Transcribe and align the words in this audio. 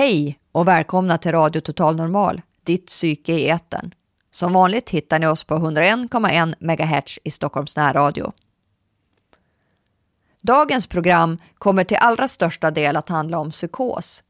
Hej 0.00 0.38
och 0.52 0.68
välkomna 0.68 1.18
till 1.18 1.32
Radio 1.32 1.60
Total 1.60 1.96
Normal, 1.96 2.42
ditt 2.64 2.86
psyke 2.86 3.32
i 3.32 3.48
etern. 3.48 3.94
Som 4.30 4.52
vanligt 4.52 4.90
hittar 4.90 5.18
ni 5.18 5.26
oss 5.26 5.44
på 5.44 5.54
101,1 5.54 6.54
MHz 6.60 7.18
i 7.24 7.30
Stockholms 7.30 7.76
närradio. 7.76 8.32
Dagens 10.40 10.86
program 10.86 11.38
kommer 11.54 11.84
till 11.84 11.96
allra 11.96 12.28
största 12.28 12.70
del 12.70 12.96
att 12.96 13.08
handla 13.08 13.38
om 13.38 13.50
psykos 13.50 14.22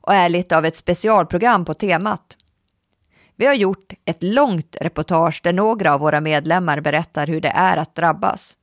och 0.00 0.14
är 0.14 0.28
lite 0.28 0.56
av 0.56 0.64
ett 0.64 0.76
specialprogram 0.76 1.64
på 1.64 1.74
temat. 1.74 2.36
Vi 3.36 3.46
har 3.46 3.54
gjort 3.54 3.92
ett 4.04 4.22
långt 4.22 4.76
reportage 4.80 5.40
där 5.44 5.52
några 5.52 5.94
av 5.94 6.00
våra 6.00 6.20
medlemmar 6.20 6.80
berättar 6.80 7.26
hur 7.26 7.40
det 7.40 7.52
är 7.54 7.76
att 7.76 7.94
drabbas. 7.94 8.56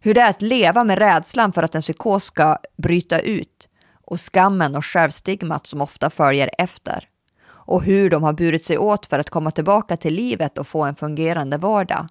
Hur 0.00 0.14
det 0.14 0.20
är 0.20 0.30
att 0.30 0.42
leva 0.42 0.84
med 0.84 0.98
rädslan 0.98 1.52
för 1.52 1.62
att 1.62 1.74
en 1.74 1.82
psykos 1.82 2.24
ska 2.24 2.58
bryta 2.76 3.20
ut 3.20 3.68
och 4.06 4.20
skammen 4.20 4.76
och 4.76 4.84
självstigmat 4.84 5.66
som 5.66 5.80
ofta 5.80 6.10
följer 6.10 6.50
efter 6.58 7.08
och 7.46 7.82
hur 7.82 8.10
de 8.10 8.22
har 8.22 8.32
burit 8.32 8.64
sig 8.64 8.78
åt 8.78 9.06
för 9.06 9.18
att 9.18 9.30
komma 9.30 9.50
tillbaka 9.50 9.96
till 9.96 10.14
livet 10.14 10.58
och 10.58 10.66
få 10.66 10.82
en 10.82 10.94
fungerande 10.94 11.56
vardag. 11.58 12.06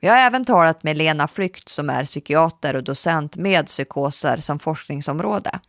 Jag 0.00 0.12
har 0.12 0.20
även 0.20 0.44
talat 0.44 0.82
med 0.82 0.96
Lena 0.96 1.28
Flykt 1.28 1.68
som 1.68 1.90
är 1.90 2.04
psykiater 2.04 2.76
och 2.76 2.84
docent 2.84 3.36
med 3.36 3.66
psykoser 3.66 4.36
som 4.36 4.58
forskningsområde. 4.58 5.60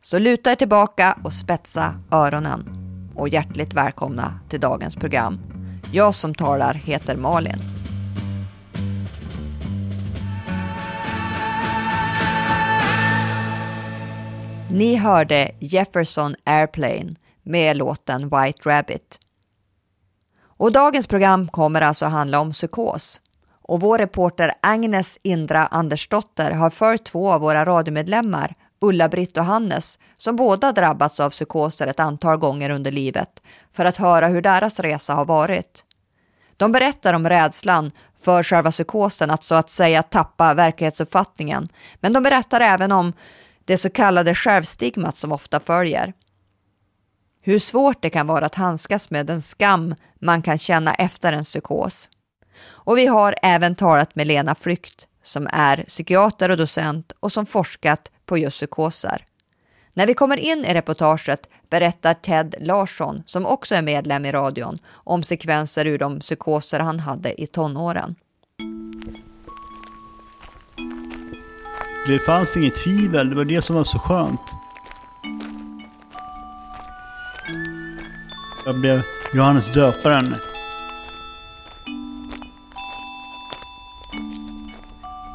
Så 0.00 0.18
luta 0.18 0.52
er 0.52 0.56
tillbaka 0.56 1.18
och 1.24 1.32
spetsa 1.32 1.94
öronen 2.10 2.68
och 3.16 3.28
hjärtligt 3.28 3.74
välkomna 3.74 4.40
till 4.48 4.60
dagens 4.60 4.96
program. 4.96 5.40
Jag 5.92 6.14
som 6.14 6.34
talar 6.34 6.74
heter 6.74 7.16
Malin. 7.16 7.75
Ni 14.76 14.96
hörde 14.96 15.50
Jefferson 15.58 16.34
Airplane 16.44 17.14
med 17.42 17.76
låten 17.76 18.22
White 18.22 18.68
Rabbit. 18.68 19.18
Och 20.42 20.72
dagens 20.72 21.06
program 21.06 21.48
kommer 21.48 21.80
alltså 21.80 22.06
handla 22.06 22.40
om 22.40 22.52
psykos. 22.52 23.20
Och 23.62 23.80
vår 23.80 23.98
reporter 23.98 24.52
Agnes 24.62 25.18
Indra 25.22 25.66
Andersdotter 25.66 26.50
har 26.50 26.70
följt 26.70 27.04
två 27.04 27.32
av 27.32 27.40
våra 27.40 27.64
radiomedlemmar, 27.64 28.54
Ulla-Britt 28.80 29.36
och 29.36 29.44
Hannes, 29.44 29.98
som 30.16 30.36
båda 30.36 30.72
drabbats 30.72 31.20
av 31.20 31.30
psykoser 31.30 31.86
ett 31.86 32.00
antal 32.00 32.36
gånger 32.36 32.70
under 32.70 32.92
livet, 32.92 33.42
för 33.72 33.84
att 33.84 33.96
höra 33.96 34.28
hur 34.28 34.42
deras 34.42 34.80
resa 34.80 35.14
har 35.14 35.24
varit. 35.24 35.84
De 36.56 36.72
berättar 36.72 37.14
om 37.14 37.28
rädslan 37.28 37.90
för 38.20 38.42
själva 38.42 38.70
psykosen 38.70 39.30
att 39.30 39.42
så 39.42 39.54
att 39.54 39.70
säga 39.70 40.02
tappa 40.02 40.54
verklighetsuppfattningen, 40.54 41.68
men 42.00 42.12
de 42.12 42.22
berättar 42.22 42.60
även 42.60 42.92
om 42.92 43.12
det 43.66 43.76
så 43.76 43.90
kallade 43.90 44.34
självstigmat 44.34 45.16
som 45.16 45.32
ofta 45.32 45.60
följer. 45.60 46.12
Hur 47.40 47.58
svårt 47.58 48.02
det 48.02 48.10
kan 48.10 48.26
vara 48.26 48.46
att 48.46 48.54
handskas 48.54 49.10
med 49.10 49.26
den 49.26 49.40
skam 49.40 49.94
man 50.20 50.42
kan 50.42 50.58
känna 50.58 50.94
efter 50.94 51.32
en 51.32 51.42
psykos. 51.42 52.08
Och 52.66 52.98
vi 52.98 53.06
har 53.06 53.34
även 53.42 53.74
talat 53.74 54.14
med 54.14 54.26
Lena 54.26 54.54
Flykt 54.54 55.06
som 55.22 55.48
är 55.52 55.84
psykiater 55.84 56.48
och 56.48 56.56
docent 56.56 57.12
och 57.20 57.32
som 57.32 57.46
forskat 57.46 58.10
på 58.26 58.38
just 58.38 58.56
psykoser. 58.56 59.26
När 59.92 60.06
vi 60.06 60.14
kommer 60.14 60.36
in 60.36 60.64
i 60.64 60.74
reportaget 60.74 61.48
berättar 61.70 62.14
Ted 62.14 62.54
Larsson, 62.60 63.22
som 63.26 63.46
också 63.46 63.74
är 63.74 63.82
medlem 63.82 64.24
i 64.24 64.32
radion, 64.32 64.78
om 64.88 65.22
sekvenser 65.22 65.86
ur 65.86 65.98
de 65.98 66.20
psykoser 66.20 66.80
han 66.80 67.00
hade 67.00 67.42
i 67.42 67.46
tonåren. 67.46 68.14
Det 72.08 72.18
fanns 72.18 72.56
inget 72.56 72.74
tvivel, 72.74 73.30
det 73.30 73.36
var 73.36 73.44
det 73.44 73.62
som 73.62 73.76
var 73.76 73.84
så 73.84 73.98
skönt. 73.98 74.40
Jag 78.66 78.80
blev 78.80 79.02
Johannes 79.34 79.72
döparen. 79.72 80.34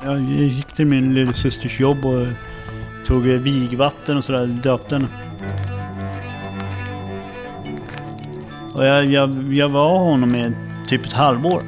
Jag 0.03 0.21
gick 0.21 0.75
till 0.75 0.85
min 0.85 1.13
lillasysters 1.13 1.79
jobb 1.79 2.05
och 2.05 2.27
tog 3.07 3.23
vigvatten 3.23 4.17
och 4.17 4.25
sådär, 4.25 4.45
döpte 4.45 4.95
henne. 4.95 5.07
Och 8.73 8.85
jag, 8.85 9.05
jag, 9.05 9.53
jag 9.53 9.69
var 9.69 9.99
honom 9.99 10.35
i 10.35 10.51
typ 10.87 11.05
ett 11.05 11.13
halvår. 11.13 11.61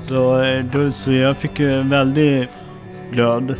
Så, 0.00 0.42
eh, 0.42 0.64
då, 0.64 0.92
så 0.92 1.12
jag 1.12 1.36
fick 1.36 1.60
väldigt 1.60 2.48
glöd. 3.12 3.56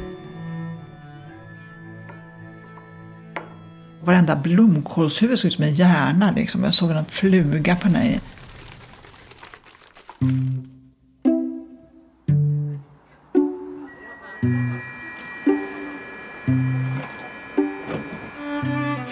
Varenda 4.01 4.37
blomkålshuvud 4.37 5.39
såg 5.39 5.47
ut 5.47 5.53
som 5.53 5.65
en 5.65 5.75
hjärna. 5.75 6.33
Liksom. 6.37 6.65
Jag 6.65 6.75
såg 6.75 6.91
en 6.91 7.05
fluga 7.05 7.77
på 7.77 7.89
den 7.89 8.21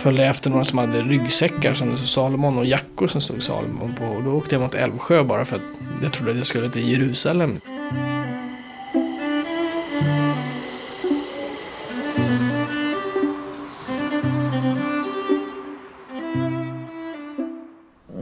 följde 0.03 0.26
efter 0.26 0.50
några 0.50 0.65
som 0.65 0.78
hade 0.78 1.03
ryggsäckar 1.03 1.75
som 1.75 1.91
det 1.91 1.97
stod 1.97 2.09
Salomon 2.09 2.59
och 2.59 2.65
jackor 2.65 3.06
som 3.06 3.21
stod 3.21 3.42
Salomon 3.42 3.94
på. 3.94 4.04
Och 4.04 4.22
då 4.22 4.31
åkte 4.31 4.54
jag 4.54 4.62
mot 4.62 4.75
Älvsjö 4.75 5.25
bara 5.25 5.44
för 5.44 5.56
att 5.56 5.62
jag 6.03 6.12
trodde 6.12 6.31
att 6.31 6.37
jag 6.37 6.47
skulle 6.47 6.71
till 6.71 6.88
Jerusalem. 6.88 7.60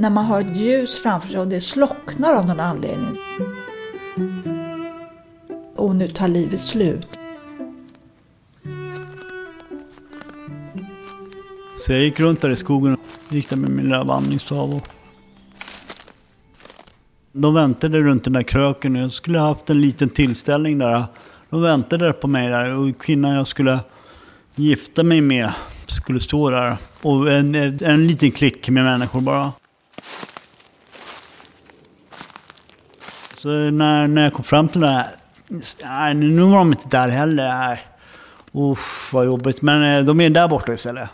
När 0.00 0.10
man 0.10 0.24
har 0.24 0.40
ett 0.40 0.56
ljus 0.56 1.02
framför 1.02 1.28
sig 1.28 1.40
och 1.40 1.48
det 1.48 1.60
slocknar 1.60 2.34
av 2.34 2.46
någon 2.46 2.60
anledning. 2.60 3.16
Och 5.76 5.96
nu 5.96 6.08
tar 6.08 6.28
livet 6.28 6.60
slut. 6.60 7.06
Så 11.86 11.92
jag 11.92 12.00
gick 12.00 12.20
runt 12.20 12.40
där 12.40 12.50
i 12.50 12.56
skogen 12.56 12.94
och 12.94 13.34
gick 13.34 13.50
där 13.50 13.56
med 13.56 13.70
min 13.70 13.84
lilla 13.84 14.04
vandringsstav. 14.04 14.74
Och... 14.74 14.88
De 17.32 17.54
väntade 17.54 18.00
runt 18.00 18.24
den 18.24 18.32
där 18.32 18.42
kröken 18.42 18.96
och 18.96 19.02
jag 19.02 19.12
skulle 19.12 19.38
haft 19.38 19.70
en 19.70 19.80
liten 19.80 20.08
tillställning 20.08 20.78
där. 20.78 21.04
De 21.50 21.62
väntade 21.62 22.12
på 22.12 22.28
mig 22.28 22.48
där 22.48 22.74
och 22.74 22.98
kvinnan 22.98 23.34
jag 23.34 23.46
skulle 23.46 23.80
gifta 24.54 25.02
mig 25.02 25.20
med 25.20 25.52
skulle 25.86 26.20
stå 26.20 26.50
där. 26.50 26.76
Och 27.02 27.32
en, 27.32 27.54
en 27.82 28.06
liten 28.06 28.30
klick 28.30 28.68
med 28.68 28.84
människor 28.84 29.20
bara. 29.20 29.52
Så 33.42 33.48
när, 33.48 34.08
när 34.08 34.22
jag 34.22 34.32
kom 34.32 34.44
fram 34.44 34.68
till 34.68 34.80
det 34.80 34.86
här, 34.86 35.06
nej, 35.84 36.14
nu 36.14 36.42
var 36.42 36.58
de 36.58 36.72
inte 36.72 36.88
där 36.88 37.08
heller. 37.08 37.80
Usch, 38.54 39.12
vad 39.12 39.24
jobbigt. 39.24 39.62
Men 39.62 39.82
eh, 39.82 40.04
de 40.04 40.20
är 40.20 40.30
där 40.30 40.48
borta 40.48 40.72
istället. 40.72 41.10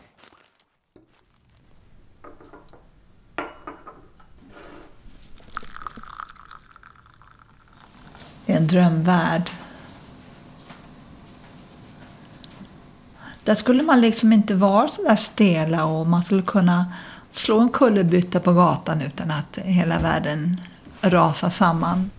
en 8.47 8.67
drömvärld. 8.67 9.50
Där 13.45 13.55
skulle 13.55 13.83
man 13.83 14.00
liksom 14.00 14.33
inte 14.33 14.55
vara 14.55 14.89
så 14.89 15.03
där 15.03 15.17
stela 15.17 15.85
och 15.85 16.06
man 16.06 16.25
skulle 16.25 16.43
kunna 16.43 16.93
slå 17.31 17.61
en 17.61 17.69
kullerbytta 17.69 18.41
på 18.41 18.53
gatan 18.53 19.03
utan 19.03 19.31
att 19.31 19.59
hela 19.59 19.99
världen 19.99 20.61
rasar 21.00 21.50
samman. 21.50 22.11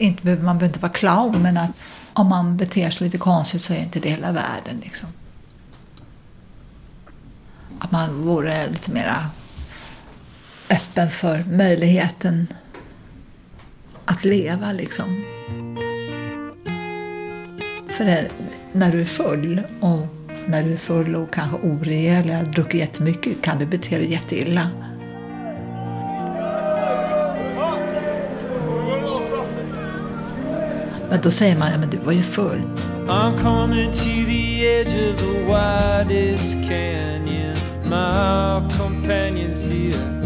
Inte, 0.00 0.26
man 0.26 0.58
behöver 0.58 0.66
inte 0.66 0.80
vara 0.80 0.92
clown, 0.92 1.42
men 1.42 1.56
att 1.56 1.70
om 2.12 2.28
man 2.28 2.56
beter 2.56 2.90
sig 2.90 3.04
lite 3.04 3.18
konstigt 3.18 3.62
så 3.62 3.72
är 3.72 3.78
inte 3.78 4.00
det 4.00 4.08
hela 4.08 4.32
världen. 4.32 4.80
Liksom. 4.82 5.08
Att 7.78 7.90
man 7.92 8.22
vore 8.22 8.68
lite 8.68 8.90
mera 8.90 9.30
öppen 10.70 11.10
för 11.10 11.44
möjligheten 11.44 12.46
att 14.04 14.24
leva 14.24 14.72
liksom. 14.72 15.24
För 17.90 18.04
det, 18.04 18.28
när 18.72 18.92
du 18.92 19.00
är 19.00 19.04
full 19.04 19.62
och 19.80 20.06
när 20.46 20.64
du 20.64 20.72
är 20.72 20.78
full 20.78 21.16
och 21.16 21.32
kanske 21.32 21.56
orejäl 21.56 22.24
eller 22.24 22.36
har 22.36 22.44
druckit 22.44 22.80
jättemycket 22.80 23.42
kan 23.42 23.58
du 23.58 23.66
bete 23.66 23.98
dig 23.98 24.12
jätteilla. 24.12 24.70
Men 31.10 31.20
då 31.22 31.30
säger 31.30 31.58
man, 31.58 31.72
ja 31.72 31.78
men 31.78 31.90
du 31.90 31.98
var 31.98 32.12
ju 32.12 32.22
full. 32.22 32.62
I'm 33.08 33.38
coming 33.38 33.92
to 33.92 34.26
the 34.26 34.66
edge 34.66 35.10
of 35.10 35.16
the 35.20 35.44
widest 35.44 36.52
canyon, 36.68 37.56
my 37.84 38.68
companions 38.78 39.62
dear. 39.62 40.20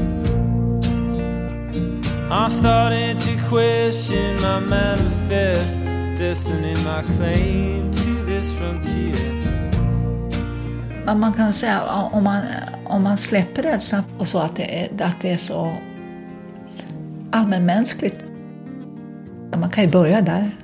I'm 2.30 2.50
starting 2.50 3.16
to 3.16 3.48
question 3.48 4.34
my 4.42 4.60
manifest 4.60 5.78
destiny, 6.18 6.74
my 6.74 7.02
claim 7.16 7.92
to 7.92 8.26
this 8.26 8.58
frontier. 8.58 9.44
Men 11.04 11.20
man 11.20 11.32
kan 11.32 11.52
säga 11.52 11.82
om 12.12 12.24
man, 12.24 12.42
om 12.84 13.02
man 13.02 13.18
släpper 13.18 13.62
rädslan 13.62 14.02
och 14.18 14.28
så 14.28 14.38
att 14.38 14.56
det 14.56 14.80
är, 14.80 15.02
att 15.02 15.20
det 15.20 15.30
är 15.30 15.36
så 15.36 15.76
allmänmänskligt. 17.30 18.24
Man 19.56 19.70
kan 19.70 19.84
ju 19.84 19.90
börja 19.90 20.20
där. 20.20 20.56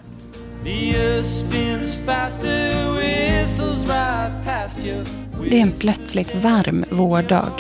Det 5.50 5.58
är 5.58 5.62
en 5.62 5.72
plötsligt 5.72 6.34
varm 6.34 6.84
vårdag. 6.90 7.52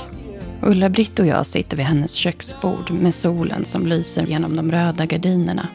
Ulla-Britt 0.62 1.18
och 1.20 1.26
jag 1.26 1.46
sitter 1.46 1.76
vid 1.76 1.86
hennes 1.86 2.14
köksbord 2.14 2.90
med 2.90 3.14
solen 3.14 3.64
som 3.64 3.86
lyser 3.86 4.26
genom 4.26 4.56
de 4.56 4.72
röda 4.72 5.06
gardinerna. 5.06 5.68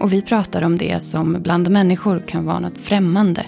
Och 0.00 0.12
vi 0.12 0.22
pratar 0.22 0.62
om 0.62 0.78
det 0.78 1.02
som 1.02 1.42
bland 1.42 1.70
människor 1.70 2.22
kan 2.26 2.44
vara 2.44 2.60
något 2.60 2.78
främmande. 2.78 3.46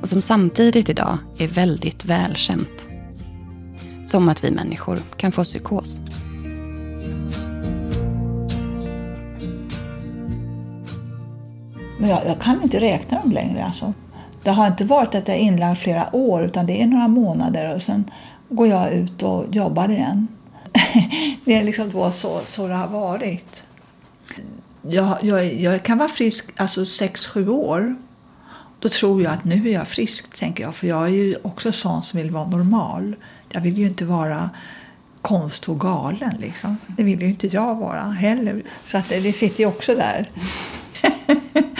Och 0.00 0.08
som 0.08 0.22
samtidigt 0.22 0.88
idag 0.88 1.18
är 1.38 1.48
väldigt 1.48 2.04
välkänt. 2.04 2.88
Som 4.04 4.28
att 4.28 4.44
vi 4.44 4.50
människor 4.50 4.98
kan 5.16 5.32
få 5.32 5.44
psykos. 5.44 6.00
Men 11.98 12.10
jag, 12.10 12.26
jag 12.26 12.40
kan 12.40 12.62
inte 12.62 12.80
räkna 12.80 13.20
dem 13.20 13.32
längre. 13.32 13.64
Alltså. 13.64 13.92
Det 14.42 14.50
har 14.50 14.66
inte 14.66 14.84
varit 14.84 15.14
att 15.14 15.28
jag 15.28 15.36
är 15.36 15.40
inlagd 15.40 15.78
flera 15.78 16.16
år 16.16 16.44
utan 16.44 16.66
det 16.66 16.82
är 16.82 16.86
några 16.86 17.08
månader 17.08 17.74
och 17.74 17.82
sen 17.82 18.10
går 18.48 18.68
jag 18.68 18.92
ut 18.92 19.22
och 19.22 19.54
jobbar 19.54 19.88
igen. 19.88 20.28
det 21.44 21.54
är 21.54 21.62
liksom 21.62 21.90
då 21.90 22.10
så, 22.10 22.40
så 22.44 22.68
det 22.68 22.74
har 22.74 22.88
varit. 22.88 23.64
Jag, 24.82 25.18
jag, 25.22 25.54
jag 25.54 25.82
kan 25.82 25.98
vara 25.98 26.08
frisk 26.08 26.52
alltså 26.56 26.80
6-7 26.80 27.48
år. 27.48 27.96
Då 28.78 28.88
tror 28.88 29.22
jag 29.22 29.32
att 29.32 29.44
nu 29.44 29.68
är 29.68 29.72
jag 29.72 29.88
frisk, 29.88 30.36
tänker 30.36 30.64
jag. 30.64 30.74
För 30.74 30.86
jag 30.86 31.04
är 31.04 31.08
ju 31.08 31.36
också 31.42 31.72
sån 31.72 32.02
som 32.02 32.20
vill 32.20 32.30
vara 32.30 32.46
normal. 32.46 33.16
Jag 33.48 33.60
vill 33.60 33.78
ju 33.78 33.86
inte 33.86 34.04
vara 34.04 34.50
konst 35.22 35.68
och 35.68 35.80
galen. 35.80 36.36
Liksom. 36.40 36.76
Det 36.86 37.04
vill 37.04 37.22
ju 37.22 37.28
inte 37.28 37.46
jag 37.46 37.74
vara 37.74 38.02
heller. 38.02 38.62
Så 38.86 38.98
att 38.98 39.08
det, 39.08 39.20
det 39.20 39.32
sitter 39.32 39.60
ju 39.60 39.66
också 39.66 39.94
där. 39.94 40.30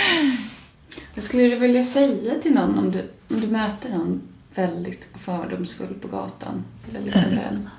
Vad 1.25 1.29
skulle 1.29 1.49
du 1.49 1.57
vilja 1.57 1.85
säga 1.85 2.35
till 2.43 2.55
någon 2.55 2.79
om 2.79 2.91
du, 2.91 3.11
om 3.31 3.41
du 3.41 3.47
möter 3.47 3.91
någon 3.91 4.23
väldigt 4.55 5.09
fördomsfull 5.15 5.95
på 5.95 6.09
gatan? 6.09 6.65
Eller 6.91 7.01
liksom 7.01 7.23
en... 7.23 7.71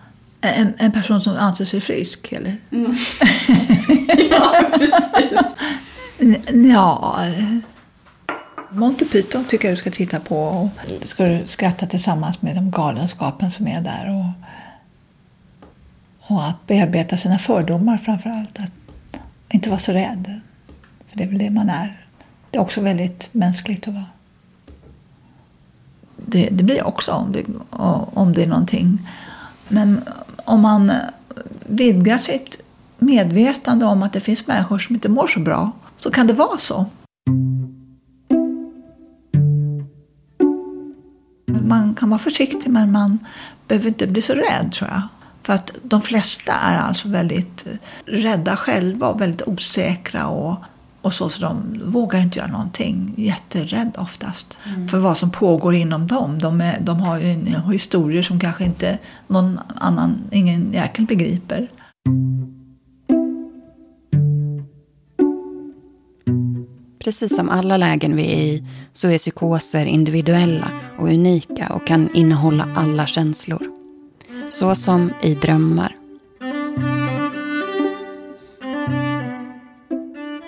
En, 0.42 0.74
en 0.78 0.92
person 0.92 1.22
som 1.22 1.38
anser 1.38 1.66
sig 1.66 1.82
frisk, 1.82 2.32
eller? 2.32 2.58
Mm. 2.72 2.92
ja, 4.32 4.70
precis. 4.74 5.56
Ja... 6.74 7.26
Monty 8.70 9.06
Python 9.06 9.46
tycker 9.46 9.68
jag 9.68 9.74
du 9.74 9.80
ska 9.80 9.92
titta 9.92 10.20
på. 10.20 10.38
Och 10.38 10.70
ska 11.08 11.26
du 11.26 11.48
skratta 11.48 11.86
tillsammans 11.86 12.42
med 12.42 12.56
de 12.56 12.72
galenskapen 12.72 13.52
som 13.52 13.68
är 13.68 13.82
där. 13.82 14.10
Och, 14.10 14.26
och 16.36 16.48
att 16.48 16.68
bearbeta 16.68 17.18
sina 17.18 17.40
fördomar 17.40 17.98
framför 17.98 18.30
allt. 18.30 18.60
Att 18.60 18.72
inte 19.50 19.70
vara 19.70 19.80
så 19.80 19.92
rädd. 19.92 20.42
För 21.08 21.18
det 21.18 21.24
är 21.24 21.28
väl 21.28 21.38
det 21.38 21.50
man 21.50 21.70
är. 21.70 22.05
Det 22.56 22.60
är 22.60 22.64
också 22.64 22.82
väldigt 22.82 23.34
mänskligt 23.34 23.88
att 23.88 23.94
vara. 23.94 24.06
Det, 26.16 26.50
det 26.52 26.64
blir 26.64 26.88
också 26.88 27.12
om 27.12 27.32
det, 27.32 27.46
om 28.14 28.34
det 28.34 28.44
är 28.44 28.48
någonting. 28.48 29.10
Men 29.68 30.02
om 30.46 30.62
man 30.62 30.92
vidgar 31.66 32.18
sitt 32.18 32.62
medvetande 32.98 33.86
om 33.86 34.04
att 34.04 34.14
det 34.14 34.20
finns 34.20 34.48
människor 34.48 34.80
som 34.80 34.96
inte 34.96 35.10
mår 35.10 35.28
så 35.28 35.40
bra 35.40 35.72
så 36.00 36.12
kan 36.12 36.28
det 36.28 36.34
vara 36.34 36.58
så. 36.58 36.86
Man 41.62 41.96
kan 41.96 42.10
vara 42.10 42.20
försiktig 42.20 42.70
men 42.72 42.92
man 42.92 43.20
behöver 43.68 43.88
inte 43.88 44.08
bli 44.08 44.22
så 44.22 44.34
rädd 44.34 44.72
tror 44.72 44.90
jag. 44.90 45.02
För 45.44 45.54
att 45.54 45.72
de 45.84 46.02
flesta 46.02 46.54
är 46.54 46.78
alltså 46.78 47.08
väldigt 47.08 47.66
rädda 48.06 48.56
själva 48.56 49.08
och 49.08 49.22
väldigt 49.22 49.48
osäkra 49.48 50.28
och, 50.28 50.58
och 51.06 51.14
så, 51.14 51.30
så 51.30 51.42
de 51.42 51.82
vågar 51.84 52.20
inte 52.20 52.40
göra 52.40 52.52
någonting. 52.52 53.14
Jätterädd 53.18 53.96
oftast 53.98 54.58
för 54.90 54.98
vad 54.98 55.18
som 55.18 55.32
pågår 55.32 55.76
inom 55.76 56.08
dem. 56.08 56.40
De, 56.40 56.62
är, 56.62 56.80
de 56.80 57.00
har 57.00 57.20
ju 57.20 57.32
en, 57.32 57.48
historier 57.72 58.22
som 58.22 58.40
kanske 58.40 58.64
inte 58.64 58.98
någon 59.28 59.60
annan, 59.76 60.22
ingen 60.32 60.74
jäkel 60.74 61.06
begriper. 61.06 61.70
Precis 67.04 67.36
som 67.36 67.50
alla 67.50 67.78
lägen 67.78 68.16
vi 68.16 68.24
är 68.34 68.42
i 68.42 68.64
så 68.94 69.10
är 69.10 69.18
psykoser 69.18 69.86
individuella 69.86 70.72
och 71.00 71.08
unika 71.08 71.70
och 71.70 71.88
kan 71.88 72.16
innehålla 72.16 72.68
alla 72.76 73.08
känslor. 73.08 73.68
Så 74.50 74.76
som 74.76 75.14
i 75.22 75.36
drömmar. 75.36 76.05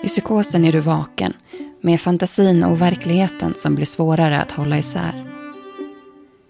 I 0.08 0.10
psykosen 0.10 0.64
är 0.64 0.72
du 0.72 0.80
vaken, 0.80 1.32
med 1.80 2.00
fantasin 2.00 2.64
och 2.64 2.82
verkligheten 2.82 3.54
som 3.54 3.74
blir 3.74 3.86
svårare 3.86 4.40
att 4.40 4.50
hålla 4.50 4.78
isär. 4.78 5.24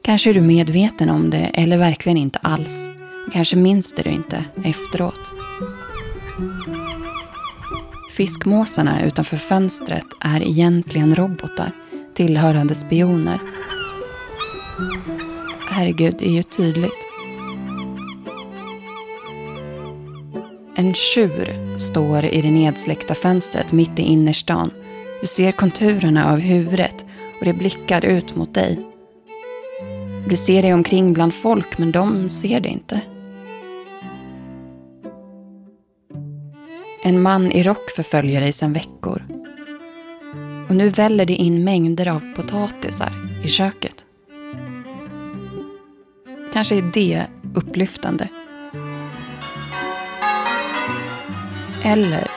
Kanske 0.03 0.31
är 0.31 0.35
du 0.35 0.41
medveten 0.41 1.11
om 1.11 1.31
det 1.31 1.51
eller 1.55 1.79
verkligen 1.79 2.19
inte 2.19 2.39
alls. 2.39 2.89
Kanske 3.33 3.57
minns 3.57 3.93
det 3.93 4.03
du 4.03 4.11
inte 4.11 4.45
efteråt. 4.65 5.33
Fiskmåsarna 8.11 9.05
utanför 9.05 9.37
fönstret 9.37 10.07
är 10.21 10.43
egentligen 10.43 11.15
robotar 11.15 11.73
tillhörande 12.15 12.75
spioner. 12.75 13.39
Herregud, 15.71 16.15
det 16.19 16.29
är 16.29 16.33
ju 16.33 16.43
tydligt. 16.43 17.08
En 20.79 20.95
tjur 20.95 21.77
står 21.79 22.25
i 22.25 22.41
det 22.41 22.51
nedsläckta 22.51 23.15
fönstret 23.15 23.73
mitt 23.73 23.99
i 23.99 24.03
innerstan. 24.03 24.71
Du 25.21 25.27
ser 25.27 25.53
konturerna 25.53 26.33
av 26.33 26.39
huvudet 26.39 27.05
och 27.39 27.45
det 27.45 27.53
blickar 27.53 28.05
ut 28.05 28.37
mot 28.37 28.55
dig. 28.55 28.79
Du 30.29 30.37
ser 30.37 30.63
dig 30.63 30.75
omkring 30.75 31.13
bland 31.13 31.35
folk 31.35 31.79
men 31.79 31.93
de 31.93 32.31
ser 32.31 32.61
dig 32.61 32.73
inte. 32.73 33.01
En 37.03 37.23
man 37.23 37.53
i 37.53 37.63
rock 37.63 37.91
förföljer 37.91 38.41
dig 38.41 38.53
sedan 38.53 38.73
veckor. 38.73 39.23
Och 40.69 40.77
nu 40.77 40.89
väller 40.89 41.27
det 41.27 41.35
in 41.35 41.65
mängder 41.65 42.09
av 42.09 42.35
potatisar 42.37 43.13
i 43.45 43.49
köket. 43.49 44.05
Kanske 46.53 46.77
är 46.77 46.91
det 46.93 47.27
upplyftande. 47.55 48.29
Eller 51.83 52.31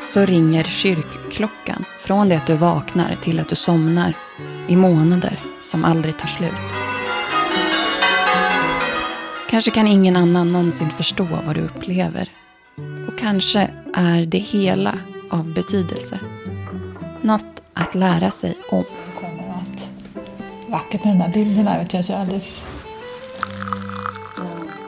så 0.00 0.24
ringer 0.24 0.64
kyrkklockan 0.64 1.84
från 2.00 2.28
det 2.28 2.36
att 2.36 2.46
du 2.46 2.54
vaknar 2.54 3.14
till 3.14 3.40
att 3.40 3.48
du 3.48 3.56
somnar 3.56 4.14
i 4.68 4.76
månader 4.76 5.40
som 5.62 5.84
aldrig 5.84 6.18
tar 6.18 6.28
slut. 6.28 6.52
Kanske 9.50 9.70
kan 9.70 9.86
ingen 9.86 10.16
annan 10.16 10.52
någonsin 10.52 10.90
förstå 10.90 11.26
vad 11.46 11.54
du 11.54 11.60
upplever. 11.60 12.28
Och 13.08 13.18
kanske 13.18 13.70
är 13.94 14.26
det 14.26 14.38
hela 14.38 14.98
av 15.30 15.54
betydelse. 15.54 16.20
Något 17.22 17.62
att 17.74 17.94
lära 17.94 18.30
sig 18.30 18.56
om. 18.70 18.84
Vackert 20.68 21.04
med 21.04 21.12
de 21.14 21.18
här 21.18 21.86
jag, 21.92 22.10
alldeles... 22.20 22.68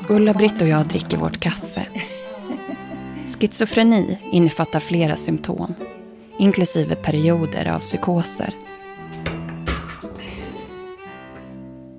Ulla-Britt 0.08 0.60
och 0.60 0.68
jag 0.68 0.86
dricker 0.86 1.16
vårt 1.16 1.40
kaffe. 1.40 1.89
Schizofreni 3.30 4.18
innefattar 4.32 4.80
flera 4.80 5.16
symptom, 5.16 5.74
inklusive 6.38 6.94
perioder 6.94 7.66
av 7.66 7.78
psykoser. 7.78 8.54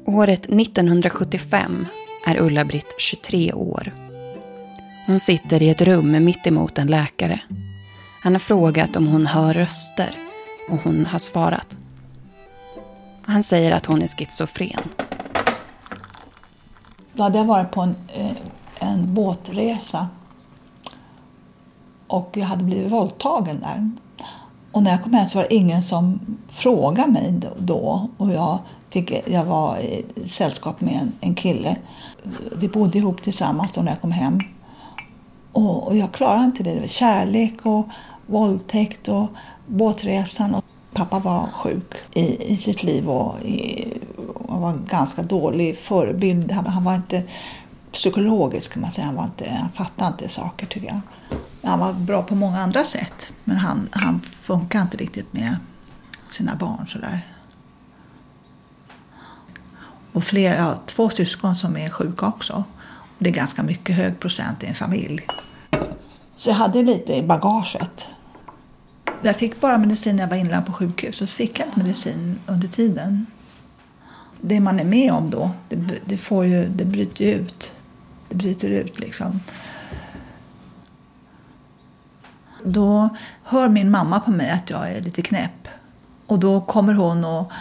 Året 0.05 0.45
1975 0.49 1.85
är 2.25 2.41
Ulla-Britt 2.41 2.95
23 2.97 3.53
år. 3.53 3.93
Hon 5.07 5.19
sitter 5.19 5.63
i 5.63 5.69
ett 5.69 5.81
rum 5.81 6.25
mitt 6.25 6.47
emot 6.47 6.77
en 6.77 6.87
läkare. 6.87 7.39
Han 8.23 8.33
har 8.33 8.39
frågat 8.39 8.95
om 8.95 9.07
hon 9.07 9.27
hör 9.27 9.53
röster 9.53 10.15
och 10.69 10.77
hon 10.77 11.05
har 11.05 11.19
svarat. 11.19 11.77
Han 13.25 13.43
säger 13.43 13.71
att 13.71 13.85
hon 13.85 14.01
är 14.01 14.07
schizofren. 14.07 14.81
Då 17.13 17.23
hade 17.23 17.37
jag 17.37 17.45
varit 17.45 17.71
på 17.71 17.81
en, 17.81 17.95
eh, 18.07 18.31
en 18.79 19.13
båtresa 19.13 20.07
och 22.11 22.37
jag 22.37 22.45
hade 22.45 22.63
blivit 22.63 22.91
våldtagen 22.91 23.59
där. 23.59 23.89
Och 24.71 24.83
när 24.83 24.91
jag 24.91 25.03
kom 25.03 25.13
hem 25.13 25.27
så 25.27 25.37
var 25.37 25.43
det 25.43 25.55
ingen 25.55 25.83
som 25.83 26.19
frågade 26.47 27.11
mig 27.11 27.33
då. 27.57 28.07
Och 28.17 28.31
jag, 28.31 28.59
fick, 28.89 29.11
jag 29.27 29.45
var 29.45 29.77
i 29.77 30.05
sällskap 30.29 30.81
med 30.81 30.93
en, 30.93 31.11
en 31.19 31.35
kille. 31.35 31.75
Vi 32.55 32.67
bodde 32.67 32.97
ihop 32.97 33.21
tillsammans 33.21 33.71
då 33.71 33.81
när 33.81 33.91
jag 33.91 34.01
kom 34.01 34.11
hem. 34.11 34.39
Och, 35.51 35.87
och 35.87 35.97
jag 35.97 36.11
klarade 36.11 36.45
inte 36.45 36.63
det. 36.63 36.73
det 36.73 36.79
var 36.79 36.87
kärlek 36.87 37.53
och 37.63 37.87
våldtäkt 38.25 39.07
och 39.07 39.27
båtresan. 39.67 40.55
Och 40.55 40.63
pappa 40.93 41.19
var 41.19 41.47
sjuk 41.53 41.93
i, 42.13 42.53
i 42.53 42.57
sitt 42.57 42.83
liv 42.83 43.09
och 43.09 43.41
i, 43.41 43.87
och 44.45 44.61
var 44.61 44.69
en 44.69 44.87
ganska 44.89 45.21
dålig 45.21 45.77
förebild. 45.77 46.51
Han, 46.51 46.65
han 46.65 46.83
var 46.83 46.95
inte 46.95 47.23
psykologisk 47.91 48.73
kan 48.73 48.81
man 48.81 48.91
säga. 48.91 49.05
Han, 49.05 49.15
var 49.15 49.23
inte, 49.23 49.49
han 49.49 49.71
fattade 49.71 50.11
inte 50.11 50.29
saker 50.29 50.65
tycker 50.65 50.87
jag. 50.87 51.01
Han 51.63 51.79
var 51.79 51.93
bra 51.93 52.23
på 52.23 52.35
många 52.35 52.61
andra 52.61 52.83
sätt. 52.83 53.31
Men 53.43 53.57
han, 53.57 53.89
han 53.91 54.21
funkar 54.21 54.81
inte 54.81 54.97
riktigt 54.97 55.33
med 55.33 55.55
sina 56.29 56.55
barn 56.55 56.87
sådär. 56.87 57.27
Och 60.11 60.23
fler, 60.23 60.55
ja, 60.55 60.79
två 60.85 61.09
syskon 61.09 61.55
som 61.55 61.77
är 61.77 61.89
sjuka 61.89 62.25
också. 62.25 62.63
Och 63.17 63.23
det 63.23 63.29
är 63.29 63.33
ganska 63.33 63.63
mycket 63.63 63.95
hög 63.95 64.19
procent 64.19 64.63
i 64.63 64.67
en 64.67 64.75
familj. 64.75 65.27
Så 66.35 66.49
jag 66.49 66.55
hade 66.55 66.83
lite 66.83 67.15
i 67.15 67.23
bagaget. 67.23 68.05
Jag 69.21 69.35
fick 69.35 69.61
bara 69.61 69.77
medicin 69.77 70.15
när 70.15 70.23
jag 70.23 70.29
var 70.29 70.37
inlagd 70.37 70.65
på 70.65 70.73
sjukhus 70.73 71.21
och 71.21 71.29
så 71.29 71.35
fick 71.35 71.59
jag 71.59 71.67
inte 71.67 71.79
medicin 71.79 72.39
under 72.47 72.67
tiden. 72.67 73.25
Det 74.41 74.59
man 74.59 74.79
är 74.79 74.83
med 74.83 75.13
om 75.13 75.29
då, 75.29 75.51
det, 75.69 75.75
det, 76.05 76.17
får 76.17 76.45
ju, 76.45 76.67
det 76.69 76.85
bryter 76.85 77.25
ut. 77.25 77.71
Det 78.31 78.37
bryter 78.37 78.69
ut 78.69 78.99
liksom. 78.99 79.41
Då 82.63 83.09
hör 83.43 83.69
min 83.69 83.91
mamma 83.91 84.19
på 84.19 84.31
mig 84.31 84.49
att 84.49 84.69
jag 84.69 84.91
är 84.91 85.01
lite 85.01 85.21
knäpp. 85.21 85.67
Och 86.27 86.39
då 86.39 86.61
kommer 86.61 86.93
hon 86.93 87.25
och 87.25 87.51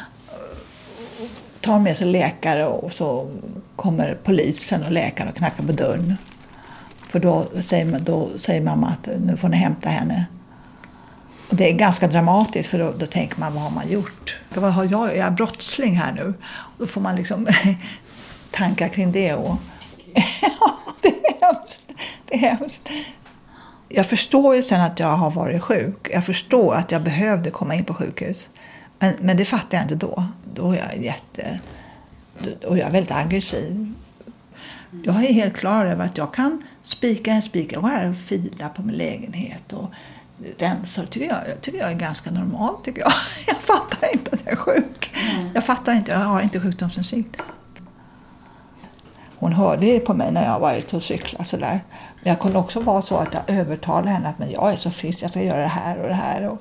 tar 1.61 1.79
med 1.79 1.97
sig 1.97 2.07
läkare 2.07 2.67
och 2.67 2.93
så 2.93 3.31
kommer 3.77 4.19
polisen 4.25 4.85
och 4.85 4.93
läkaren 4.93 5.29
och 5.29 5.37
knackar 5.37 5.65
på 5.65 5.73
dörren. 5.73 6.17
För 7.09 7.21
då 7.21 7.47
säger, 7.63 7.99
då 7.99 8.29
säger 8.39 8.61
mamma 8.61 8.89
att 8.89 9.09
nu 9.27 9.37
får 9.37 9.49
ni 9.49 9.57
hämta 9.57 9.89
henne. 9.89 10.27
Och 11.49 11.57
det 11.57 11.71
är 11.71 11.75
ganska 11.75 12.07
dramatiskt 12.07 12.71
för 12.71 12.79
då, 12.79 12.93
då 12.99 13.07
tänker 13.07 13.41
man 13.41 13.55
vad 13.55 13.63
har 13.63 13.71
man 13.71 13.91
gjort? 13.91 14.41
Vad 14.55 14.73
har 14.73 14.85
jag? 14.85 15.13
Är 15.13 15.19
jag 15.19 15.35
brottsling 15.35 15.97
här 15.97 16.13
nu? 16.13 16.35
Då 16.79 16.87
får 16.87 17.01
man 17.01 17.17
liksom 17.17 17.47
tankar 18.51 18.89
kring 18.89 19.13
det. 19.13 19.35
Och 19.35 19.57
ja, 20.61 20.79
det 21.01 21.09
är 21.09 21.47
hemskt. 21.47 21.83
Det 22.27 22.35
är 22.35 22.39
hemskt. 22.39 22.81
Jag 23.89 24.07
förstår 24.07 24.57
ju 24.57 24.63
sen 24.63 24.81
att 24.81 24.99
jag 25.01 25.17
har 25.17 25.31
varit 25.31 25.63
sjuk. 25.63 26.09
Jag 26.13 26.27
förstår 26.27 26.75
att 26.75 26.93
jag 26.93 27.03
behövde 27.03 27.51
komma 27.51 27.75
in 27.75 27.85
på 27.85 27.95
sjukhus. 27.95 28.49
Men, 28.99 29.15
men 29.21 29.37
det 29.37 29.45
fattar 29.45 29.79
jag 29.79 29.85
inte 29.85 29.95
då. 29.95 30.25
Då 30.55 30.73
är 30.73 30.77
jag 30.77 31.05
jätte... 31.05 31.61
Och 32.67 32.79
jag 32.79 32.89
är 32.89 32.93
väldigt 32.93 33.13
aggressiv. 33.13 33.95
Jag 35.05 35.25
är 35.25 35.33
helt 35.33 35.57
klar 35.57 35.87
över 35.87 36.05
att 36.05 36.19
jag 36.19 36.35
kan 36.35 36.63
spika 36.83 37.33
en 37.33 37.43
spik. 37.43 37.75
Går 37.75 37.89
här 37.89 38.11
och 38.11 38.17
filar 38.17 38.69
på 38.69 38.83
min 38.83 38.97
lägenhet 38.97 39.73
och 39.73 39.91
rensar. 40.59 41.07
Tycker 41.07 41.29
jag, 41.29 41.39
jag 41.49 41.61
tycker 41.61 41.79
jag 41.79 41.91
är 41.91 41.95
ganska 41.95 42.31
normalt. 42.31 42.85
Tycker 42.85 43.01
jag. 43.01 43.13
jag 43.47 43.57
fattar 43.57 44.13
inte 44.13 44.31
att 44.33 44.41
jag 44.45 44.53
är 44.53 44.57
sjuk. 44.57 45.11
Mm. 45.31 45.51
Jag 45.55 45.65
fattar 45.65 45.93
inte. 45.93 46.11
Jag 46.11 46.19
har 46.19 46.43
inte 46.43 46.61
sjukdomsinsikt. 46.61 47.43
Hon 49.41 49.53
hörde 49.53 49.87
det 49.87 50.01
på 50.01 50.15
mig 50.15 50.33
när 50.33 50.45
jag 50.45 50.61
var 50.61 50.75
ute 50.75 50.97
och 50.97 51.03
cyklade 51.03 51.45
sådär. 51.45 51.81
Men 52.23 52.31
jag 52.31 52.41
kunde 52.41 52.59
också 52.59 52.81
vara 52.81 53.03
så 53.03 53.17
att 53.17 53.35
jag 53.35 53.57
övertalade 53.59 54.11
henne 54.11 54.29
att 54.29 54.39
men 54.39 54.51
jag 54.51 54.73
är 54.73 54.77
så 54.77 54.91
frisk, 54.91 55.23
jag 55.23 55.31
ska 55.31 55.43
göra 55.43 55.61
det 55.61 55.67
här 55.67 55.99
och 56.03 56.09
det 56.09 56.15
här. 56.15 56.47
Och, 56.49 56.59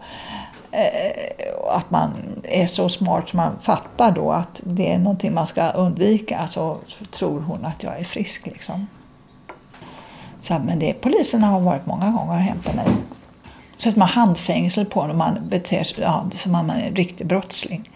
eh, 0.72 1.54
och 1.64 1.78
att 1.78 1.92
man 1.92 2.12
är 2.44 2.68
så 2.68 2.90
smart 2.90 3.30
så 3.30 3.38
man 3.38 3.60
fattar 3.62 4.12
då 4.12 4.32
att 4.32 4.62
det 4.66 4.94
är 4.94 5.00
någonting 5.00 5.34
man 5.34 5.48
ska 5.48 5.70
undvika. 5.70 6.48
Så, 6.48 6.78
tror 7.12 7.40
hon 7.40 7.66
att 7.66 7.84
jag 7.84 8.00
är 8.00 8.04
frisk 8.04 8.46
liksom. 8.46 8.88
Så, 10.42 10.60
men 10.60 10.80
det, 10.80 10.94
poliserna 10.94 11.48
har 11.48 11.60
varit 11.60 11.86
många 11.86 12.12
gånger 12.12 12.34
och 12.34 12.40
hämtat 12.40 12.76
mig. 12.76 12.88
Så 13.78 13.90
att 13.90 13.96
man 13.96 14.08
handfängsel 14.08 14.86
på 14.86 15.04
när 15.04 15.10
och 15.10 15.16
man 15.16 15.48
beter 15.50 15.84
sig 15.84 16.04
ja, 16.04 16.26
som 16.34 16.56
om 16.56 16.68
man 16.68 16.70
är 16.70 16.88
en 16.88 16.96
riktig 16.96 17.28
brottsling. 17.28 17.90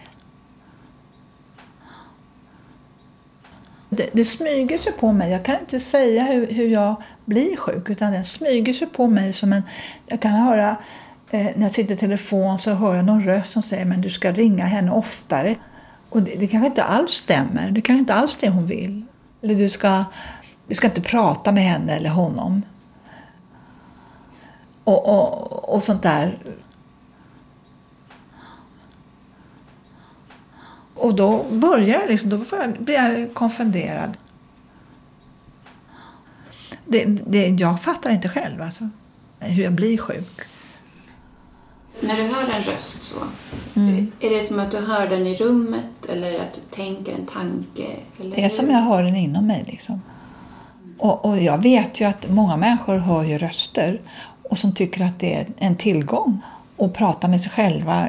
Det, 3.88 4.08
det, 4.12 4.24
smyger 4.24 4.78
sig 4.78 4.92
på 4.92 5.12
mig. 5.12 5.30
Jag 5.30 5.44
kan 5.44 5.60
inte 5.60 5.80
säga 5.80 6.22
hur, 6.24 6.46
hur 6.46 6.68
jag 6.68 7.02
blir 7.24 7.56
sjuk 7.56 7.90
utan 7.90 8.12
det 8.12 8.24
smyger 8.24 8.72
sig 8.72 8.86
på 8.86 9.06
mig 9.06 9.32
som 9.32 9.52
en... 9.52 9.62
Jag 10.06 10.20
kan 10.20 10.32
höra 10.32 10.76
eh, 11.30 11.46
när 11.56 11.62
jag 11.62 11.72
sitter 11.72 11.94
i 11.94 11.96
telefon 11.96 12.58
så 12.58 12.70
hör 12.70 12.94
jag 12.94 13.04
någon 13.04 13.24
röst 13.24 13.52
som 13.52 13.62
säger 13.62 13.84
men 13.84 14.00
du 14.00 14.10
ska 14.10 14.32
ringa 14.32 14.64
henne 14.64 14.90
oftare. 14.90 15.56
Och 16.10 16.22
det, 16.22 16.34
det 16.34 16.46
kanske 16.46 16.66
inte 16.66 16.84
alls 16.84 17.14
stämmer. 17.14 17.70
Det 17.70 17.80
kanske 17.80 18.00
inte 18.00 18.14
alls 18.14 18.36
det 18.36 18.48
hon 18.48 18.66
vill. 18.66 19.02
Eller 19.42 19.54
du 19.54 19.68
ska, 19.68 20.04
du 20.66 20.74
ska 20.74 20.86
inte 20.86 21.00
prata 21.00 21.52
med 21.52 21.62
henne 21.62 21.96
eller 21.96 22.10
honom. 22.10 22.62
Och, 24.84 25.08
och, 25.08 25.74
och 25.74 25.82
sånt 25.82 26.02
där. 26.02 26.38
Och 31.04 31.14
då 31.14 31.44
börjar 31.50 32.00
jag 32.00 32.08
liksom, 32.08 32.30
då 32.30 32.38
blir 32.78 32.94
jag 32.94 33.34
konfunderad. 33.34 34.16
Det, 36.84 37.04
det, 37.04 37.48
jag 37.48 37.82
fattar 37.82 38.10
inte 38.10 38.28
själv 38.28 38.62
alltså, 38.62 38.88
hur 39.40 39.62
jag 39.62 39.72
blir 39.72 39.98
sjuk. 39.98 40.40
När 42.00 42.16
du 42.16 42.22
hör 42.22 42.50
en 42.50 42.62
röst 42.62 43.02
så, 43.02 43.16
mm. 43.74 44.12
är 44.20 44.30
det 44.30 44.42
som 44.42 44.60
att 44.60 44.70
du 44.70 44.78
hör 44.78 45.06
den 45.06 45.26
i 45.26 45.34
rummet 45.34 46.06
eller 46.08 46.38
att 46.38 46.54
du 46.54 46.60
tänker 46.70 47.12
en 47.12 47.26
tanke? 47.26 47.86
Eller 48.20 48.36
det 48.36 48.44
är 48.44 48.48
som 48.48 48.70
jag 48.70 48.80
hör 48.80 49.02
den 49.02 49.16
inom 49.16 49.46
mig. 49.46 49.64
Liksom. 49.66 50.02
Och, 50.98 51.24
och, 51.24 51.38
jag 51.38 51.62
vet 51.62 52.00
ju 52.00 52.04
att 52.04 52.30
många 52.30 52.56
människor 52.56 52.98
hör 52.98 53.24
ju 53.24 53.38
röster 53.38 54.00
och 54.42 54.58
som 54.58 54.74
tycker 54.74 55.04
att 55.04 55.20
det 55.20 55.34
är 55.34 55.46
en 55.56 55.76
tillgång 55.76 56.40
att 56.78 56.94
prata 56.94 57.28
med 57.28 57.40
sig 57.40 57.50
själva 57.50 58.08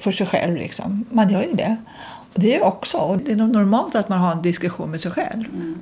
för 0.00 0.12
sig 0.12 0.26
själv. 0.26 0.56
Liksom. 0.56 1.04
Man 1.10 1.30
gör 1.30 1.42
ju 1.42 1.52
det. 1.52 1.76
Det 2.36 2.56
är 2.56 2.64
också. 2.64 2.98
Och 2.98 3.18
det 3.18 3.32
är 3.32 3.36
nog 3.36 3.50
normalt 3.50 3.94
att 3.94 4.08
man 4.08 4.18
har 4.18 4.32
en 4.32 4.42
diskussion 4.42 4.90
med 4.90 5.00
sig 5.00 5.10
själv. 5.10 5.44
Mm. 5.44 5.78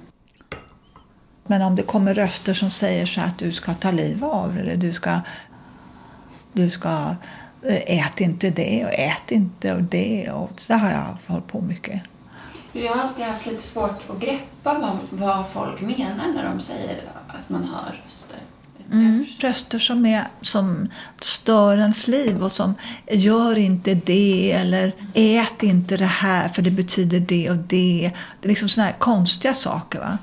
Men 1.46 1.62
om 1.62 1.76
det 1.76 1.82
kommer 1.82 2.14
röster 2.14 2.54
som 2.54 2.70
säger 2.70 3.06
så 3.06 3.20
att 3.20 3.38
du 3.38 3.52
ska 3.52 3.74
ta 3.74 3.90
liv 3.90 4.24
av 4.24 4.58
eller 4.58 4.76
du 4.76 4.92
ska, 4.92 5.20
du 6.52 6.70
ska 6.70 7.16
eh, 7.62 7.98
ät 7.98 8.20
inte 8.20 8.50
det 8.50 8.84
och 8.84 8.92
ät 8.92 9.30
inte 9.30 9.74
och 9.74 9.82
det. 9.82 10.30
Och 10.30 10.62
det 10.66 10.74
har 10.74 10.90
jag 10.90 11.16
hållit 11.26 11.46
på 11.46 11.60
mycket. 11.60 12.02
Jag 12.72 12.92
har 12.92 13.02
alltid 13.02 13.24
haft 13.24 13.46
lite 13.46 13.62
svårt 13.62 14.10
att 14.10 14.20
greppa 14.20 14.78
vad, 14.78 14.98
vad 15.10 15.48
folk 15.48 15.80
menar 15.80 16.32
när 16.34 16.44
de 16.44 16.60
säger 16.60 17.02
att 17.28 17.48
man 17.48 17.64
hör 17.64 18.02
röster. 18.04 18.33
Mm. 18.92 19.26
Röster 19.38 19.78
som, 19.78 20.06
är, 20.06 20.28
som 20.40 20.88
stör 21.20 21.78
ens 21.78 22.08
liv 22.08 22.42
och 22.42 22.52
som 22.52 22.74
gör 23.10 23.58
inte 23.58 23.94
det 23.94 24.52
eller 24.52 24.92
ät 25.14 25.62
inte 25.62 25.96
det 25.96 26.04
här 26.04 26.48
för 26.48 26.62
det 26.62 26.70
betyder 26.70 27.20
det 27.20 27.50
och 27.50 27.56
det. 27.56 28.12
Det 28.40 28.46
är 28.46 28.48
liksom 28.48 28.68
sådana 28.68 28.90
här 28.90 28.98
konstiga 28.98 29.54
saker. 29.54 29.98
Va? 29.98 30.18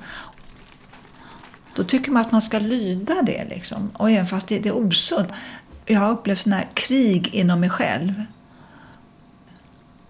Då 1.75 1.83
tycker 1.83 2.11
man 2.11 2.21
att 2.21 2.31
man 2.31 2.41
ska 2.41 2.59
lyda 2.59 3.21
det. 3.21 3.45
Liksom. 3.49 3.91
Och 3.93 4.11
även 4.11 4.27
fast 4.27 4.47
det, 4.47 4.59
det 4.59 4.69
är 4.69 4.75
osunt. 4.75 5.29
Jag 5.85 5.99
har 5.99 6.11
upplevt 6.11 6.39
sådana 6.39 6.57
här 6.57 6.69
krig 6.73 7.35
inom 7.35 7.59
mig 7.59 7.69
själv. 7.69 8.13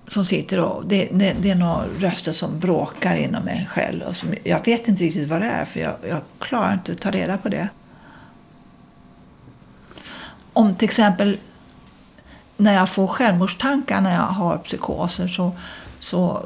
Som 0.07 0.25
sitter 0.25 0.59
och, 0.59 0.85
det, 0.87 1.09
det, 1.11 1.35
det 1.41 1.51
är 1.51 1.55
några 1.55 1.85
röster 1.99 2.31
som 2.31 2.59
bråkar 2.59 3.15
inom 3.15 3.43
mig 3.43 3.67
själv. 3.69 4.01
Och 4.01 4.15
som, 4.15 4.33
jag 4.43 4.65
vet 4.65 4.87
inte 4.87 5.03
riktigt 5.03 5.27
vad 5.27 5.41
det 5.41 5.47
är 5.47 5.65
för 5.65 5.79
jag, 5.79 5.95
jag 6.09 6.21
klarar 6.39 6.73
inte 6.73 6.91
att 6.91 7.01
ta 7.01 7.11
reda 7.11 7.37
på 7.37 7.49
det. 7.49 7.69
Om 10.53 10.75
till 10.75 10.85
exempel 10.85 11.37
när 12.57 12.73
jag 12.73 12.89
får 12.89 13.07
självmordstankar 13.07 14.01
när 14.01 14.13
jag 14.13 14.21
har 14.21 14.57
psykoser 14.57 15.27
så, 15.27 15.51
så, 15.99 16.45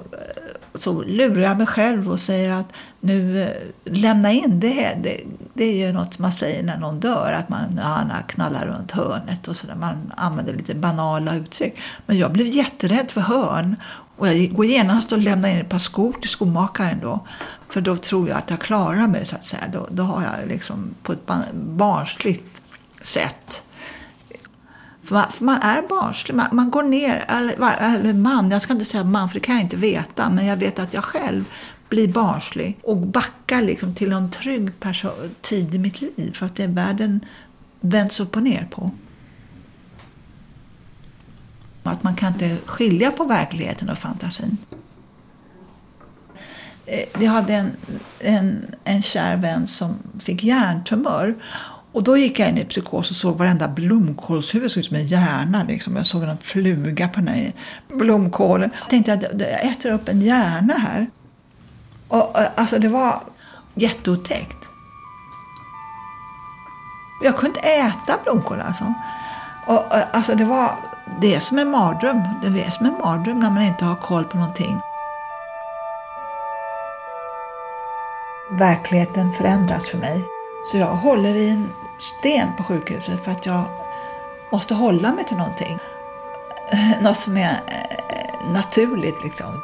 så 0.74 1.02
lurar 1.02 1.42
jag 1.42 1.58
mig 1.58 1.68
själv 1.68 2.12
och 2.12 2.20
säger 2.20 2.52
att 2.52 2.74
nu 3.00 3.44
eh, 3.44 3.50
lämna 3.84 4.32
in 4.32 4.60
det. 4.60 4.98
Det, 5.04 5.22
det 5.54 5.64
är 5.64 5.88
ju 5.88 5.94
något 5.94 6.20
man 6.20 6.32
säger 6.32 6.64
när 6.64 6.78
någon 6.78 7.00
dör, 7.00 7.34
att 7.40 7.50
man 7.50 7.80
ja, 7.84 8.16
knallar 8.28 8.66
runt 8.66 8.92
hörnet 8.92 9.48
och 9.48 9.56
sådär. 9.56 9.76
Man 9.76 10.14
använder 10.18 10.54
lite 10.54 10.76
banala 10.76 11.36
uttryck. 11.36 11.76
Men 12.06 12.18
jag 12.18 12.32
blev 12.32 12.48
jätterädd 12.48 13.12
för 13.12 13.22
hörn 13.22 13.76
och 14.18 14.28
jag 14.28 14.54
går 14.54 14.66
genast 14.66 15.12
och 15.12 15.18
lämnar 15.18 15.50
in 15.50 15.58
ett 15.58 15.70
par 15.70 15.80
skor 15.80 16.14
till 16.14 16.30
skomakaren 16.30 17.00
då. 17.02 17.28
För 17.70 17.82
då 17.82 17.98
tror 17.98 18.30
jag 18.30 18.38
att 18.38 18.50
jag 18.50 18.60
klarar 18.60 19.08
mig 19.08 19.26
så 19.26 19.36
att 19.36 19.46
säga. 19.46 19.64
Då, 19.74 19.88
då 19.92 20.04
har 20.04 20.24
jag 20.24 20.50
liksom 20.50 20.96
på 21.04 21.12
ett 21.12 21.28
barnsligt 21.54 22.62
sätt 23.04 23.64
för 25.06 25.16
man, 25.16 25.32
för 25.32 25.46
man 25.46 25.62
är 25.62 25.88
barnslig. 25.88 26.36
Man, 26.36 26.48
man 26.52 26.72
går 26.72 26.84
ner, 26.84 27.26
eller, 27.28 27.78
eller 27.80 28.14
man, 28.14 28.52
jag 28.52 28.62
ska 28.62 28.74
inte 28.74 28.86
säga 28.86 29.04
man 29.04 29.30
för 29.30 29.34
det 29.34 29.46
kan 29.46 29.56
jag 29.56 29.64
inte 29.64 29.78
veta, 29.78 30.30
men 30.30 30.46
jag 30.46 30.58
vet 30.58 30.80
att 30.80 30.94
jag 30.94 31.04
själv 31.04 31.46
blir 31.90 32.08
barnslig 32.08 32.80
och 32.84 32.98
backar 32.98 33.62
liksom 33.62 33.96
till 33.96 34.12
en 34.12 34.32
trygg 34.32 34.72
tid 35.42 35.76
i 35.76 35.80
mitt 35.80 36.02
liv 36.02 36.34
för 36.34 36.46
att 36.46 36.56
det 36.56 36.64
är 36.64 36.68
världen 36.68 37.26
vänds 37.82 38.20
upp 38.20 38.36
och 38.36 38.44
ner 38.44 38.68
på. 38.72 38.92
Att 41.84 42.04
man 42.04 42.16
kan 42.16 42.34
inte 42.34 42.58
skilja 42.66 43.12
på 43.12 43.24
verkligheten 43.24 43.90
och 43.90 43.98
fantasin. 43.98 44.58
Eh, 46.86 47.06
Vi 47.20 47.26
hade 47.26 47.54
en, 47.54 47.72
en, 48.20 48.76
en 48.84 49.02
kär 49.02 49.38
vän 49.38 49.68
som 49.68 49.96
fick 50.20 50.44
hjärntumör. 50.44 51.36
Och 51.96 52.04
då 52.04 52.18
gick 52.18 52.40
jag 52.40 52.50
in 52.50 52.58
i 52.58 52.66
psykos 52.66 53.12
och 53.12 53.16
såg 53.16 53.38
varenda 53.38 53.68
blomkålshuvud 53.68 54.72
såg 54.72 54.80
ut 54.80 54.86
som 54.86 54.96
en 54.96 55.08
hjärna. 55.08 55.64
Liksom. 55.64 55.96
Jag 55.96 56.06
såg 56.06 56.24
en 56.24 56.38
fluga 56.38 57.08
på 57.08 57.20
den 57.20 57.28
här 57.28 57.54
blomkålen. 57.88 58.70
Jag 58.80 58.90
tänkte 58.90 59.14
att 59.14 59.24
jag 59.24 59.66
äter 59.66 59.92
upp 59.92 60.10
en 60.10 60.22
hjärna 60.22 60.74
här. 60.74 61.08
Och, 62.08 62.38
alltså 62.60 62.80
det 62.80 62.90
var 62.90 63.24
jätteotäckt. 63.74 64.58
Jag 67.24 67.38
kunde 67.38 67.60
inte 67.60 67.70
äta 67.70 68.20
blomkål 68.24 68.60
alltså. 68.62 68.94
Och, 69.68 69.84
alltså 70.16 70.36
det 70.36 70.46
var 70.46 70.72
det 71.22 71.36
är 71.36 71.40
som 71.40 71.60
en 71.60 71.72
mardröm. 71.72 72.22
Det 72.44 72.64
är 72.64 72.72
som 72.72 72.86
en 72.86 72.98
mardröm 73.04 73.40
när 73.40 73.50
man 73.50 73.64
inte 73.64 73.86
har 73.86 73.96
koll 73.96 74.24
på 74.24 74.38
någonting. 74.38 74.80
Verkligheten 78.52 79.34
förändras 79.34 79.90
för 79.90 79.98
mig. 79.98 80.26
Så 80.72 80.78
jag 80.78 80.96
håller 80.96 81.36
i 81.36 81.50
en 81.50 81.70
sten 82.00 82.56
på 82.58 82.64
sjukhuset 82.64 83.24
för 83.24 83.32
att 83.32 83.46
jag 83.46 83.66
måste 84.52 84.74
hålla 84.74 85.12
mig 85.12 85.26
till 85.26 85.38
någonting. 85.38 85.80
Något 87.02 87.18
som 87.18 87.38
är 87.38 87.62
eh, 87.68 88.52
naturligt 88.52 89.24
liksom. 89.24 89.62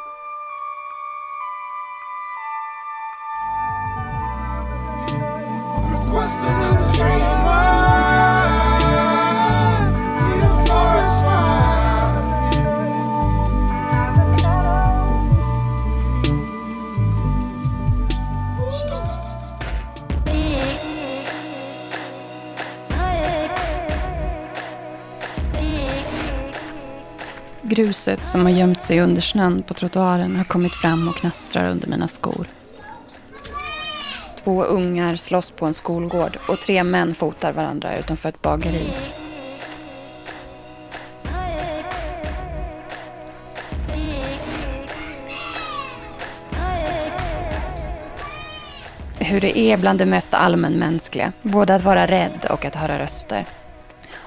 Gruset 27.74 28.24
som 28.24 28.42
har 28.42 28.50
gömt 28.50 28.80
sig 28.80 29.00
under 29.00 29.20
snön 29.20 29.62
på 29.62 29.74
trottoaren 29.74 30.36
har 30.36 30.44
kommit 30.44 30.74
fram 30.74 31.08
och 31.08 31.16
knastrar 31.16 31.70
under 31.70 31.88
mina 31.88 32.08
skor. 32.08 32.46
Två 34.44 34.64
ungar 34.64 35.16
slåss 35.16 35.50
på 35.50 35.66
en 35.66 35.74
skolgård 35.74 36.38
och 36.48 36.60
tre 36.60 36.84
män 36.84 37.14
fotar 37.14 37.52
varandra 37.52 37.98
utanför 37.98 38.28
ett 38.28 38.42
bageri. 38.42 38.86
Hur 49.18 49.40
det 49.40 49.58
är 49.58 49.76
bland 49.76 49.98
det 49.98 50.06
mest 50.06 50.34
allmänmänskliga, 50.34 51.32
både 51.42 51.74
att 51.74 51.82
vara 51.82 52.06
rädd 52.06 52.46
och 52.50 52.64
att 52.64 52.74
höra 52.74 52.98
röster. 52.98 53.46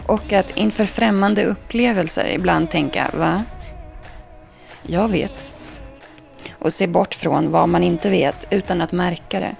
Och 0.05 0.33
att 0.33 0.57
inför 0.57 0.85
främmande 0.85 1.45
upplevelser 1.45 2.27
ibland 2.27 2.69
tänka, 2.69 3.09
va? 3.13 3.43
Jag 4.81 5.07
vet. 5.07 5.47
Och 6.59 6.73
se 6.73 6.87
bort 6.87 7.15
från 7.15 7.51
vad 7.51 7.69
man 7.69 7.83
inte 7.83 8.09
vet 8.09 8.47
utan 8.49 8.81
att 8.81 8.91
märka 8.91 9.39
det. 9.39 9.55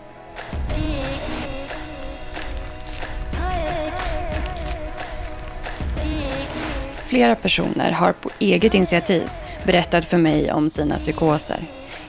Flera 7.05 7.35
personer 7.35 7.91
har 7.91 8.13
på 8.13 8.29
eget 8.39 8.73
initiativ 8.73 9.29
berättat 9.63 10.05
för 10.05 10.17
mig 10.17 10.51
om 10.51 10.69
sina 10.69 10.97
psykoser. 10.97 11.59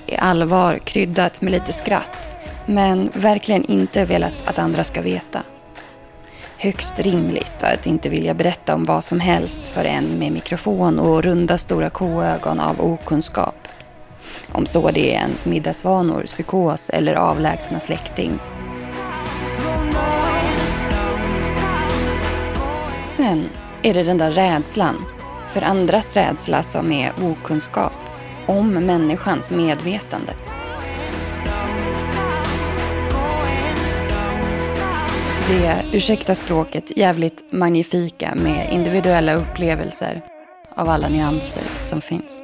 I 0.06 0.16
allvar 0.16 0.78
kryddat 0.78 1.40
med 1.40 1.52
lite 1.52 1.72
skratt, 1.72 2.28
men 2.66 3.10
verkligen 3.14 3.64
inte 3.64 4.04
velat 4.04 4.34
att 4.44 4.58
andra 4.58 4.84
ska 4.84 5.02
veta. 5.02 5.42
Högst 6.66 6.98
rimligt 7.00 7.62
att 7.62 7.86
inte 7.86 8.08
vilja 8.08 8.34
berätta 8.34 8.74
om 8.74 8.84
vad 8.84 9.04
som 9.04 9.20
helst 9.20 9.68
för 9.68 9.84
en 9.84 10.04
med 10.04 10.32
mikrofon 10.32 10.98
och 10.98 11.22
runda 11.22 11.58
stora 11.58 11.90
koögon 11.90 12.60
av 12.60 12.80
okunskap. 12.80 13.68
Om 14.52 14.66
så 14.66 14.90
det 14.90 15.14
är 15.14 15.18
ens 15.18 15.46
middagsvanor, 15.46 16.22
psykos 16.22 16.90
eller 16.90 17.14
avlägsna 17.14 17.80
släkting. 17.80 18.38
Sen 23.06 23.48
är 23.82 23.94
det 23.94 24.02
den 24.02 24.18
där 24.18 24.30
rädslan, 24.30 25.04
för 25.52 25.62
andras 25.62 26.16
rädsla 26.16 26.62
som 26.62 26.92
är 26.92 27.12
okunskap, 27.22 27.92
om 28.46 28.70
människans 28.70 29.50
medvetande. 29.50 30.32
Det, 35.48 35.84
ursäkta 35.92 36.34
språket, 36.34 36.96
jävligt 36.96 37.52
magnifika 37.52 38.34
med 38.34 38.72
individuella 38.72 39.34
upplevelser 39.34 40.22
av 40.74 40.88
alla 40.88 41.08
nyanser 41.08 41.62
som 41.82 42.00
finns. 42.00 42.42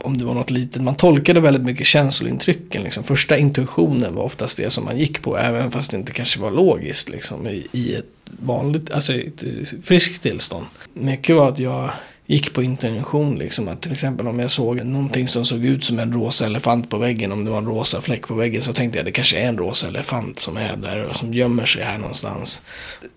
om 0.00 0.18
det 0.18 0.24
var 0.24 0.34
något 0.34 0.50
litet, 0.50 0.82
man 0.82 0.94
tolkade 0.94 1.40
väldigt 1.40 1.62
mycket 1.62 1.86
känslointrycken. 1.86 2.82
Liksom. 2.82 3.04
Första 3.04 3.36
intuitionen 3.36 4.14
var 4.14 4.22
oftast 4.22 4.56
det 4.56 4.70
som 4.70 4.84
man 4.84 4.98
gick 4.98 5.22
på, 5.22 5.38
även 5.38 5.70
fast 5.70 5.90
det 5.90 5.96
inte 5.96 6.12
kanske 6.12 6.40
var 6.40 6.50
logiskt 6.50 7.08
liksom, 7.08 7.48
i, 7.48 7.66
i 7.72 7.94
ett 7.94 8.06
vanligt, 8.24 8.90
alltså 8.90 9.12
i 9.12 9.26
ett 9.26 9.84
friskt 9.84 10.22
tillstånd. 10.22 10.66
Mycket 10.94 11.36
var 11.36 11.48
att 11.48 11.58
jag 11.58 11.90
gick 12.32 12.52
på 12.54 12.62
intention. 12.62 13.38
Liksom, 13.38 13.68
att 13.68 13.82
till 13.82 13.92
exempel 13.92 14.28
om 14.28 14.38
jag 14.38 14.50
såg 14.50 14.84
någonting 14.84 15.28
som 15.28 15.44
såg 15.44 15.64
ut 15.64 15.84
som 15.84 15.98
en 15.98 16.12
rosa 16.12 16.46
elefant 16.46 16.90
på 16.90 16.98
väggen, 16.98 17.32
om 17.32 17.44
det 17.44 17.50
var 17.50 17.58
en 17.58 17.66
rosa 17.66 18.00
fläck 18.00 18.26
på 18.28 18.34
väggen, 18.34 18.62
så 18.62 18.72
tänkte 18.72 18.98
jag 18.98 19.06
det 19.06 19.12
kanske 19.12 19.38
är 19.38 19.48
en 19.48 19.58
rosa 19.58 19.88
elefant 19.88 20.38
som 20.38 20.56
är 20.56 20.76
där 20.76 21.04
och 21.04 21.16
som 21.16 21.34
gömmer 21.34 21.66
sig 21.66 21.82
här 21.84 21.98
någonstans. 21.98 22.62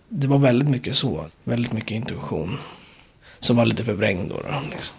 Det 0.10 0.28
var 0.28 0.38
väldigt 0.38 0.70
mycket 0.70 0.96
så, 0.96 1.26
väldigt 1.44 1.74
mycket 1.74 1.92
intuition. 1.92 2.58
Som 3.40 3.56
var 3.56 3.66
lite 3.66 3.84
förvrängd 3.84 4.30
då. 4.30 4.36
då 4.36 4.62
liksom. 4.72 4.96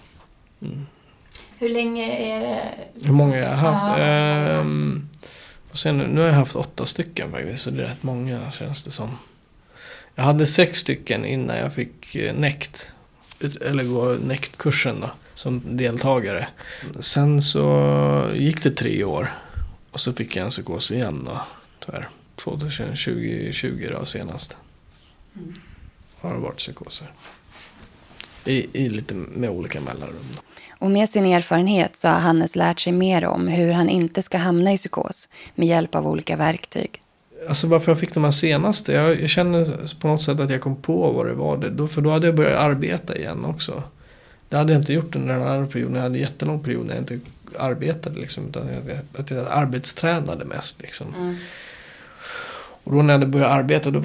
Hur 1.59 1.69
länge 1.69 2.37
är 2.37 2.41
det? 2.41 2.63
Hur 3.07 3.13
många 3.13 3.37
jag 3.37 3.49
har 3.49 3.57
haft? 3.57 3.99
Ja. 3.99 4.05
Ehm, 4.05 5.09
får 5.71 5.77
se 5.77 5.93
nu, 5.93 6.07
nu 6.07 6.21
har 6.21 6.27
jag 6.29 6.35
haft 6.35 6.57
åtta 6.57 6.87
stycken 6.87 7.31
faktiskt, 7.31 7.63
så 7.63 7.71
det 7.71 7.83
är 7.83 7.89
rätt 7.89 8.03
många 8.03 8.51
känns 8.51 8.85
det 8.85 8.91
som. 8.91 9.19
Jag 10.15 10.25
hade 10.25 10.47
sex 10.47 10.79
stycken 10.79 11.25
innan 11.25 11.57
jag 11.57 11.75
fick 11.75 12.15
eh, 12.17 12.35
ut- 12.35 12.93
eller 13.41 13.85
gå 13.85 14.05
NECT-kursen 14.05 15.01
då, 15.01 15.11
som 15.35 15.63
deltagare. 15.77 16.49
Sen 17.01 17.43
så 17.43 18.31
gick 18.35 18.63
det 18.63 18.71
tre 18.71 19.05
år 19.05 19.33
och 19.91 20.01
så 20.01 20.13
fick 20.13 20.37
jag 20.37 20.45
en 20.45 20.51
psykos 20.51 20.91
igen 20.91 21.23
då, 21.25 21.43
tyvärr. 21.87 22.09
2020 22.37 23.53
20 23.53 23.89
då 23.89 24.05
senast. 24.05 24.57
Har 26.21 26.35
det 26.35 26.41
varit 26.41 26.57
psykoser. 26.57 27.09
I, 28.45 28.67
I 28.73 28.89
lite 28.89 29.15
med 29.15 29.51
olika 29.51 29.81
mellanrum. 29.81 30.27
Då. 30.35 30.41
Och 30.79 30.91
med 30.91 31.11
sin 31.11 31.27
erfarenhet 31.27 31.97
så 31.97 32.09
har 32.09 32.21
Hannes 32.21 32.57
lärt 32.57 32.81
sig 32.81 32.93
mer 32.93 33.25
om 33.25 33.49
hur 33.49 33.73
han 33.73 33.89
inte 33.89 34.23
ska 34.23 34.39
hamna 34.39 34.73
i 34.73 34.77
psykos 34.77 35.29
med 35.55 35.69
hjälp 35.69 35.95
av 35.95 36.09
olika 36.09 36.37
verktyg. 36.37 37.03
Alltså 37.49 37.67
varför 37.67 37.93
jag 37.93 37.99
fick 37.99 38.15
de 38.15 38.25
här 38.25 38.31
senaste, 38.31 38.93
jag, 38.93 39.21
jag 39.21 39.31
känner 39.31 39.95
på 40.01 40.09
något 40.09 40.23
sätt 40.23 40.41
att 40.41 40.51
jag 40.51 40.61
kom 40.61 40.77
på 40.77 41.13
vad 41.13 41.27
det 41.27 41.35
var. 41.35 41.57
Det, 41.57 41.71
då, 41.71 41.89
för 41.89 42.01
då 42.01 42.11
hade 42.11 42.27
jag 42.27 42.37
börjat 42.37 42.61
arbeta 42.61 43.17
igen 43.17 43.45
också. 43.45 43.83
Det 44.49 44.57
hade 44.57 44.73
jag 44.73 44.83
inte 44.83 44.93
gjort 44.93 45.17
under 45.17 45.35
den 45.35 45.47
andra 45.47 45.67
perioden. 45.67 45.95
Jag 45.95 46.03
hade 46.03 46.19
en 46.19 46.21
jättelång 46.21 46.63
period 46.63 46.87
när 46.87 46.95
jag 46.95 47.03
inte 47.03 47.21
arbetade 47.59 48.21
liksom. 48.21 48.49
Utan 48.49 48.67
jag, 48.67 48.99
att 49.21 49.31
jag 49.31 49.47
arbetstränade 49.51 50.45
mest 50.45 50.83
liksom. 50.83 51.37
Och 52.85 52.93
då 52.93 53.03
när 53.03 53.19
jag 53.19 53.29
börjat 53.29 53.51
arbeta 53.51 53.91
då 53.91 54.03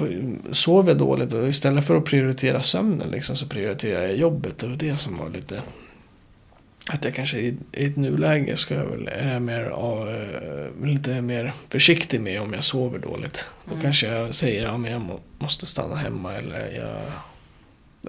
sov 0.52 0.88
jag 0.88 0.98
dåligt. 0.98 1.32
Och 1.32 1.48
istället 1.48 1.86
för 1.86 1.96
att 1.96 2.04
prioritera 2.04 2.62
sömnen 2.62 3.08
liksom, 3.10 3.36
så 3.36 3.46
prioriterade 3.46 4.06
jag 4.06 4.16
jobbet. 4.16 4.58
Det 4.58 4.66
var 4.66 4.76
det 4.76 4.96
som 4.96 5.18
var 5.18 5.28
lite... 5.28 5.62
Att 6.88 7.04
jag 7.04 7.14
kanske 7.14 7.38
i, 7.38 7.56
i 7.72 7.84
ett 7.86 7.96
nuläge 7.96 8.56
ska 8.56 8.74
jag 8.74 8.84
väl, 8.84 9.08
är 9.08 9.32
jag 9.32 9.42
mer, 9.42 9.64
av, 9.64 10.08
eh, 10.08 10.86
lite 10.86 11.20
mer 11.20 11.52
försiktig 11.68 12.20
med 12.20 12.40
om 12.40 12.52
jag 12.52 12.64
sover 12.64 12.98
dåligt. 12.98 13.46
Då 13.64 13.80
kanske 13.82 14.06
jag 14.06 14.34
säger 14.34 14.66
att 14.66 14.82
ja, 14.82 14.88
jag 14.88 15.00
må, 15.00 15.20
måste 15.38 15.66
stanna 15.66 15.96
hemma 15.96 16.34
eller 16.34 16.72
jag, 16.72 17.02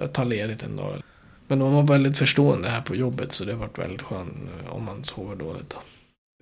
jag 0.02 0.14
tar 0.14 0.26
ledigt 0.26 0.64
en 0.64 0.76
dag. 0.76 1.02
Men 1.48 1.60
de 1.60 1.74
var 1.74 1.84
väldigt 1.84 2.18
förstående 2.18 2.70
här 2.70 2.82
på 2.82 2.96
jobbet 2.96 3.34
så 3.34 3.46
det 3.46 3.52
har 3.52 3.60
varit 3.60 3.80
väldigt 3.80 4.02
skönt 4.02 4.34
eh, 4.64 4.74
om 4.74 4.84
man 4.84 5.04
sover 5.04 5.36
dåligt. 5.36 5.70
Då. 5.70 5.78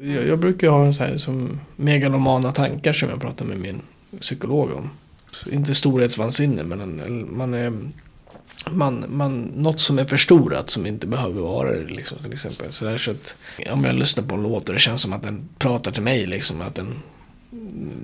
Jag, 0.05 0.27
jag 0.27 0.39
brukar 0.39 0.69
ha 0.69 0.93
så 0.93 1.03
här 1.03 1.17
som 1.17 1.59
megalomana 1.75 2.51
tankar 2.51 2.93
som 2.93 3.09
jag 3.09 3.21
pratar 3.21 3.45
med 3.45 3.57
min 3.59 3.81
psykolog 4.19 4.71
om. 4.71 4.89
Inte 5.51 5.75
storhetsvansinne 5.75 6.63
men 6.63 6.81
en, 6.81 7.37
man 7.37 7.53
är 7.53 7.73
man, 8.69 9.05
man, 9.09 9.41
något 9.41 9.79
som 9.79 9.99
är 9.99 10.05
förstorat 10.05 10.69
som 10.69 10.85
inte 10.85 11.07
behöver 11.07 11.41
vara 11.41 11.71
det. 11.71 11.93
Liksom, 11.93 12.17
till 12.23 12.33
exempel. 12.33 12.71
Så, 12.71 12.85
där, 12.85 12.97
så 12.97 13.11
att, 13.11 13.35
om 13.71 13.83
jag 13.83 13.95
lyssnar 13.95 14.23
på 14.23 14.35
en 14.35 14.43
låt 14.43 14.69
och 14.69 14.73
det 14.73 14.81
känns 14.81 15.01
som 15.01 15.13
att 15.13 15.23
den 15.23 15.49
pratar 15.57 15.91
till 15.91 16.03
mig. 16.03 16.27
Liksom, 16.27 16.61
att 16.61 16.75
den, 16.75 16.99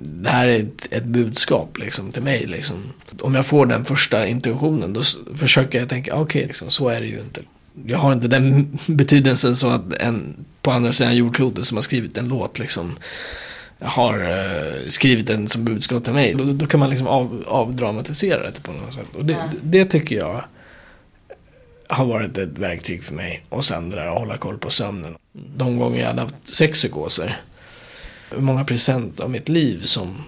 det 0.04 0.30
här 0.30 0.48
är 0.48 0.60
ett, 0.60 0.88
ett 0.90 1.04
budskap 1.04 1.78
liksom, 1.78 2.12
till 2.12 2.22
mig. 2.22 2.46
Liksom. 2.46 2.76
Om 3.20 3.34
jag 3.34 3.46
får 3.46 3.66
den 3.66 3.84
första 3.84 4.26
intuitionen 4.26 4.92
då 4.92 5.02
försöker 5.34 5.78
jag 5.78 5.88
tänka, 5.88 6.14
okej, 6.14 6.46
liksom, 6.46 6.70
så 6.70 6.88
är 6.88 7.00
det 7.00 7.06
ju 7.06 7.20
inte. 7.20 7.40
Jag 7.86 7.98
har 7.98 8.12
inte 8.12 8.28
den 8.28 8.78
betydelsen 8.86 9.56
så 9.56 9.68
att 9.68 9.92
en 9.92 10.44
på 10.62 10.70
andra 10.70 10.92
sidan 10.92 11.16
jordklotet 11.16 11.64
som 11.64 11.76
har 11.76 11.82
skrivit 11.82 12.18
en 12.18 12.28
låt 12.28 12.58
liksom, 12.58 12.98
har 13.80 14.20
eh, 14.20 14.88
skrivit 14.88 15.26
den 15.26 15.48
som 15.48 15.64
budskap 15.64 16.04
till 16.04 16.12
mig. 16.12 16.34
Då, 16.34 16.44
då 16.44 16.66
kan 16.66 16.80
man 16.80 16.90
liksom 16.90 17.06
av, 17.06 17.44
avdramatisera 17.46 18.50
det 18.50 18.60
på 18.62 18.72
något 18.72 18.94
sätt. 18.94 19.06
Och 19.14 19.24
det, 19.24 19.36
det 19.62 19.84
tycker 19.84 20.16
jag 20.16 20.44
har 21.88 22.06
varit 22.06 22.38
ett 22.38 22.58
verktyg 22.58 23.04
för 23.04 23.14
mig. 23.14 23.44
Och 23.48 23.64
sen 23.64 23.90
det 23.90 23.96
där 23.96 24.06
att 24.06 24.18
hålla 24.18 24.36
koll 24.36 24.58
på 24.58 24.70
sömnen. 24.70 25.16
De 25.32 25.78
gånger 25.78 26.00
jag 26.00 26.06
hade 26.06 26.20
haft 26.20 26.34
sex 26.44 26.78
psykoser. 26.78 27.40
Hur 28.30 28.40
många 28.40 28.64
procent 28.64 29.20
av 29.20 29.30
mitt 29.30 29.48
liv 29.48 29.80
som 29.82 30.24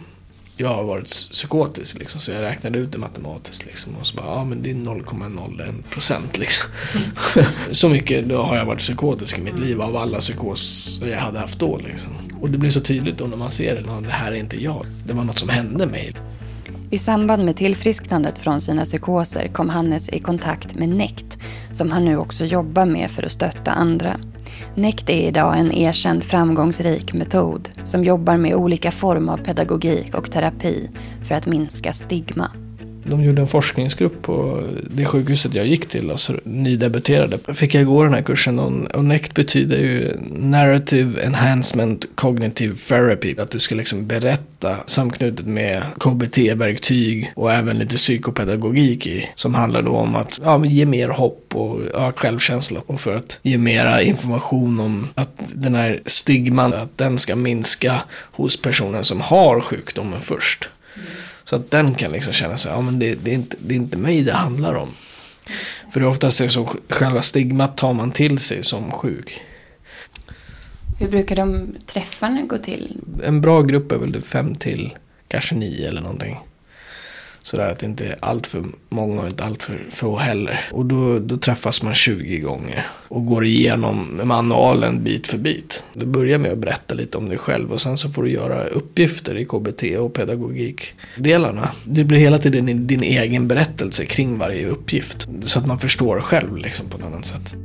jag 0.60 0.68
har 0.68 0.84
varit 0.84 1.06
psykotisk 1.06 1.98
liksom. 1.98 2.20
Så 2.20 2.30
jag 2.30 2.42
räknade 2.42 2.78
ut 2.78 2.92
det 2.92 2.98
matematiskt 2.98 3.66
liksom. 3.66 3.96
Och 3.96 4.06
så 4.06 4.16
bara, 4.16 4.26
ja 4.26 4.44
men 4.44 4.62
det 4.62 4.70
är 4.70 4.74
0,01 4.74 5.82
procent 5.90 6.38
liksom. 6.38 6.70
så 7.72 7.88
mycket 7.88 8.28
då 8.28 8.42
har 8.42 8.56
jag 8.56 8.64
varit 8.66 8.78
psykotisk 8.78 9.38
i 9.38 9.40
mitt 9.42 9.58
liv 9.58 9.82
av 9.82 9.96
alla 9.96 10.18
psykoser 10.18 11.06
jag 11.06 11.18
hade 11.20 11.38
haft 11.38 11.58
då 11.58 11.78
liksom. 11.78 12.10
Och 12.40 12.50
det 12.50 12.58
blir 12.58 12.70
så 12.70 12.80
tydligt 12.80 13.18
då 13.18 13.26
när 13.26 13.36
man 13.36 13.50
ser 13.50 13.74
det. 13.74 13.80
"Ja, 13.86 14.00
Det 14.00 14.10
här 14.10 14.32
är 14.32 14.36
inte 14.36 14.62
jag. 14.62 14.86
Det 15.06 15.12
var 15.12 15.24
något 15.24 15.38
som 15.38 15.48
hände 15.48 15.86
mig. 15.86 16.14
I 16.92 16.98
samband 16.98 17.44
med 17.44 17.56
tillfrisknandet 17.56 18.38
från 18.38 18.60
sina 18.60 18.84
psykoser 18.84 19.48
kom 19.48 19.68
Hannes 19.68 20.08
i 20.08 20.18
kontakt 20.18 20.74
med 20.74 20.88
NECT 20.88 21.38
som 21.72 21.90
han 21.90 22.04
nu 22.04 22.16
också 22.16 22.44
jobbar 22.44 22.86
med 22.86 23.10
för 23.10 23.22
att 23.22 23.32
stötta 23.32 23.72
andra. 23.72 24.16
NECT 24.74 25.10
är 25.10 25.28
idag 25.28 25.58
en 25.58 25.72
erkänd 25.72 26.24
framgångsrik 26.24 27.12
metod 27.12 27.68
som 27.84 28.04
jobbar 28.04 28.36
med 28.36 28.54
olika 28.54 28.90
former 28.90 29.32
av 29.32 29.36
pedagogik 29.36 30.14
och 30.14 30.30
terapi 30.30 30.90
för 31.22 31.34
att 31.34 31.46
minska 31.46 31.92
stigma. 31.92 32.50
De 33.04 33.24
gjorde 33.24 33.42
en 33.42 33.46
forskningsgrupp 33.46 34.22
på 34.22 34.62
det 34.90 35.04
sjukhuset 35.04 35.54
jag 35.54 35.66
gick 35.66 35.88
till, 35.88 36.10
alltså 36.10 36.36
nydebuterade. 36.44 37.38
Fick 37.54 37.74
jag 37.74 37.86
gå 37.86 38.04
den 38.04 38.14
här 38.14 38.22
kursen 38.22 38.58
och, 38.58 39.04
NECT 39.04 39.34
betyder 39.34 39.78
ju 39.78 40.16
Narrative 40.30 41.24
Enhancement 41.24 42.06
Cognitive 42.14 42.74
Therapy. 42.88 43.34
Att 43.38 43.50
du 43.50 43.60
ska 43.60 43.74
liksom 43.74 44.06
berätta 44.06 44.76
samknutet 44.86 45.46
med 45.46 45.82
KBT-verktyg 45.98 47.32
och 47.34 47.52
även 47.52 47.78
lite 47.78 47.96
psykopedagogik 47.96 49.06
i. 49.06 49.28
Som 49.34 49.54
handlar 49.54 49.82
då 49.82 49.90
om 49.90 50.16
att 50.16 50.40
ja, 50.44 50.64
ge 50.64 50.86
mer 50.86 51.08
hopp 51.08 51.54
och 51.54 51.80
ja, 51.92 52.12
självkänsla 52.16 52.80
och 52.86 53.00
för 53.00 53.16
att 53.16 53.38
ge 53.42 53.58
mera 53.58 54.02
information 54.02 54.80
om 54.80 55.08
att 55.14 55.52
den 55.54 55.74
här 55.74 56.02
stigman, 56.06 56.74
att 56.74 56.98
den 56.98 57.18
ska 57.18 57.36
minska 57.36 58.02
hos 58.32 58.62
personen 58.62 59.04
som 59.04 59.20
har 59.20 59.60
sjukdomen 59.60 60.20
först. 60.20 60.68
Så 61.50 61.56
att 61.56 61.70
den 61.70 61.94
kan 61.94 62.12
liksom 62.12 62.32
känna 62.32 62.56
sig, 62.56 62.72
ja 62.72 62.80
men 62.80 62.98
det, 62.98 63.14
det, 63.14 63.30
är 63.30 63.34
inte, 63.34 63.56
det 63.60 63.74
är 63.74 63.76
inte 63.76 63.96
mig 63.96 64.22
det 64.22 64.32
handlar 64.32 64.74
om. 64.74 64.88
För 65.92 66.00
det 66.00 66.06
är 66.06 66.08
oftast 66.08 66.38
det 66.38 66.48
som 66.48 66.66
själva 66.88 67.22
stigmat 67.22 67.76
tar 67.76 67.92
man 67.92 68.10
till 68.10 68.38
sig 68.38 68.64
som 68.64 68.90
sjuk. 68.90 69.40
Hur 70.98 71.08
brukar 71.08 71.36
de 71.36 71.76
träffarna 71.86 72.42
gå 72.42 72.58
till? 72.58 73.00
En 73.24 73.40
bra 73.40 73.62
grupp 73.62 73.92
är 73.92 73.96
väl 73.96 74.12
det 74.12 74.20
fem 74.20 74.54
till, 74.54 74.96
kanske 75.28 75.54
nio 75.54 75.88
eller 75.88 76.00
någonting. 76.00 76.38
Sådär 77.50 77.68
att 77.68 77.78
det 77.78 77.86
inte 77.86 78.06
är 78.06 78.16
allt 78.20 78.46
för 78.46 78.64
många 78.88 79.22
och 79.22 79.28
inte 79.28 79.44
allt 79.44 79.62
för 79.62 79.86
få 79.90 80.16
heller. 80.16 80.60
Och 80.72 80.86
då, 80.86 81.18
då 81.18 81.36
träffas 81.36 81.82
man 81.82 81.94
20 81.94 82.38
gånger 82.38 82.86
och 83.08 83.26
går 83.26 83.44
igenom 83.44 84.20
manualen 84.24 85.04
bit 85.04 85.26
för 85.26 85.38
bit. 85.38 85.84
Du 85.92 86.06
börjar 86.06 86.38
med 86.38 86.52
att 86.52 86.58
berätta 86.58 86.94
lite 86.94 87.18
om 87.18 87.28
dig 87.28 87.38
själv 87.38 87.72
och 87.72 87.80
sen 87.80 87.96
så 87.96 88.10
får 88.10 88.22
du 88.22 88.30
göra 88.30 88.66
uppgifter 88.66 89.34
i 89.38 89.44
KBT 89.44 89.82
och 89.98 90.14
pedagogikdelarna. 90.14 91.68
Det 91.84 92.04
blir 92.04 92.18
hela 92.18 92.38
tiden 92.38 92.66
din, 92.66 92.86
din 92.86 93.02
egen 93.02 93.48
berättelse 93.48 94.04
kring 94.04 94.38
varje 94.38 94.66
uppgift. 94.66 95.28
Så 95.42 95.58
att 95.58 95.66
man 95.66 95.78
förstår 95.78 96.20
själv 96.20 96.56
liksom 96.56 96.88
på 96.88 96.98
ett 96.98 97.04
annat 97.04 97.26
sätt. 97.26 97.56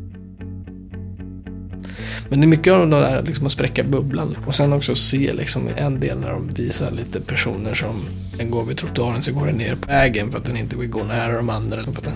Men 2.30 2.40
det 2.40 2.46
är 2.46 2.48
mycket 2.48 2.74
av 2.74 2.90
det 2.90 3.00
där 3.00 3.24
liksom 3.24 3.46
att 3.46 3.52
spräcka 3.52 3.84
bubblan. 3.84 4.38
Och 4.46 4.56
sen 4.56 4.74
också 4.74 4.96
se 4.96 5.34
liksom 5.34 5.70
en 5.78 6.00
del 6.00 6.20
när 6.20 6.30
de 6.30 6.50
visar 6.50 6.92
lite 6.92 7.22
personer 7.22 7.74
som 7.74 8.02
den 8.38 8.52
går 8.52 8.64
vid 8.64 8.78
trottoaren 8.78 9.22
så 9.22 9.34
går 9.34 9.46
den 9.46 9.56
ner 9.56 9.76
på 9.76 9.88
vägen 9.88 10.32
för 10.32 10.38
att 10.38 10.46
den 10.46 10.58
inte 10.58 10.76
vill 10.76 10.90
gå 10.90 11.04
nära 11.04 11.36
de 11.38 11.50
andra. 11.50 11.84
För 11.84 11.92
att 11.92 12.04
den 12.04 12.14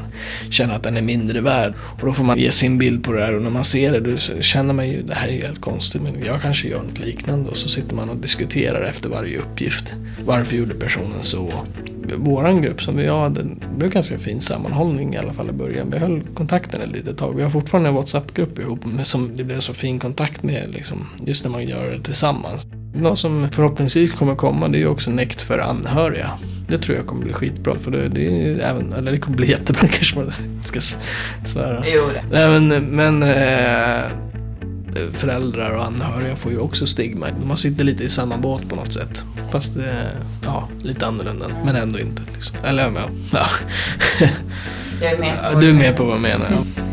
känner 0.50 0.76
att 0.76 0.84
den 0.84 0.98
är 0.98 1.02
mindre 1.02 1.42
värd. 1.42 1.74
Och 2.00 2.06
då 2.06 2.14
får 2.14 2.24
man 2.24 2.40
ge 2.40 2.52
sin 2.52 2.78
bild 2.78 3.04
på 3.04 3.14
det 3.14 3.22
här 3.22 3.36
och 3.36 3.42
när 3.42 3.50
man 3.50 3.64
ser 3.64 3.92
det 3.92 4.00
då 4.00 4.18
känner 4.42 4.74
man 4.74 4.90
ju 4.90 5.02
det 5.02 5.16
här 5.16 5.28
är 5.28 5.34
ju 5.34 5.42
helt 5.42 5.62
konstigt 5.62 6.02
men 6.02 6.26
jag 6.26 6.42
kanske 6.42 6.68
gör 6.68 6.84
något 6.84 7.00
liknande. 7.00 7.50
Och 7.50 7.58
så 7.58 7.70
sitter 7.70 7.96
man 7.96 8.10
och 8.10 8.18
diskuterar 8.18 8.82
efter 8.82 9.10
varje 9.10 9.38
uppgift. 9.38 9.94
Varför 10.26 10.56
gjorde 10.56 10.74
personen 10.74 11.24
så? 11.24 11.66
Våran 12.16 12.62
grupp 12.62 12.82
som 12.82 12.98
vi 12.98 13.08
hade, 13.08 13.44
det 13.44 13.78
blev 13.78 13.92
ganska 13.92 14.18
fin 14.18 14.42
sammanhållning 14.42 15.14
i 15.14 15.18
alla 15.18 15.34
fall 15.34 15.50
i 15.50 15.52
början. 15.52 15.92
Vi 15.92 15.98
höll 15.98 16.22
kontakten 16.34 16.82
ett 16.82 16.92
litet 16.92 17.18
tag. 17.18 17.36
Vi 17.36 17.44
har 17.44 17.50
fortfarande 17.50 17.90
en 17.90 17.96
WhatsApp-grupp 17.96 18.60
ihop 18.60 18.86
med 18.86 19.08
som 19.08 19.32
det 19.36 19.44
blev 19.44 19.60
så 19.60 19.74
fin 19.74 20.00
kontakt 20.00 20.44
med 20.44 20.70
liksom, 20.70 21.08
just 21.26 21.44
när 21.44 21.52
man 21.52 21.68
gör 21.68 21.92
det 21.92 22.04
tillsammans. 22.04 22.68
Något 22.96 23.20
som 23.20 23.48
förhoppningsvis 23.52 24.14
kommer 24.14 24.36
komma 24.36 24.68
det 24.68 24.78
är 24.78 24.80
ju 24.80 24.88
också 24.88 25.12
NECT 25.12 25.42
för 25.42 25.60
anhöriga. 25.60 26.32
Det 26.68 26.78
tror 26.78 26.98
jag 26.98 27.08
kommer 27.08 27.24
bli 27.24 27.34
skitbra. 27.34 27.80
För 27.80 27.92
det, 27.92 28.10
det, 28.10 28.50
är 28.52 28.60
även, 28.60 28.94
eller 28.94 29.12
det 29.12 29.18
kommer 29.18 29.38
bli 29.38 29.50
jättebra 29.50 29.88
kanske 29.92 30.20
man 30.20 30.32
ska 30.64 30.80
svära. 31.46 31.84
Jo, 31.88 32.02
det. 32.14 32.24
Nej, 32.32 32.60
men, 32.60 32.86
men 32.86 33.24
eh, 33.24 34.29
föräldrar 35.14 35.72
och 35.72 35.86
anhöriga 35.86 36.36
får 36.36 36.52
ju 36.52 36.58
också 36.58 36.88
stigma. 36.88 37.28
Man 37.48 37.58
sitter 37.58 37.84
lite 37.84 38.04
i 38.04 38.10
samma 38.10 38.38
båt 38.38 38.70
på 38.70 38.76
något 38.76 38.94
sätt. 38.94 39.24
Fast 39.52 39.78
ja, 40.46 40.70
lite 40.82 41.06
annorlunda. 41.06 41.46
Men 41.66 41.76
ändå 41.76 42.00
inte. 42.00 42.24
Liksom. 42.34 42.58
Eller 42.64 42.84
ja, 42.84 43.10
ja. 43.34 43.46
Jag 45.02 45.12
är 45.12 45.18
med. 45.18 45.38
Ja, 45.44 45.60
du 45.60 45.70
är 45.70 45.74
med 45.74 45.98
på 45.98 46.04
vad 46.04 46.14
jag 46.16 46.22
menar. 46.22 46.48
Ja. 46.52 46.84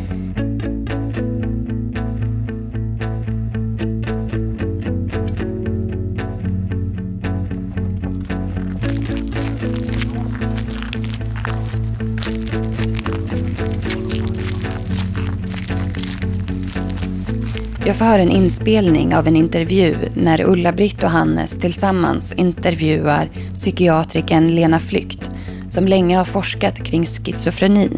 Höra 18.00 18.22
en 18.22 18.30
inspelning 18.30 19.14
av 19.16 19.28
en 19.28 19.36
intervju 19.36 19.96
när 20.14 20.44
Ulla-Britt 20.44 21.02
och 21.02 21.10
Hannes 21.10 21.50
tillsammans 21.50 22.32
intervjuar 22.32 23.28
psykiatriken 23.56 24.54
Lena 24.54 24.78
Flykt 24.80 25.30
som 25.68 25.88
länge 25.88 26.16
har 26.16 26.24
forskat 26.24 26.76
kring 26.76 27.06
schizofreni. 27.06 27.90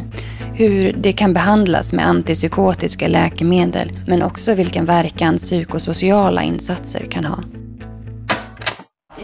Hur 0.55 0.93
det 0.93 1.13
kan 1.13 1.33
behandlas 1.33 1.93
med 1.93 2.07
antipsykotiska 2.07 3.09
läkemedel 3.09 3.99
men 4.07 4.23
också 4.23 4.55
vilken 4.55 4.85
verkan 4.85 5.37
psykosociala 5.37 6.43
insatser 6.43 7.07
kan 7.11 7.25
ha. 7.25 7.39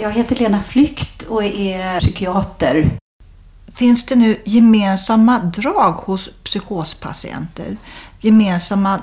Jag 0.01 0.11
heter 0.11 0.37
Lena 0.37 0.63
Flykt 0.63 1.23
och 1.23 1.45
är 1.45 2.01
psykiater. 2.01 2.91
Finns 3.75 4.07
det 4.07 4.15
nu 4.15 4.37
gemensamma 4.45 5.39
drag 5.39 5.93
hos 5.93 6.29
psykospatienter? 6.29 7.77
Gemensamma 8.21 9.03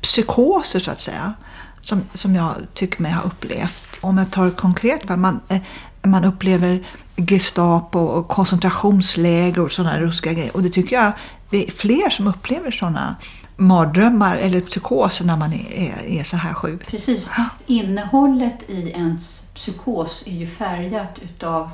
psykoser 0.00 0.78
så 0.78 0.90
att 0.90 1.00
säga, 1.00 1.34
som, 1.82 2.02
som 2.14 2.34
jag 2.34 2.54
tycker 2.74 3.02
mig 3.02 3.12
ha 3.12 3.22
upplevt. 3.22 3.98
Om 4.00 4.18
jag 4.18 4.30
tar 4.30 4.46
ett 4.46 4.56
konkret 4.56 5.06
fall, 5.06 5.16
man, 5.16 5.40
eh, 5.48 5.60
man 6.02 6.24
upplever 6.24 6.88
Gestapo 7.16 7.98
och 7.98 8.28
koncentrationsläger 8.28 9.60
och 9.60 9.72
sådana 9.72 10.00
ruskiga 10.00 10.32
grejer. 10.32 10.56
Och 10.56 10.62
det 10.62 10.70
tycker 10.70 10.96
jag 10.96 11.12
det 11.50 11.68
är 11.68 11.70
fler 11.70 12.10
som 12.10 12.26
upplever 12.26 12.70
sådana 12.70 13.16
mardrömmar 13.56 14.36
eller 14.36 14.60
psykoser 14.60 15.24
när 15.24 15.36
man 15.36 15.52
är, 15.52 15.72
är, 15.72 16.20
är 16.20 16.22
så 16.22 16.36
här 16.36 16.54
sjuk. 16.54 16.86
Precis. 16.86 17.30
Innehållet 17.66 18.70
i 18.70 18.90
ens 18.90 19.42
psykos 19.54 20.24
är 20.26 20.32
ju 20.32 20.46
färgat 20.46 21.18
utav 21.22 21.70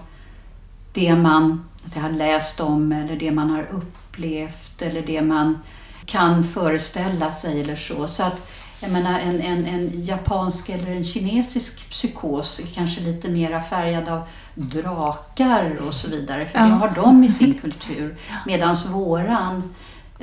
det 0.92 1.16
man 1.16 1.64
alltså, 1.84 2.00
har 2.00 2.10
läst 2.10 2.60
om 2.60 2.92
eller 2.92 3.16
det 3.16 3.30
man 3.30 3.50
har 3.50 3.62
upplevt 3.62 4.82
eller 4.82 5.02
det 5.02 5.22
man 5.22 5.58
kan 6.06 6.44
föreställa 6.44 7.32
sig 7.32 7.60
eller 7.60 7.76
så. 7.76 8.08
Så 8.08 8.22
att 8.22 8.50
jag 8.80 8.90
menar, 8.92 9.20
en, 9.20 9.40
en, 9.40 9.66
en 9.66 10.04
japansk 10.04 10.68
eller 10.68 10.90
en 10.90 11.04
kinesisk 11.04 11.90
psykos 11.90 12.60
är 12.60 12.66
kanske 12.74 13.00
lite 13.00 13.28
mera 13.28 13.62
färgad 13.62 14.08
av 14.08 14.22
drakar 14.54 15.76
och 15.86 15.94
så 15.94 16.10
vidare. 16.10 16.46
För 16.46 16.58
Ja. 16.58 16.64
det 16.64 16.72
har 16.72 16.90
de 16.90 17.24
i 17.24 17.32
sin 17.32 17.54
kultur. 17.60 18.16
Medan 18.46 18.76
våran, 18.88 19.74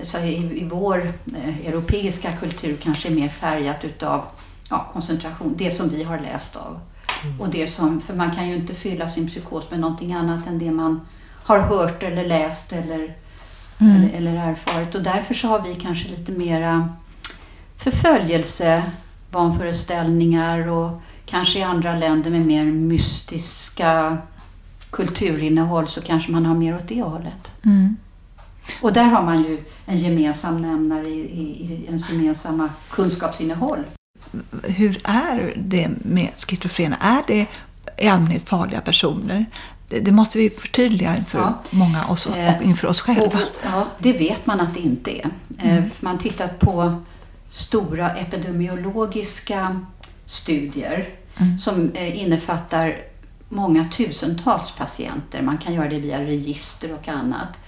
så 0.03 0.17
i, 0.17 0.61
i 0.61 0.67
vår 0.71 1.13
eh, 1.37 1.67
europeiska 1.67 2.31
kultur 2.31 2.77
kanske 2.83 3.09
är 3.09 3.15
mer 3.15 3.29
färgat 3.29 3.83
utav 3.83 4.25
ja, 4.69 4.89
koncentration, 4.93 5.55
det 5.57 5.71
som 5.71 5.89
vi 5.89 6.03
har 6.03 6.19
läst 6.19 6.55
av. 6.55 6.79
Och 7.39 7.49
det 7.49 7.67
som, 7.67 8.01
för 8.01 8.13
man 8.13 8.35
kan 8.35 8.49
ju 8.49 8.55
inte 8.55 8.75
fylla 8.75 9.09
sin 9.09 9.27
psykos 9.27 9.71
med 9.71 9.79
någonting 9.79 10.13
annat 10.13 10.47
än 10.47 10.59
det 10.59 10.71
man 10.71 11.01
har 11.43 11.59
hört 11.59 12.03
eller 12.03 12.25
läst 12.25 12.73
eller, 12.73 13.15
eller, 13.81 14.17
eller 14.17 14.49
erfarit. 14.49 14.95
Och 14.95 15.03
därför 15.03 15.33
så 15.33 15.47
har 15.47 15.61
vi 15.61 15.75
kanske 15.75 16.09
lite 16.09 16.31
mera 16.31 16.89
förföljelse, 17.77 18.83
vanföreställningar 19.31 20.67
och 20.67 21.01
kanske 21.25 21.59
i 21.59 21.63
andra 21.63 21.95
länder 21.95 22.31
med 22.31 22.45
mer 22.45 22.65
mystiska 22.65 24.17
kulturinnehåll 24.89 25.87
så 25.87 26.01
kanske 26.01 26.31
man 26.31 26.45
har 26.45 26.55
mer 26.55 26.75
åt 26.75 26.87
det 26.87 27.01
hållet. 27.01 27.51
Mm. 27.65 27.95
Och 28.81 28.93
där 28.93 29.03
har 29.03 29.23
man 29.23 29.43
ju 29.43 29.63
en 29.85 29.97
gemensam 29.97 30.61
nämnare 30.61 31.07
i, 31.09 31.19
i, 31.19 31.73
i 31.73 31.85
ens 31.87 32.09
gemensamma 32.09 32.69
kunskapsinnehåll. 32.89 33.79
Hur 34.63 35.01
är 35.03 35.53
det 35.57 35.89
med 36.01 36.29
schizofrena? 36.37 36.95
Är 36.95 37.21
det 37.27 37.47
i 37.97 38.07
allmänhet 38.07 38.49
farliga 38.49 38.81
personer? 38.81 39.45
Det, 39.91 39.99
det 39.99 40.11
måste 40.11 40.37
vi 40.37 40.49
förtydliga 40.49 41.17
inför 41.17 41.39
Ja. 41.39 41.53
många 41.69 42.05
oss, 42.05 42.25
och 42.25 42.37
Eh, 42.37 42.67
inför 42.67 42.87
oss 42.87 42.99
Och, 43.01 43.05
själva. 43.05 43.39
ja, 43.63 43.85
det 43.99 44.13
vet 44.13 44.45
man 44.45 44.59
att 44.61 44.73
det 44.73 44.79
inte 44.79 45.11
är. 45.19 45.29
Eh, 45.59 45.83
för 45.83 46.05
Man 46.05 46.17
tittat 46.17 46.59
på 46.59 47.01
stora 47.51 48.09
epidemiologiska 48.15 49.79
studier 50.25 51.09
Mm. 51.37 51.59
som 51.59 51.91
eh, 51.93 52.21
innefattar 52.21 52.97
många 53.49 53.85
tusentals 53.89 54.71
patienter. 54.71 55.41
Man 55.41 55.57
kan 55.57 55.73
göra 55.73 55.89
det 55.89 55.99
via 55.99 56.19
register 56.21 56.93
och 56.93 57.07
annat. 57.07 57.59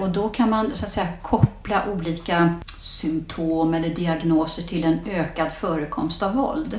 Och 0.00 0.10
då 0.10 0.28
kan 0.28 0.50
man 0.50 0.70
så 0.74 0.84
att 0.84 0.92
säga 0.92 1.08
koppla 1.22 1.82
olika 1.92 2.54
symptom 2.78 3.74
eller 3.74 3.94
diagnoser 3.94 4.62
till 4.62 4.84
en 4.84 4.98
ökad 5.10 5.48
förekomst 5.60 6.22
av 6.22 6.34
våld. 6.34 6.78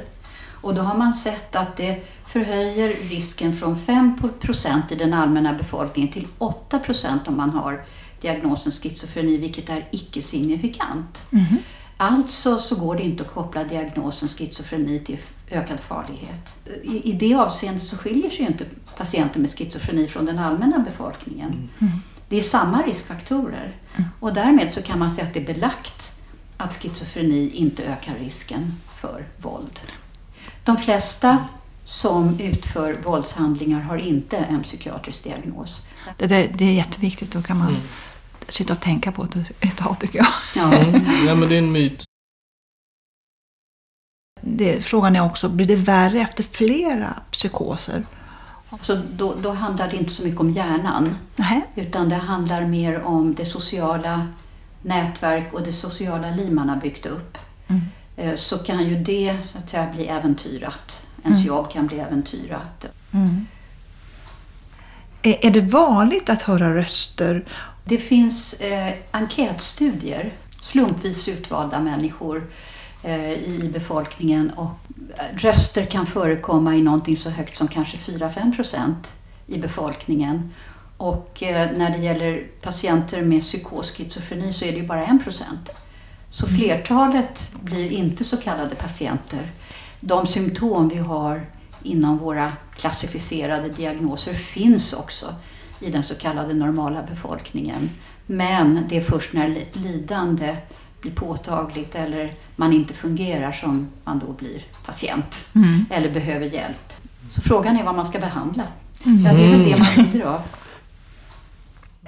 Och 0.61 0.75
då 0.75 0.81
har 0.81 0.95
man 0.97 1.13
sett 1.13 1.55
att 1.55 1.77
det 1.77 2.03
förhöjer 2.33 2.93
risken 3.09 3.57
från 3.57 3.79
5 3.79 4.17
procent 4.39 4.91
i 4.91 4.95
den 4.95 5.13
allmänna 5.13 5.53
befolkningen 5.53 6.11
till 6.11 6.27
8 6.37 6.79
procent 6.79 7.27
om 7.27 7.37
man 7.37 7.49
har 7.49 7.85
diagnosen 8.21 8.71
schizofreni, 8.71 9.37
vilket 9.37 9.69
är 9.69 9.87
icke-signifikant. 9.91 11.25
Mhm. 11.29 11.57
Alltså 11.97 12.57
så 12.57 12.75
går 12.75 12.95
det 12.95 13.03
inte 13.03 13.23
att 13.23 13.33
koppla 13.33 13.63
diagnosen 13.63 14.29
schizofreni 14.29 14.99
till 14.99 15.17
ökad 15.51 15.79
farlighet. 15.79 16.67
I, 16.83 17.09
I 17.09 17.13
det 17.13 17.35
avseendet 17.35 17.83
så 17.83 17.97
skiljer 17.97 18.29
sig 18.29 18.41
ju 18.41 18.47
inte 18.47 18.65
patienter 18.97 19.39
med 19.39 19.51
schizofreni 19.51 20.07
från 20.07 20.25
den 20.25 20.39
allmänna 20.39 20.79
befolkningen. 20.79 21.69
Det 22.29 22.37
är 22.37 22.41
samma 22.41 22.81
riskfaktorer. 22.81 23.75
Och 24.19 24.33
därmed 24.33 24.73
så 24.73 24.81
kan 24.81 24.99
man 24.99 25.11
säga 25.11 25.27
att 25.27 25.33
det 25.33 25.39
är 25.39 25.53
belagt 25.53 26.21
att 26.57 26.75
schizofreni 26.81 27.49
inte 27.49 27.83
ökar 27.83 28.15
risken 28.15 28.73
för 29.01 29.25
våld. 29.37 29.79
De 30.63 30.77
flesta 30.77 31.47
som 31.85 32.39
utför 32.39 32.93
våldshandlingar 33.03 33.81
har 33.81 33.97
inte 33.97 34.37
en 34.37 34.63
psykiatrisk 34.63 35.23
diagnos. 35.23 35.81
Det, 36.17 36.27
det, 36.27 36.47
det 36.53 36.65
är 36.65 36.73
jätteviktigt. 36.73 37.31
Då 37.31 37.41
kan 37.41 37.57
man 37.57 37.77
sitta 38.47 38.73
och 38.73 38.79
tänka 38.79 39.11
på 39.11 39.23
det 39.25 39.51
ett 39.59 39.77
tag 39.77 39.99
tycker 39.99 40.19
jag. 40.19 40.27
Ja. 40.55 40.83
ja, 41.27 41.35
men 41.35 41.49
det 41.49 41.55
är 41.55 41.59
en 41.59 41.71
myt. 41.71 42.03
Det, 44.41 44.85
frågan 44.85 45.15
är 45.15 45.25
också, 45.25 45.49
blir 45.49 45.65
det 45.65 45.75
värre 45.75 46.21
efter 46.21 46.43
flera 46.43 47.13
psykoser? 47.31 48.05
Så 48.81 48.95
då, 48.95 49.35
då 49.41 49.51
handlar 49.51 49.87
det 49.87 49.97
inte 49.97 50.13
så 50.13 50.23
mycket 50.23 50.39
om 50.39 50.51
hjärnan. 50.51 51.15
Nej. 51.35 51.61
Utan 51.75 52.09
det 52.09 52.15
handlar 52.15 52.65
mer 52.65 53.01
om 53.01 53.35
det 53.35 53.45
sociala 53.45 54.27
nätverk 54.81 55.53
och 55.53 55.61
det 55.61 55.73
sociala 55.73 56.29
liv 56.29 56.51
man 56.51 56.69
har 56.69 56.77
byggt 56.77 57.05
upp. 57.05 57.37
Mm. 57.67 57.81
Eh, 58.17 58.35
Så 58.35 58.57
kan 58.57 58.83
ju 58.83 59.03
det 59.03 59.37
så 59.51 59.57
att 59.57 59.69
säga, 59.69 59.89
bli 59.93 60.07
äventyrat. 60.07 61.07
Ens 61.23 61.37
Mm. 61.37 61.47
jobb 61.47 61.71
kan 61.71 61.87
bli 61.87 61.99
äventyrat. 61.99 62.85
Mm. 63.11 63.45
Är, 65.21 65.51
det 65.51 65.61
vanligt 65.61 66.29
att 66.29 66.41
höra 66.41 66.75
röster? 66.75 67.45
Det 67.85 67.97
finns 67.97 68.53
eh, 68.53 68.93
enkätstudier, 69.11 70.33
slumpvis 70.61 71.27
utvalda 71.27 71.79
människor 71.79 72.47
eh, 73.03 73.31
i 73.31 73.69
befolkningen 73.73 74.49
och 74.49 74.71
eh, 75.17 75.37
röster 75.37 75.85
kan 75.85 76.05
förekomma 76.05 76.75
i 76.75 76.81
någonting 76.81 77.17
så 77.17 77.29
högt 77.29 77.57
som 77.57 77.67
kanske 77.67 77.97
4-5 77.97 78.55
procent 78.55 79.13
i 79.47 79.57
befolkningen. 79.57 80.53
Och 80.97 81.43
eh, 81.43 81.71
när 81.77 81.89
det 81.89 82.03
gäller 82.03 82.47
patienter 82.61 83.21
med 83.21 83.41
psykos 83.41 83.91
schizofreni 83.91 84.53
så 84.53 84.65
är 84.65 84.71
det 84.71 84.77
ju 84.77 84.87
bara 84.87 85.05
1 85.05 85.23
procent. 85.23 85.69
Så 86.29 86.47
flertalet 86.47 87.51
blir 87.61 87.91
inte 87.91 88.23
så 88.23 88.37
kallade 88.37 88.75
patienter. 88.75 89.51
De 90.05 90.27
symptom 90.27 90.89
vi 90.89 90.97
har 90.97 91.45
inom 91.83 92.17
våra 92.17 92.51
klassificerade 92.75 93.69
diagnoser 93.69 94.33
finns 94.33 94.93
också 94.93 95.35
i 95.79 95.91
den 95.91 96.03
så 96.03 96.15
kallade 96.15 96.53
normala 96.53 97.03
befolkningen. 97.09 97.89
Men 98.25 98.85
det 98.89 98.97
är 98.97 99.01
först 99.01 99.33
när 99.33 99.47
li- 99.47 99.67
lidande 99.73 100.55
blir 101.01 101.11
påtagligt 101.11 101.95
eller 101.95 102.33
man 102.55 102.73
inte 102.73 102.93
fungerar 102.93 103.51
som 103.51 103.87
man 104.03 104.19
då 104.19 104.31
blir 104.33 104.65
patient 104.85 105.47
Mm. 105.55 105.85
eller 105.89 106.13
behöver 106.13 106.45
hjälp. 106.45 106.93
Så 107.29 107.41
frågan 107.41 107.77
är 107.77 107.83
vad 107.83 107.95
man 107.95 108.05
ska 108.05 108.19
behandla. 108.19 108.63
Ja, 109.03 109.33
det 109.33 109.45
är 109.45 109.49
väl 109.51 109.63
det 109.63 109.77
man 109.79 110.05
lider 110.05 110.25
av. 110.25 110.41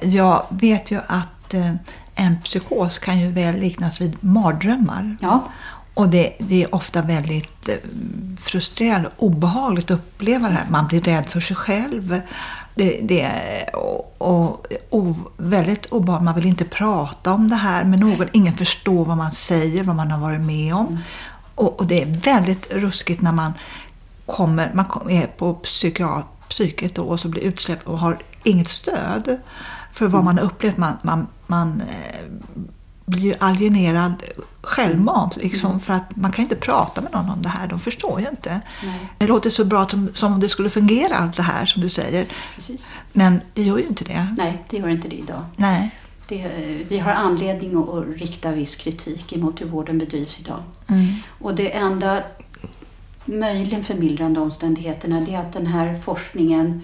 Jag 0.02 0.46
vet 0.50 0.92
ju 0.92 1.00
att 1.08 1.54
eh, 1.54 1.74
en 2.16 2.42
psykos 2.42 3.00
kan 3.00 3.20
ju 3.20 3.32
väl 3.32 3.56
liknas 3.60 4.02
vid 4.02 4.24
mardrömmar. 4.24 5.18
Ja, 5.22 5.48
Och 5.96 6.10
det, 6.10 6.34
det 6.40 6.64
är 6.64 6.76
ofta 6.76 7.02
väldigt 7.02 7.70
eh, 7.70 7.76
frustrerande 8.38 9.10
och 9.18 9.24
obehagligt 9.24 9.92
att 9.92 9.98
uppleva 10.00 10.50
det 10.50 10.56
här. 10.56 10.66
Man 10.70 10.88
blir 10.88 11.02
rädd 11.02 11.26
för 11.26 11.40
sig 11.40 11.56
själv. 11.56 12.22
Det, 12.76 13.00
det 13.04 13.22
är 13.22 13.76
och, 14.18 14.68
och, 14.90 15.18
väldigt 15.38 15.86
obehagligt. 15.86 16.26
Man 16.26 16.36
vill 16.36 16.46
inte 16.46 16.66
prata 16.66 17.34
om 17.34 17.50
det 17.50 17.56
här 17.56 17.84
med 17.84 18.00
någon. 18.00 18.28
Ingen 18.32 18.58
förstår 18.58 19.06
vad 19.06 19.18
man 19.18 19.32
säger, 19.32 19.84
vad 19.84 19.96
man 19.96 20.12
har 20.12 20.20
varit 20.20 20.42
med 20.42 20.76
om. 20.76 21.00
Och, 21.56 21.80
och 21.80 21.88
det 21.88 22.02
är 22.02 22.06
väldigt 22.06 22.74
ruskigt 22.74 23.22
när 23.22 23.32
man 23.32 23.54
kommer, 24.26 24.72
man 24.74 24.86
är 25.10 25.28
på 25.28 25.54
psykiat, 25.54 26.26
psyket 26.50 26.96
då, 26.96 27.04
och 27.04 27.20
så 27.20 27.28
blir 27.28 27.44
utsläppt 27.44 27.88
och 27.88 28.00
har 28.00 28.20
inget 28.44 28.68
stöd 28.68 29.40
för 29.94 30.08
vad 30.08 30.24
man 30.24 30.38
har 30.38 30.46
upplevt. 30.46 30.78
Man, 30.78 30.98
man, 31.02 31.28
man 31.48 31.82
eh, 31.82 32.32
blir 33.06 33.22
ju 33.22 33.36
alienerad 33.40 34.24
självmant 34.62 35.36
liksom, 35.36 35.80
för 35.80 35.94
att 35.94 36.16
man 36.16 36.32
kan 36.32 36.44
inte 36.44 36.56
prata 36.56 37.02
med 37.02 37.12
någon 37.12 37.30
om 37.30 37.42
det 37.42 37.50
här. 37.50 37.68
De 37.68 37.80
förstår 37.80 38.22
ju 38.22 38.28
inte. 38.30 38.62
Nej. 38.84 39.10
Det 39.18 39.28
låter 39.28 39.50
så 39.50 39.66
bra 39.66 39.86
som, 39.86 40.10
som 40.14 40.34
om 40.34 40.40
det 40.40 40.50
skulle 40.50 40.70
fungera 40.70 41.16
allt 41.16 41.38
det 41.38 41.44
här 41.44 41.66
som 41.66 41.82
du 41.82 41.90
säger. 41.90 42.26
Precis. 42.56 42.86
Men 43.12 43.42
det 43.54 43.64
gör 43.64 43.78
ju 43.78 43.84
inte 43.84 44.04
det. 44.04 44.36
Nej, 44.38 44.64
det 44.70 44.78
gör 44.78 44.88
inte 44.88 45.08
det 45.08 45.16
idag. 45.16 45.46
Nej. 45.56 45.92
Det, 46.28 46.42
eh, 46.42 46.88
vi 46.88 47.00
har 47.00 47.12
anledning 47.12 47.78
att, 47.78 47.90
att 47.90 48.18
rikta 48.18 48.52
viss 48.52 48.76
kritik 48.76 49.34
emot 49.34 49.62
hur 49.62 49.66
vården 49.66 49.98
bedrivs 49.98 50.40
idag. 50.40 50.64
Mm. 50.88 51.06
Och 51.40 51.56
det 51.56 51.76
enda 51.76 52.24
möjligen 53.26 53.84
förmildrande 53.84 54.40
omständigheterna 54.40 55.22
det 55.22 55.36
är 55.36 55.40
att 55.40 55.54
den 55.54 55.68
här 55.68 56.00
forskningen 56.04 56.82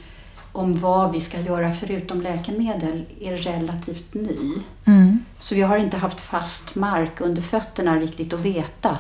om 0.52 0.80
vad 0.80 1.12
vi 1.12 1.22
ska 1.22 1.40
göra 1.40 1.74
förutom 1.74 2.22
läkemedel 2.22 3.06
är 3.22 3.38
relativt 3.38 4.14
ny. 4.14 4.38
Mm. 4.86 5.26
Så 5.40 5.56
vi 5.56 5.62
har 5.62 5.78
inte 5.78 5.98
haft 5.98 6.22
fast 6.22 6.76
mark 6.76 7.22
under 7.22 7.42
fötterna 7.42 7.96
riktigt 7.96 8.34
att 8.34 8.40
veta 8.40 8.98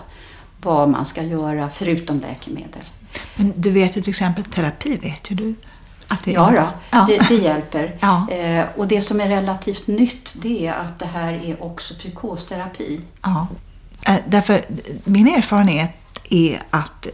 vad 0.62 0.90
man 0.90 1.06
ska 1.06 1.24
göra 1.24 1.70
förutom 1.70 2.20
läkemedel. 2.20 2.84
Men 3.36 3.54
du 3.56 3.72
vet 3.72 3.98
ju 3.98 4.02
till 4.02 4.10
exempel 4.10 4.44
terapi, 4.44 4.98
vet 4.98 5.32
ju 5.32 5.36
du. 5.36 5.56
Att 6.08 6.24
det 6.24 6.32
Ja, 6.32 6.52
då, 6.52 6.68
Ja. 6.90 7.06
Det, 7.10 7.28
det 7.28 7.36
hjälper. 7.36 7.98
Ja. 8.02 8.30
Eh, 8.32 8.66
och 8.76 8.88
det 8.88 9.02
som 9.02 9.22
är 9.22 9.28
relativt 9.28 9.88
nytt 9.88 10.36
det 10.42 10.68
är 10.68 10.74
att 10.74 11.00
det 11.00 11.06
här 11.06 11.34
är 11.34 11.64
också 11.64 11.94
psykosterapi. 11.94 13.02
Ja. 13.22 13.48
Eh, 14.02 14.16
Därför, 14.28 14.66
min 15.04 15.28
erfarenhet 15.28 15.92
är 16.30 16.62
att 16.70 17.08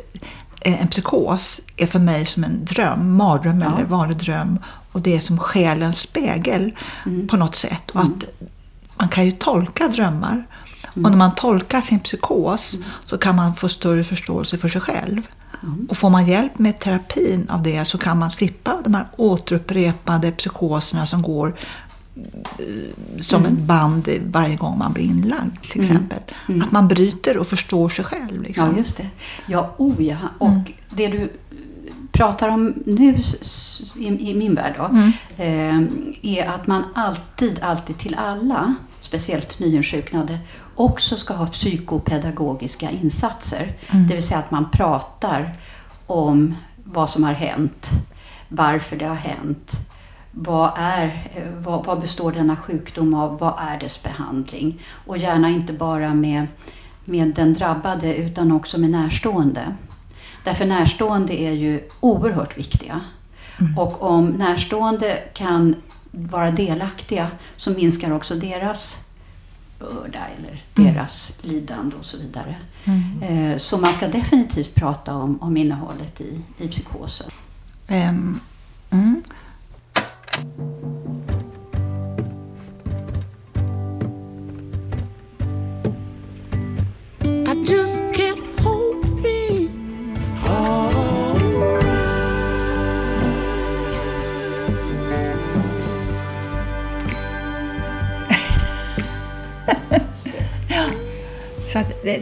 en 0.62 0.88
psykos 0.88 1.62
är 1.78 1.88
för 1.88 2.00
mig 2.00 2.26
som 2.26 2.44
en 2.44 2.66
dröm, 2.66 3.16
mardröm 3.18 3.62
Ja. 3.62 3.76
eller 3.76 3.86
vanlig 3.86 4.18
dröm. 4.18 4.60
Och 4.92 5.02
det 5.02 5.16
är 5.16 5.20
som 5.20 5.38
själens 5.40 6.00
spegel 6.00 6.72
Mm. 7.06 7.28
på 7.28 7.38
något 7.38 7.56
sätt. 7.56 7.92
Och 7.92 8.02
att 8.02 8.24
man 8.98 9.10
kan 9.10 9.26
ju 9.26 9.32
tolka 9.32 9.88
drömmar. 9.88 10.32
Mm. 10.94 11.06
Och 11.06 11.12
när 11.12 11.18
man 11.18 11.36
tolkar 11.36 11.82
sin 11.82 12.00
psykos 12.00 12.78
så 13.06 13.18
kan 13.18 13.36
man 13.36 13.56
få 13.56 13.70
större 13.70 14.04
förståelse 14.04 14.58
för 14.58 14.70
sig 14.70 14.82
själv. 14.82 15.22
Mm. 15.64 15.88
Och 15.90 15.98
får 15.98 16.10
man 16.10 16.26
hjälp 16.28 16.60
med 16.60 16.80
terapin 16.80 17.48
av 17.50 17.64
det 17.64 17.86
så 17.86 17.98
kan 17.98 18.20
man 18.20 18.32
slippa 18.32 18.78
de 18.84 18.94
här 18.94 19.06
återupprepade 19.18 20.32
psykoserna 20.32 21.06
som 21.06 21.22
går 21.22 21.56
eh, 22.60 23.22
som 23.22 23.46
ett 23.46 23.58
band 23.58 24.10
varje 24.26 24.56
gång 24.56 24.78
man 24.78 24.94
blir 24.94 25.04
inlagd 25.04 25.62
till 25.72 25.82
exempel. 25.82 26.20
Att 26.64 26.72
man 26.72 26.88
bryter 26.88 27.38
och 27.38 27.48
förstår 27.48 27.90
sig 27.90 28.06
själv. 28.06 28.42
Liksom. 28.42 28.70
Ja, 28.72 28.78
just 28.78 28.98
det. 28.98 29.08
Ja, 29.48 29.76
oh 29.78 30.04
ja. 30.04 30.18
Och 30.38 30.72
det 30.90 31.08
du 31.08 31.30
pratar 32.12 32.50
om 32.50 32.74
nu 32.86 33.22
i, 33.96 34.08
i 34.08 34.34
min 34.34 34.56
värld 34.56 34.76
då, 34.78 34.84
eh, 35.44 35.82
är 36.22 36.46
att 36.46 36.68
man 36.68 36.84
alltid, 36.96 37.60
alltid 37.60 37.98
till 37.98 38.16
alla, 38.16 38.76
speciellt 39.02 39.60
nyinsjuknade, 39.60 40.40
också 40.76 41.18
ska 41.18 41.34
ha 41.34 41.48
psykopedagogiska 41.48 42.92
insatser. 42.92 43.74
Det 43.92 44.14
vill 44.14 44.24
säga 44.24 44.40
att 44.40 44.52
man 44.52 44.72
pratar 44.72 45.58
om 46.08 46.56
vad 46.84 47.10
som 47.10 47.24
har 47.24 47.34
hänt, 47.34 47.90
varför 48.50 48.96
det 48.96 49.06
har 49.06 49.16
hänt, 49.16 49.72
vad, 50.40 50.72
är, 50.78 51.30
eh, 51.36 51.52
vad, 51.64 51.86
vad 51.86 52.02
består 52.02 52.32
denna 52.32 52.56
sjukdom 52.56 53.14
av? 53.14 53.38
Vad 53.40 53.54
är 53.60 53.80
dess 53.80 54.04
behandling? 54.04 54.82
Och 55.06 55.18
gärna 55.18 55.50
inte 55.50 55.74
bara 55.74 56.14
med, 56.14 56.48
med 57.06 57.28
den 57.36 57.54
drabbade 57.54 58.16
utan 58.16 58.52
också 58.52 58.78
med 58.78 58.90
närstående. 58.90 59.76
Därför 60.44 60.66
närstående 60.66 61.42
är 61.42 61.52
ju 61.52 61.90
oerhört 62.00 62.58
viktiga. 62.58 63.02
Och 63.78 64.04
om 64.04 64.28
närstående 64.28 65.18
kan 65.34 65.76
vara 66.12 66.52
delaktiga 66.52 67.28
så 67.58 67.72
minskar 67.72 68.12
också 68.12 68.36
deras 68.36 69.06
börda 69.80 70.20
eller 70.38 70.64
deras 70.74 71.32
lidande 71.42 71.96
och 71.96 72.06
så 72.06 72.18
vidare. 72.18 72.56
Eh, 73.22 73.58
Så 73.58 73.78
man 73.78 73.94
ska 73.94 74.08
definitivt 74.08 74.76
prata 74.76 75.16
om, 75.16 75.42
om 75.42 75.58
innehållet 75.58 76.22
i, 76.22 76.42
i 76.58 76.68
psykosen. 76.68 77.32
Ehm, 77.88 78.40
mm. 78.90 79.24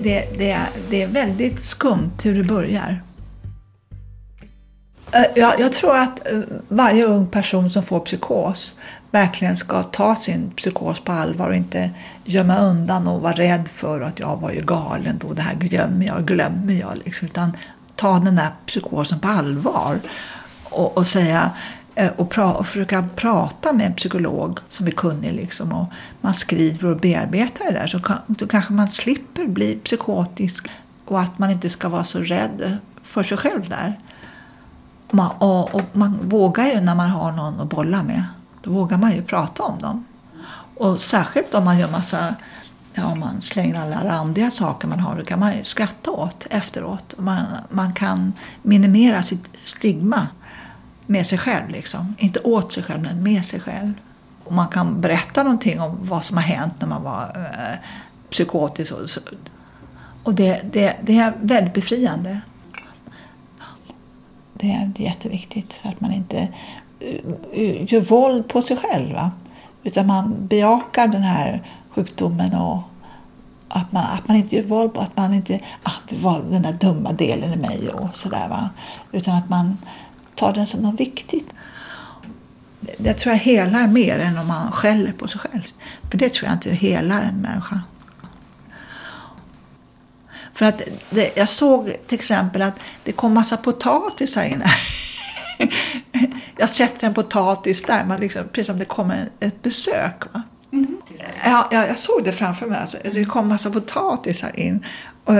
Det, 0.05 0.37
det, 0.37 0.57
det, 0.89 1.03
är, 1.03 1.07
väldigt 1.07 1.59
skumt 1.59 2.11
hur 2.23 2.35
det 2.37 2.43
börjar. 2.43 3.03
Eh, 5.11 5.25
jag, 5.35 5.59
jag 5.59 5.73
tror 5.73 5.97
att 5.97 6.27
eh, 6.27 6.39
varje 6.67 7.05
ung 7.05 7.27
person 7.27 7.69
som 7.69 7.83
får 7.83 7.99
psykos 7.99 8.75
verkligen 9.11 9.57
ska 9.57 9.83
ta 9.83 10.15
sin 10.15 10.51
psykos 10.51 10.99
på 10.99 11.11
allvar 11.11 11.49
och 11.49 11.55
inte 11.55 11.91
gömma 12.23 12.57
undan 12.57 13.07
och 13.07 13.21
vara 13.21 13.33
rädd 13.33 13.67
för 13.67 14.01
att 14.01 14.19
jag 14.19 14.37
var 14.37 14.51
ju 14.51 14.61
galen 14.61 15.17
då, 15.17 15.33
det 15.33 15.41
här 15.41 15.55
glömmer 15.55 16.05
jag, 16.05 16.25
glömmer 16.27 16.73
jag. 16.73 16.97
Liksom, 17.05 17.27
utan 17.27 17.57
ta 17.95 18.19
den 18.19 18.35
där 18.35 18.49
psykosen 18.65 19.19
på 19.19 19.27
allvar 19.27 19.99
och, 20.63 20.97
och 20.97 21.07
säga 21.07 21.51
Eh, 21.95 22.11
och, 22.15 22.29
pra, 22.29 22.53
och 22.53 22.67
försöka 22.67 23.07
prata 23.15 23.73
med 23.73 23.85
en 23.85 23.93
psykolog 23.93 24.59
som 24.69 24.87
är 24.87 24.91
kunnig. 24.91 25.33
Liksom, 25.33 25.71
och 25.71 25.85
man 26.21 26.33
skriver 26.33 26.91
och 26.91 26.97
bearbetar 26.97 27.65
det 27.65 27.71
där 27.71 27.87
så 27.87 27.99
kan, 27.99 28.17
då 28.27 28.47
kanske 28.47 28.73
man 28.73 28.87
slipper 28.87 29.47
bli 29.47 29.75
psykotisk 29.75 30.67
och 31.05 31.19
att 31.19 31.39
man 31.39 31.51
inte 31.51 31.69
ska 31.69 31.89
vara 31.89 32.03
så 32.03 32.19
rädd 32.19 32.77
för 33.03 33.23
sig 33.23 33.37
själv 33.37 33.69
där. 33.69 33.99
Och 35.07 35.15
man, 35.15 35.31
och, 35.39 35.75
och 35.75 35.81
man 35.93 36.29
vågar 36.29 36.65
ju 36.65 36.81
när 36.81 36.95
man 36.95 37.09
har 37.09 37.31
någon 37.31 37.59
att 37.59 37.69
bolla 37.69 38.03
med. 38.03 38.23
Då 38.61 38.71
vågar 38.71 38.97
man 38.97 39.11
ju 39.11 39.21
prata 39.23 39.63
om 39.63 39.79
dem. 39.79 40.05
Och 40.77 41.01
särskilt 41.01 41.53
om 41.53 41.65
man 41.65 41.79
gör 41.79 41.91
massa, 41.91 42.35
ja 42.93 43.05
om 43.05 43.19
man 43.19 43.41
slänger 43.41 43.81
alla 43.81 44.05
randiga 44.05 44.51
saker 44.51 44.87
man 44.87 44.99
har, 44.99 45.15
då 45.15 45.25
kan 45.25 45.39
man 45.39 45.57
ju 45.57 45.63
skratta 45.63 46.11
åt 46.11 46.47
efteråt. 46.49 47.15
Man, 47.17 47.45
man 47.69 47.93
kan 47.93 48.33
minimera 48.61 49.23
sitt 49.23 49.49
stigma 49.63 50.27
med 51.07 51.27
sig 51.27 51.37
själv 51.37 51.69
liksom. 51.69 52.15
Inte 52.17 52.39
åt 52.39 52.71
sig 52.71 52.83
själv, 52.83 53.01
men 53.01 53.23
med 53.23 53.45
sig 53.45 53.59
själv. 53.59 53.93
Och 54.43 54.53
man 54.53 54.67
kan 54.67 55.01
berätta 55.01 55.43
någonting 55.43 55.81
om 55.81 55.97
vad 56.01 56.23
som 56.23 56.37
har 56.37 56.43
hänt 56.43 56.75
när 56.79 56.87
man 56.87 57.03
var 57.03 57.23
eh, 57.35 57.77
psykotisk. 58.29 58.93
Och, 58.93 59.09
så. 59.09 59.21
och 60.23 60.35
det, 60.35 60.61
det, 60.71 60.95
det 61.01 61.17
är 61.17 61.33
väldigt 61.41 61.73
befriande. 61.73 62.41
Det 64.53 64.71
är, 64.71 64.91
jätteviktigt 64.95 65.73
så 65.81 65.87
att 65.87 66.01
man 66.01 66.11
inte 66.11 66.37
eh, 66.99 67.15
eh, 67.51 67.93
gör 67.93 68.01
våld 68.01 68.47
på 68.47 68.61
sig 68.61 68.77
själv. 68.77 69.13
Va? 69.13 69.31
Utan 69.83 70.07
man 70.07 70.47
bejakar 70.47 71.07
den 71.07 71.23
här 71.23 71.71
sjukdomen 71.89 72.53
och 72.53 72.81
att 73.67 73.91
man, 73.91 74.03
att 74.03 74.27
man 74.27 74.37
inte 74.37 74.55
gör 74.55 74.63
våld 74.63 74.93
på 74.93 75.01
att 75.01 75.17
man 75.17 75.33
inte, 75.33 75.59
ah, 75.83 75.91
det 76.09 76.17
var 76.17 76.41
den 76.49 76.61
där 76.61 76.73
dumma 76.73 77.13
delen 77.13 77.53
i 77.53 77.57
mig 77.57 77.89
och 77.89 78.17
sådär. 78.17 78.69
Utan 79.11 79.35
att 79.35 79.49
man 79.49 79.77
Ta 80.35 80.51
den 80.51 80.67
som 80.67 80.81
något 80.81 80.99
viktigt. 80.99 81.47
Jag 82.97 83.17
tror 83.17 83.33
jag 83.33 83.39
helar 83.39 83.87
mer 83.87 84.19
än 84.19 84.37
om 84.37 84.47
man 84.47 84.71
skäller 84.71 85.11
på 85.11 85.27
sig 85.27 85.39
själv. 85.39 85.63
För 86.11 86.17
det 86.17 86.33
tror 86.33 86.47
jag 86.47 86.55
inte 86.55 86.71
helar 86.71 87.21
en 87.21 87.41
människa. 87.41 87.81
För 90.53 90.65
att 90.65 90.81
det, 91.09 91.37
jag 91.37 91.49
såg 91.49 91.85
till 92.07 92.15
exempel 92.15 92.61
att 92.61 92.79
det 93.03 93.11
kom 93.11 93.33
massa 93.33 93.57
potatis 93.57 94.35
här 94.35 94.45
inne. 94.45 94.65
jag 96.57 96.69
sätter 96.69 97.07
en 97.07 97.13
potatis 97.13 97.83
där, 97.83 98.05
man 98.05 98.19
liksom, 98.19 98.43
precis 98.47 98.67
som 98.67 98.79
det 98.79 98.85
kommer 98.85 99.29
ett 99.39 99.61
besök. 99.61 100.33
Va? 100.33 100.41
Ja, 101.45 101.67
jag, 101.71 101.97
såg 101.97 102.23
det 102.23 102.31
framför 102.31 102.67
mig. 102.67 102.79
Alltså. 102.79 102.97
Det 103.03 103.25
kom 103.25 103.47
massa 103.47 103.71
potatis 103.71 104.41
här 104.41 104.59
in. 104.59 104.85
Och 105.25 105.35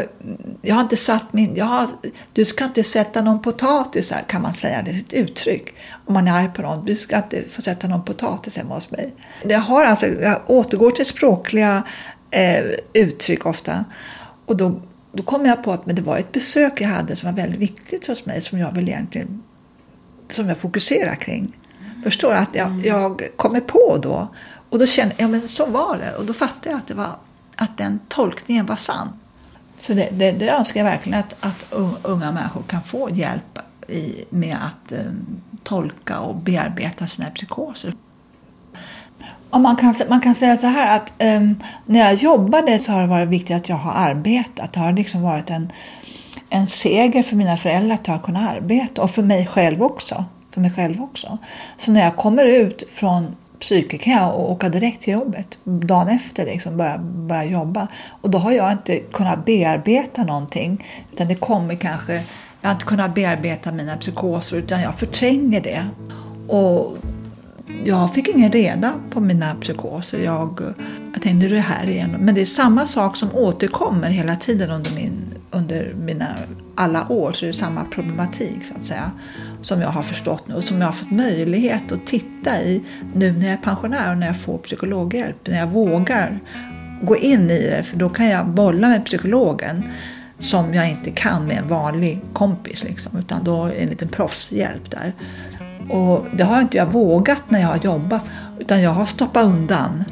jag 0.61 0.75
har 0.75 0.81
inte 0.81 0.97
satt 0.97 1.33
min... 1.33 1.55
Jag 1.55 1.65
har, 1.65 1.87
du 2.33 2.45
ska 2.45 2.65
inte 2.65 2.83
sätta 2.83 3.21
någon 3.21 3.41
potatis 3.41 4.11
här, 4.11 4.21
kan 4.27 4.41
man 4.41 4.53
säga. 4.53 4.81
Det 4.81 4.91
är 4.91 4.97
ett 4.97 5.13
uttryck. 5.13 5.75
Om 6.05 6.13
man 6.13 6.27
är 6.27 6.31
arg 6.31 6.49
på 6.53 6.61
någon. 6.61 6.85
Du 6.85 6.95
ska 6.95 7.17
inte 7.17 7.43
få 7.49 7.61
sätta 7.61 7.87
någon 7.87 8.05
potatis 8.05 8.57
hemma 8.57 8.75
hos 8.75 8.91
mig. 8.91 9.13
Jag, 9.43 9.59
har 9.59 9.85
alltså, 9.85 10.07
jag 10.07 10.41
återgår 10.47 10.91
till 10.91 11.05
språkliga 11.05 11.83
eh, 12.31 12.63
uttryck 12.93 13.45
ofta. 13.45 13.85
Och 14.45 14.57
då 14.57 14.81
då 15.15 15.23
kom 15.23 15.45
jag 15.45 15.63
på 15.63 15.71
att 15.71 15.85
men 15.85 15.95
det 15.95 16.01
var 16.01 16.17
ett 16.17 16.31
besök 16.31 16.81
jag 16.81 16.87
hade 16.87 17.15
som 17.15 17.29
var 17.29 17.35
väldigt 17.41 17.61
viktigt 17.61 18.07
hos 18.07 18.25
mig 18.25 18.41
som 18.41 18.59
jag 18.59 18.71
vill 18.71 18.87
egentligen 18.87 19.43
som 20.29 20.47
jag 20.47 20.57
fokuserar 20.57 21.15
kring. 21.15 21.57
Förstår 22.03 22.29
du? 22.29 22.35
Att 22.35 22.55
jag, 22.55 22.81
jag 22.85 23.21
kommer 23.35 23.59
på 23.59 23.97
då. 24.01 24.27
Och 24.69 24.79
då 24.79 24.85
kände 24.85 25.15
jag, 25.17 25.23
ja 25.23 25.27
men 25.27 25.47
så 25.47 25.65
var 25.65 25.97
det. 25.97 26.15
Och 26.15 26.25
då 26.25 26.33
fattade 26.33 26.69
jag 26.69 26.77
att, 26.77 26.87
det 26.87 26.93
var, 26.93 27.15
att 27.55 27.77
den 27.77 27.99
tolkningen 28.07 28.65
var 28.65 28.75
sann. 28.75 29.09
Så 29.79 29.93
det, 29.93 30.09
det, 30.11 30.31
det 30.31 30.49
önskar 30.49 30.79
jag 30.79 30.85
verkligen 30.85 31.19
att, 31.19 31.35
att 31.39 31.65
unga 32.01 32.31
människor 32.31 32.63
kan 32.67 32.81
få 32.81 33.09
hjälp 33.09 33.59
i, 33.87 34.25
med 34.29 34.57
att 34.61 34.91
eh, 34.91 34.99
tolka 35.63 36.19
och 36.19 36.35
bearbeta 36.35 37.07
sina 37.07 37.29
psykoser. 37.29 37.93
Och 39.49 39.61
man, 39.61 39.75
kan, 39.75 39.93
man 40.09 40.21
kan 40.21 40.35
säga 40.35 40.57
så 40.57 40.67
här 40.67 40.95
att 40.95 41.13
um, 41.19 41.63
när 41.85 41.99
jag 41.99 42.13
jobbade 42.13 42.79
så 42.79 42.91
har 42.91 43.01
det 43.01 43.07
varit 43.07 43.29
viktigt 43.29 43.55
att 43.55 43.69
jag 43.69 43.75
har 43.75 43.91
arbetat. 43.91 44.73
Det 44.73 44.79
har 44.79 44.93
liksom 44.93 45.21
varit 45.21 45.49
en, 45.49 45.71
en 46.49 46.67
seger 46.67 47.23
för 47.23 47.35
mina 47.35 47.57
föräldrar 47.57 47.95
att 47.95 48.07
jag 48.07 48.13
har 48.13 48.21
kunnat 48.21 48.49
arbeta 48.51 49.01
och 49.01 49.11
för 49.11 49.21
mig 49.21 49.47
själv 49.47 49.83
också. 49.83 50.25
För 50.51 50.61
mig 50.61 50.71
själv 50.71 51.01
också. 51.01 51.37
Så 51.77 51.91
när 51.91 52.03
jag 52.03 52.15
kommer 52.15 52.45
ut 52.45 52.83
från 52.91 53.35
psyke 53.59 53.97
kan 53.97 54.13
jag 54.13 54.39
åka 54.39 54.69
direkt 54.69 55.01
till 55.01 55.13
jobbet 55.13 55.57
dagen 55.63 56.07
efter, 56.07 56.45
liksom, 56.45 56.77
börja, 56.77 56.97
börja 56.97 57.43
jobba. 57.43 57.87
Och 58.21 58.29
då 58.29 58.37
har 58.37 58.51
jag 58.51 58.71
inte 58.71 58.99
kunnat 58.99 59.45
bearbeta 59.45 60.23
någonting. 60.23 60.85
Utan 61.13 61.27
det 61.27 61.35
kommer 61.35 61.75
kanske, 61.75 62.13
jag 62.61 62.69
har 62.69 62.73
inte 62.73 62.85
kunnat 62.85 63.15
bearbeta 63.15 63.71
mina 63.71 63.95
psykoser 63.97 64.57
utan 64.57 64.81
jag 64.81 64.95
förtränger 64.99 65.61
det. 65.61 65.85
Och 66.47 66.97
jag 67.83 68.13
fick 68.13 68.27
ingen 68.27 68.51
reda 68.51 68.93
på 69.09 69.19
mina 69.19 69.55
psykoser. 69.55 70.19
Jag, 70.19 70.73
jag 71.13 71.21
tänkte 71.21 71.47
det 71.47 71.59
här 71.59 71.87
igen. 71.87 72.15
Men 72.19 72.35
det 72.35 72.41
är 72.41 72.45
samma 72.45 72.87
sak 72.87 73.17
som 73.17 73.29
återkommer 73.33 74.09
hela 74.09 74.35
tiden 74.35 74.71
under, 74.71 74.91
min, 74.95 75.33
under 75.51 75.93
mina 75.93 76.27
alla 76.75 77.11
år. 77.11 77.31
Så 77.31 77.45
det 77.45 77.49
är 77.49 77.53
samma 77.53 77.85
problematik 77.85 78.65
så 78.67 78.73
att 78.79 78.83
säga. 78.83 79.11
Som 79.65 79.81
jag 79.81 79.89
har 79.89 80.03
förstått 80.03 80.47
nu 80.47 80.55
och 80.55 80.63
som 80.63 80.81
jag 80.81 80.87
har 80.87 80.93
fått 80.93 81.11
möjlighet 81.11 81.91
att 81.91 82.05
titta 82.05 82.61
i 82.61 82.83
nu 83.13 83.31
när 83.31 83.45
jag 83.45 83.53
är 83.53 83.57
pensionär 83.57 84.11
och 84.11 84.17
när 84.17 84.27
jag 84.27 84.39
får 84.39 84.57
psykologhjälp. 84.57 85.35
När 85.47 85.57
jag 85.57 85.67
vågar 85.67 86.39
gå 87.01 87.17
in 87.17 87.49
i 87.49 87.69
det 87.69 87.83
för 87.83 87.97
då 87.97 88.09
kan 88.09 88.29
jag 88.29 88.47
bolla 88.47 88.87
med 88.87 89.05
psykologen 89.05 89.83
som 90.39 90.73
jag 90.73 90.89
inte 90.89 91.11
kan 91.11 91.45
med 91.45 91.57
en 91.57 91.67
vanlig 91.67 92.21
kompis. 92.33 92.83
Liksom, 92.83 93.17
utan 93.17 93.43
då 93.43 93.65
är 93.65 93.75
en 93.75 93.89
liten 93.89 94.07
proffshjälp 94.07 94.91
där. 94.91 95.13
Och 95.89 96.25
det 96.37 96.43
har 96.43 96.61
inte 96.61 96.77
jag 96.77 96.91
vågat 96.91 97.49
när 97.49 97.61
jag 97.61 97.67
har 97.67 97.79
jobbat, 97.83 98.25
utan 98.59 98.81
jag 98.81 98.91
har 98.91 99.05
stoppat 99.05 99.45
undan. 99.45 100.03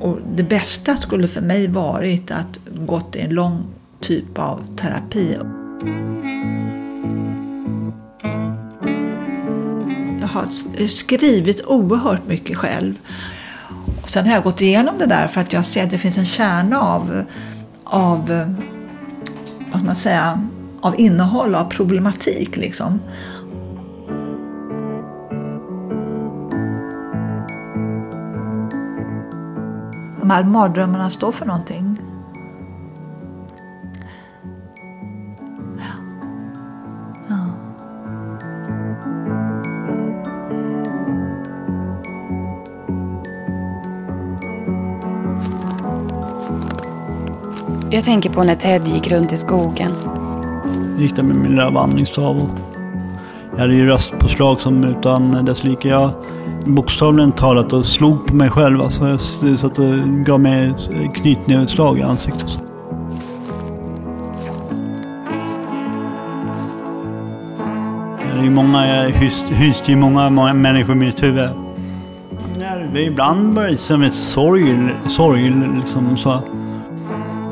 Och 0.00 0.18
det 0.36 0.42
bästa 0.42 0.96
skulle 0.96 1.28
för 1.28 1.42
mig 1.42 1.68
varit 1.68 2.30
att 2.30 2.58
gått 2.86 3.16
i 3.16 3.20
en 3.20 3.30
lång 3.30 3.66
typ 4.00 4.38
av 4.38 4.76
terapi. 4.76 5.36
Har 10.30 10.48
skrivit 10.88 11.66
oerhört 11.66 12.26
mycket 12.26 12.56
själv. 12.56 12.94
Och 14.02 14.08
sen 14.08 14.26
har 14.26 14.34
jag 14.34 14.42
gått 14.42 14.60
igenom 14.60 14.98
det 14.98 15.06
där 15.06 15.28
för 15.28 15.40
att 15.40 15.52
jag 15.52 15.66
ser 15.66 15.84
att 15.84 15.90
det 15.90 15.98
finns 15.98 16.18
en 16.18 16.26
kärna 16.26 16.80
av, 16.80 17.24
av 17.84 18.30
eh, 18.30 18.48
vad 19.58 19.80
ska 19.80 19.86
man 19.86 19.96
säga, 19.96 20.48
av 20.80 21.00
innehåll, 21.00 21.54
av 21.54 21.64
problematik. 21.64 22.56
Liksom. 22.56 23.00
de 30.30 30.34
här 30.34 30.44
mardrömmarna 30.44 31.10
står 31.10 31.32
för 31.32 31.46
någonting. 31.46 31.89
Jag 47.92 48.04
tänker 48.04 48.30
på 48.30 48.44
när 48.44 48.54
Ted 48.54 48.88
gick 48.88 49.10
runt 49.10 49.32
i 49.32 49.36
skogen. 49.36 49.92
Jag 50.92 51.02
gick 51.02 51.16
där 51.16 51.22
med 51.22 51.36
min 51.36 51.50
lilla 51.50 51.70
vandringsstav. 51.70 52.50
Jag 53.52 53.58
hade 53.60 53.74
ju 53.74 53.86
röstpåslag 53.86 54.60
som 54.60 54.84
utan 54.84 55.44
dess 55.44 55.64
like. 55.64 55.88
Jag 55.88 56.10
bokstavligen 56.66 57.32
talat 57.32 57.72
och 57.72 57.86
slog 57.86 58.26
på 58.26 58.34
mig 58.34 58.50
själv. 58.50 58.82
Alltså 58.82 59.18
jag 59.42 59.58
satt 59.58 59.78
och 59.78 59.84
gav 60.26 60.40
mig 60.40 60.72
knytnävsslag 61.14 61.98
i 61.98 62.02
ansiktet. 62.02 62.58
Det 68.34 68.46
är 68.46 68.50
många, 68.50 68.86
jag 68.86 69.10
hyste 69.10 69.90
ju 69.90 69.96
många, 69.96 70.30
många 70.30 70.52
människor 70.52 70.94
i 70.94 70.98
mitt 70.98 71.22
huvud. 71.22 71.48
Ibland 72.94 73.54
var 73.54 73.66
det 73.66 73.76
som 73.76 74.02
ett 74.02 74.14
sorg, 74.14 74.94
sorg 75.08 75.54
liksom 75.76 76.16
så. 76.16 76.40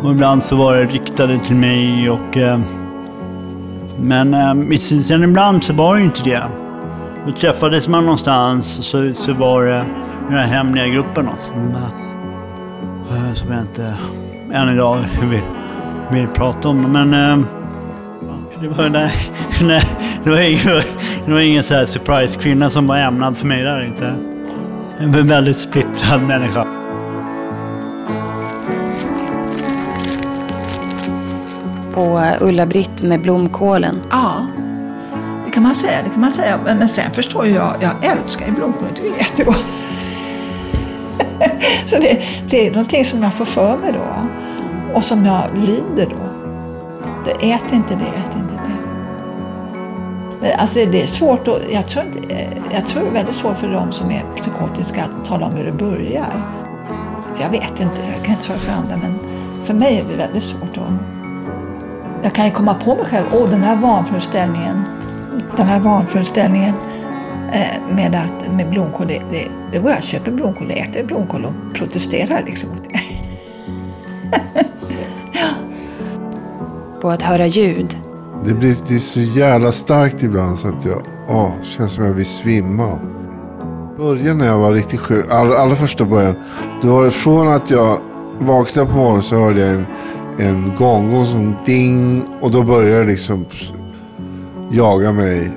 Och 0.03 0.11
ibland 0.11 0.43
så 0.43 0.57
var 0.57 0.77
det 0.77 0.85
riktade 0.85 1.39
till 1.39 1.57
mig 1.57 2.11
och... 2.11 2.37
Eh, 2.37 2.61
men 4.01 4.35
eh, 4.35 4.77
sen 4.79 5.25
ibland 5.25 5.65
så 5.65 5.73
var 5.73 5.97
det 5.97 6.03
inte 6.03 6.23
det. 6.23 6.43
Då 7.27 7.33
träffades 7.33 7.89
man 7.89 8.05
någonstans 8.05 8.67
så, 8.67 9.13
så 9.15 9.33
var 9.33 9.65
det 9.65 9.85
den 10.29 10.39
här 10.39 10.47
hemliga 10.47 10.87
gruppen 10.87 11.29
som, 11.41 11.71
eh, 11.71 13.27
eh, 13.29 13.35
som 13.35 13.53
jag 13.53 13.61
inte 13.61 13.97
än 14.53 14.75
idag 14.75 14.99
vill, 15.31 15.41
vill 16.11 16.29
prata 16.29 16.69
om. 16.69 16.93
Men 16.93 17.15
eh, 17.15 17.47
det 18.61 18.69
var, 18.69 18.89
nej, 18.89 19.13
nej, 19.63 19.85
det 20.25 20.31
var 20.31 20.41
ingen, 20.41 20.83
det 21.27 21.33
var 21.33 21.41
ingen 21.41 21.63
så 21.63 21.75
här 21.75 21.85
surprise 21.85 22.39
kvinna 22.39 22.71
som 22.71 22.87
var 22.87 22.97
ämnad 22.97 23.37
för 23.37 23.47
mig 23.47 23.63
där 23.63 23.85
inte. 23.85 24.15
En 24.99 25.29
väldigt 25.29 25.59
splittrad 25.59 26.23
människa. 26.23 26.78
På 31.99 32.23
Ulla-Britt 32.41 33.03
med 33.03 33.21
blomkålen. 33.21 34.01
Ja 34.11 34.47
kan 35.59 35.63
man 35.63 35.75
säga. 35.75 36.03
Det 36.05 36.11
kan 36.11 36.21
man 36.21 36.33
säga. 36.33 36.59
Men, 36.65 36.79
men 36.79 36.89
sen 36.89 37.11
förstår 37.13 37.47
jag, 37.47 37.75
jag 37.81 38.05
älskar 38.05 38.47
ju 38.47 38.53
blomkål. 38.53 38.89
Det 38.95 39.09
är 39.09 39.19
jättegott. 39.19 39.65
Så 41.87 41.97
det, 41.97 42.23
det 42.51 42.67
är 42.67 42.71
någonting 42.71 43.05
som 43.05 43.23
jag 43.23 43.35
får 43.35 43.45
för 43.45 43.77
mig 43.77 43.93
då. 43.93 44.07
Och 44.95 45.05
som 45.05 45.25
jag 45.25 45.45
lyder 45.55 46.07
då. 46.11 46.29
Det, 47.25 47.51
ät 47.51 47.73
inte 47.73 47.95
det, 47.95 48.05
ät 48.05 48.35
inte 48.35 48.55
det. 48.55 48.79
Men 50.41 50.59
alltså 50.59 50.79
det 50.79 51.03
är 51.03 51.07
svårt 51.07 51.49
att, 51.49 51.63
jag 51.73 51.89
tror, 51.89 52.05
inte, 52.05 52.35
jag 52.73 52.87
tror 52.87 53.03
det 53.03 53.09
är 53.09 53.13
väldigt 53.13 53.37
svårt 53.37 53.57
för 53.57 53.69
de 53.69 53.93
som 53.93 54.11
är 54.11 54.25
psykotiska 54.37 55.05
att 55.05 55.25
tala 55.25 55.47
om 55.47 55.53
hur 55.53 55.65
det 55.65 55.73
börjar. 55.73 56.55
Jag 57.41 57.51
vet 57.51 57.81
inte, 57.81 58.01
jag 58.15 58.25
kan 58.25 58.35
inte 58.35 58.45
svara 58.45 58.59
för 58.59 58.73
andra 58.73 58.97
men 58.97 59.19
för 59.65 59.75
mig 59.75 59.99
är 59.99 60.05
det 60.05 60.17
väldigt 60.17 60.45
svårt 60.45 60.77
att 60.77 61.18
jag 62.23 62.33
kan 62.33 62.45
ju 62.45 62.51
komma 62.51 62.75
på 62.75 62.95
mig 62.95 63.05
själv, 63.05 63.27
åh 63.33 63.51
den 63.51 63.63
här 63.63 63.77
vanföreställningen 63.77 64.85
den 65.57 65.67
här 65.67 65.81
vanföreställningen 65.81 66.75
eh, 67.53 67.95
med, 67.95 68.15
att, 68.15 68.53
med 68.53 68.71
blomkål, 68.71 69.07
det, 69.07 69.23
det, 69.31 69.49
det 69.73 69.79
går 69.79 69.91
jag 69.91 69.99
och 69.99 70.05
köper 70.05 70.33
blomkål, 70.33 70.71
äter 70.71 71.05
blomkål 71.05 71.45
och 71.45 71.75
protesterar 71.75 72.43
liksom. 72.47 72.69
ja. 72.93 73.01
På 77.01 77.11
att 77.11 77.23
höra 77.23 77.47
ljud. 77.47 77.97
Det 78.45 78.55
blir 78.55 78.77
det 78.89 78.95
är 78.95 78.99
så 78.99 79.21
jävla 79.21 79.73
starkt 79.73 80.23
ibland 80.23 80.59
så 80.59 80.69
att 80.69 80.85
jag 80.85 81.03
åh, 81.29 81.51
känns 81.63 81.93
som 81.93 82.05
jag 82.05 82.13
vill 82.13 82.27
svimma. 82.27 82.99
Början 83.97 84.39
när 84.39 84.47
jag 84.47 84.59
var 84.59 84.73
riktigt 84.73 85.01
sjuk, 85.01 85.31
allra, 85.31 85.59
allra 85.59 85.77
första 85.77 86.05
början. 86.05 86.35
Då 86.83 86.89
var 86.89 87.05
det 87.05 87.11
från 87.11 87.49
att 87.49 87.71
jag 87.71 87.99
vaknade 88.39 88.89
på 88.89 88.95
morgonen 88.95 89.23
så 89.23 89.35
hörde 89.35 89.61
jag 89.61 89.71
en, 89.71 89.87
en 90.39 90.75
gonggong 90.77 91.27
som 91.27 91.57
ding. 91.67 92.27
Och 92.41 92.51
då 92.51 92.63
började 92.63 93.05
det 93.05 93.11
liksom 93.11 93.45
jaga 94.73 95.13
mig. 95.13 95.51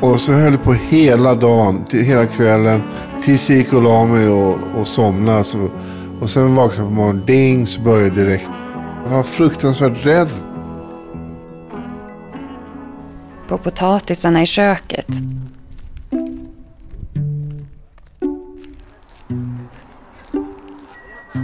Och 0.00 0.20
så 0.20 0.32
höll 0.32 0.52
det 0.52 0.58
på 0.58 0.72
hela 0.72 1.34
dagen, 1.34 1.84
till, 1.84 2.04
hela 2.04 2.26
kvällen. 2.26 2.82
Tills 3.20 3.50
jag 3.50 3.58
gick 3.58 3.72
och 3.72 3.82
la 3.82 4.04
mig 4.04 4.28
och, 4.28 4.58
och 4.78 4.86
somnade. 4.86 5.44
Så, 5.44 5.68
och 6.20 6.30
sen 6.30 6.54
vaknade 6.54 6.80
jag 6.80 6.88
på 6.88 6.94
morgonen, 6.94 7.26
ding, 7.26 7.66
så 7.66 7.80
började 7.80 8.10
det 8.10 8.24
direkt. 8.24 8.50
Jag 9.04 9.16
var 9.16 9.22
fruktansvärt 9.22 10.06
rädd. 10.06 10.28
På 13.48 13.58
potatisarna 13.58 14.42
i 14.42 14.46
köket. 14.46 15.06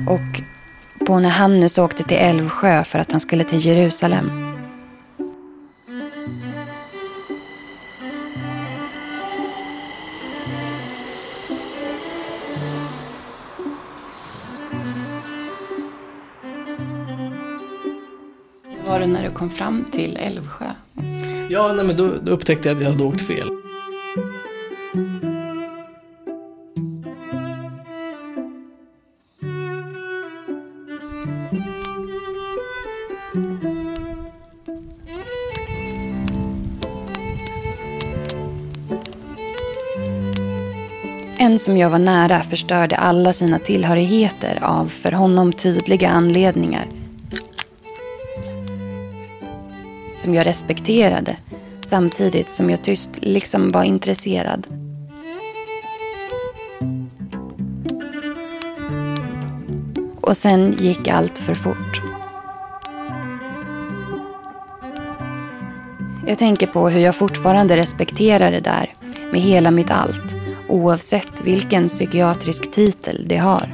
Och 0.08 0.55
på 1.06 1.18
när 1.18 1.30
Hannes 1.30 1.78
åkte 1.78 2.02
till 2.02 2.16
Älvsjö 2.16 2.84
för 2.84 2.98
att 2.98 3.12
han 3.12 3.20
skulle 3.20 3.44
till 3.44 3.66
Jerusalem. 3.66 4.30
Hur 18.64 18.88
var 18.88 19.00
det 19.00 19.06
när 19.06 19.22
du 19.22 19.30
kom 19.30 19.50
fram 19.50 19.84
till 19.92 20.16
Älvsjö? 20.16 20.66
Ja, 21.50 21.72
nej, 21.72 21.84
men 21.84 21.96
då, 21.96 22.12
då 22.22 22.32
upptäckte 22.32 22.68
jag 22.68 22.76
att 22.76 22.82
jag 22.82 22.90
hade 22.90 23.04
åkt 23.04 23.26
fel. 23.26 23.65
En 41.38 41.58
som 41.58 41.76
jag 41.76 41.90
var 41.90 41.98
nära 41.98 42.42
förstörde 42.42 42.96
alla 42.96 43.32
sina 43.32 43.58
tillhörigheter 43.58 44.58
av 44.62 44.86
för 44.86 45.12
honom 45.12 45.52
tydliga 45.52 46.08
anledningar. 46.08 46.86
Som 50.14 50.34
jag 50.34 50.46
respekterade 50.46 51.36
samtidigt 51.80 52.50
som 52.50 52.70
jag 52.70 52.82
tyst 52.82 53.10
liksom 53.20 53.68
var 53.68 53.84
intresserad. 53.84 54.66
Och 60.20 60.36
sen 60.36 60.74
gick 60.78 61.08
allt 61.08 61.38
för 61.38 61.54
fort. 61.54 62.02
Jag 66.26 66.38
tänker 66.38 66.66
på 66.66 66.88
hur 66.88 67.00
jag 67.00 67.14
fortfarande 67.14 67.76
respekterar 67.76 68.50
det 68.50 68.60
där 68.60 68.94
med 69.32 69.40
hela 69.40 69.70
mitt 69.70 69.90
allt 69.90 70.35
oavsett 70.68 71.40
vilken 71.44 71.88
psykiatrisk 71.88 72.72
titel 72.72 73.24
de 73.28 73.36
har. 73.36 73.70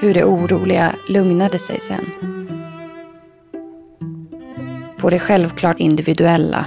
Hur 0.00 0.14
det 0.14 0.24
oroliga 0.24 0.94
lugnade 1.08 1.58
sig 1.58 1.80
sen. 1.80 2.04
På 4.98 5.10
det 5.10 5.18
självklart 5.18 5.80
individuella. 5.80 6.66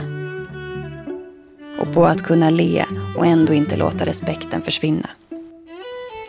Och 1.79 1.93
på 1.93 2.05
att 2.05 2.23
kunna 2.23 2.49
le 2.49 2.85
och 3.17 3.25
ändå 3.25 3.53
inte 3.53 3.75
låta 3.75 4.05
respekten 4.05 4.61
försvinna. 4.61 5.09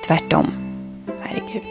Tvärtom. 0.07 0.53
Herregud. 1.21 1.63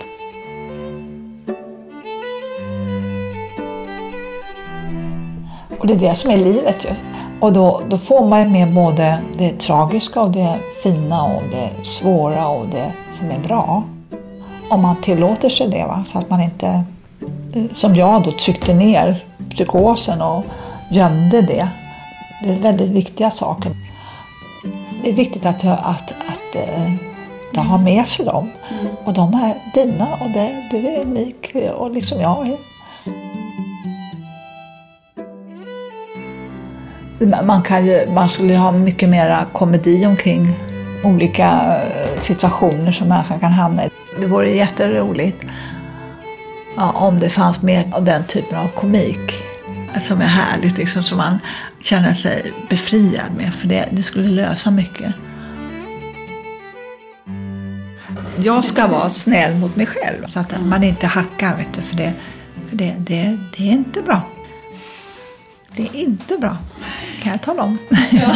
Och 5.79 5.87
det 5.87 5.93
är 5.93 6.09
det 6.09 6.15
som 6.15 6.31
är 6.31 6.37
livet 6.37 6.85
ju. 6.85 7.20
Och 7.41 7.53
då, 7.53 7.81
då 7.87 7.97
får 7.97 8.25
man 8.25 8.39
ju 8.39 8.49
med 8.49 8.73
både 8.73 9.19
det 9.37 9.59
tragiska 9.59 10.21
och 10.21 10.31
det 10.31 10.59
fina 10.83 11.23
och 11.23 11.43
det 11.51 11.87
svåra 11.87 12.47
och 12.47 12.67
det 12.67 12.93
som 13.19 13.31
är 13.31 13.39
bra. 13.39 13.83
Om 14.69 14.81
man 14.81 15.01
tillåter 15.01 15.49
sig 15.49 15.67
det, 15.67 15.85
va? 15.85 16.03
så 16.07 16.17
att 16.17 16.29
man 16.29 16.41
inte, 16.41 16.83
eh, 17.53 17.63
som 17.73 17.95
jag 17.95 18.23
då, 18.23 18.31
tryckte 18.31 18.73
ner 18.73 19.25
psykosen 19.49 20.21
och 20.21 20.43
gömde 20.91 21.41
det. 21.41 21.67
Det 22.43 22.49
är 22.49 22.59
väldigt 22.59 22.89
viktiga 22.89 23.31
saker. 23.31 23.71
Det 25.03 25.09
är 25.09 25.13
viktigt 25.13 25.45
att, 25.45 25.63
att, 25.65 26.11
att, 26.11 26.55
att 27.57 27.67
ha 27.67 27.77
med 27.77 28.07
sig 28.07 28.25
dem. 28.25 28.51
Och 29.05 29.13
de 29.13 29.33
är 29.33 29.55
dina 29.73 30.07
och 30.21 30.29
det, 30.29 30.63
du 30.71 30.87
är 30.87 31.01
unik 31.01 31.55
och 31.75 31.91
liksom 31.91 32.21
jag 32.21 32.47
är. 32.47 32.70
Man, 37.43 37.61
kan 37.63 37.85
ju, 37.85 38.11
man 38.11 38.29
skulle 38.29 38.55
ha 38.55 38.71
mycket 38.71 39.09
mera 39.09 39.45
komedi 39.53 40.05
omkring 40.05 40.55
olika 41.03 41.49
eh, 41.51 42.21
situationer 42.21 42.91
som 42.91 43.07
människan 43.07 43.39
kan 43.39 43.51
hamna 43.51 43.85
i. 43.85 43.89
Det 44.19 44.27
vore 44.27 44.49
jätteroligt 44.49 45.45
ja, 46.77 46.91
om 46.91 47.19
det 47.19 47.29
fanns 47.29 47.61
mer 47.61 47.91
av 47.93 48.03
den 48.03 48.23
typen 48.23 48.57
av 48.57 48.67
komik 48.67 49.43
som 50.03 50.21
är 50.21 50.25
härligt, 50.25 50.77
liksom, 50.77 51.03
som 51.03 51.17
man 51.17 51.39
känner 51.79 52.13
sig 52.13 52.53
befriad 52.69 53.31
med, 53.37 53.53
för 53.53 53.67
det, 53.67 53.89
det 53.91 54.03
skulle 54.03 54.29
lösa 54.29 54.71
mycket. 54.71 55.13
Jag 58.37 58.65
ska 58.65 58.87
vara 58.87 59.09
snäll 59.09 59.55
mot 59.55 59.75
mig 59.75 59.85
själv, 59.85 60.27
så 60.27 60.39
att 60.39 60.65
man 60.65 60.83
inte 60.83 61.07
hackar, 61.07 61.57
vet 61.57 61.73
du, 61.73 61.81
för, 61.81 61.95
det, 61.95 62.13
för 62.69 62.75
det, 62.75 62.95
det, 62.97 63.37
det 63.57 63.63
är 63.63 63.71
inte 63.71 64.01
bra. 64.01 64.21
Det 65.75 65.81
är 65.81 65.95
inte 65.95 66.37
bra, 66.37 66.57
kan 67.21 67.31
jag 67.31 67.41
tala 67.41 67.63
om. 67.63 67.77
Ja. 68.11 68.35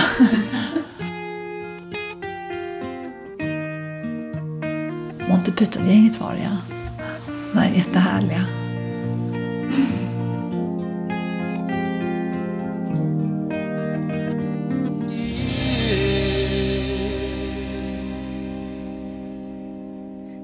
Monty 5.29 5.51
Python-gänget 5.51 6.21
var 6.21 6.33
det, 6.33 6.43
ja. 6.43 6.57
De 7.53 7.59
är 7.59 7.75
jättehärliga. 7.75 8.45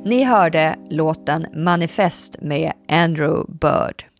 Ni 0.05 0.23
hörde 0.23 0.75
låten 0.89 1.45
Manifest 1.53 2.41
med 2.41 2.73
Andrew 2.89 3.53
Bird. 3.61 4.10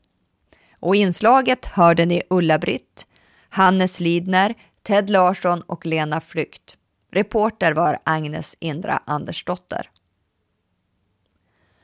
Och 0.82 0.96
i 0.96 1.00
inslaget 1.00 1.66
hörde 1.66 2.06
ni 2.06 2.24
Ulla-Britt, 2.30 3.08
Hannes 3.50 4.00
Lidner, 4.00 4.56
Ted 4.84 5.10
Larsson 5.10 5.62
och 5.62 5.86
Lena 5.86 6.22
Flykt. 6.22 6.78
Reporter 7.12 7.74
var 7.74 8.00
Agnes 8.04 8.56
Indra 8.60 9.02
Andersdotter. 9.06 9.90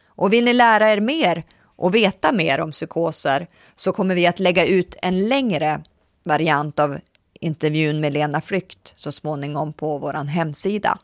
Och 0.05 0.33
vill 0.33 0.45
ni 0.45 0.53
lära 0.53 0.91
er 0.91 0.99
mer 0.99 1.43
och 1.61 1.95
veta 1.95 2.31
mer 2.31 2.59
om 2.59 2.71
psykoser 2.71 3.47
så 3.75 3.91
kommer 3.91 4.15
vi 4.15 4.27
att 4.27 4.39
lägga 4.39 4.65
ut 4.65 4.95
en 5.01 5.27
längre 5.29 5.83
variant 6.23 6.79
av 6.79 6.99
intervjun 7.39 7.99
med 7.99 8.13
Lena 8.13 8.41
Flykt 8.41 8.93
så 8.95 9.11
småningom 9.11 9.73
på 9.73 9.97
vår 9.97 10.13
hemsida. 10.13 10.97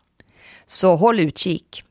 Så 0.68 0.96
håll 0.96 1.20
utkik. 1.20 1.84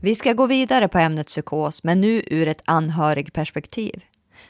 Vi 0.00 0.14
ska 0.14 0.32
gå 0.32 0.46
vidare 0.46 0.88
på 0.88 0.98
ämnet 0.98 1.26
psykos, 1.26 1.82
men 1.82 2.00
nu 2.00 2.22
ur 2.26 2.48
ett 2.48 2.62
anhörigperspektiv. 2.64 4.02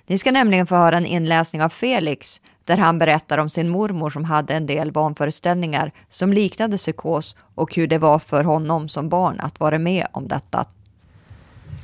Ni 0.07 0.19
ska 0.19 0.33
nämligen 0.33 0.67
få 0.67 0.77
höra 0.77 0.97
en 0.97 1.07
inläsning 1.07 1.63
av 1.63 1.69
Felix 1.69 2.41
där 2.65 2.77
han 2.77 2.99
berättar 2.99 3.39
om 3.39 3.51
sin 3.51 3.69
mormor 3.69 4.11
som 4.11 4.25
hade 4.25 4.55
en 4.55 4.67
del 4.67 4.91
vanföreställningar 4.91 5.93
som 6.09 6.33
liknade 6.33 6.77
psykos 6.77 7.37
och 7.55 7.75
hur 7.75 7.87
det 7.87 7.99
var 7.99 8.19
för 8.19 8.45
honom 8.45 8.89
som 8.89 9.09
barn 9.09 9.41
att 9.41 9.61
vara 9.61 9.79
med 9.79 10.07
om 10.13 10.29
detta. 10.29 10.67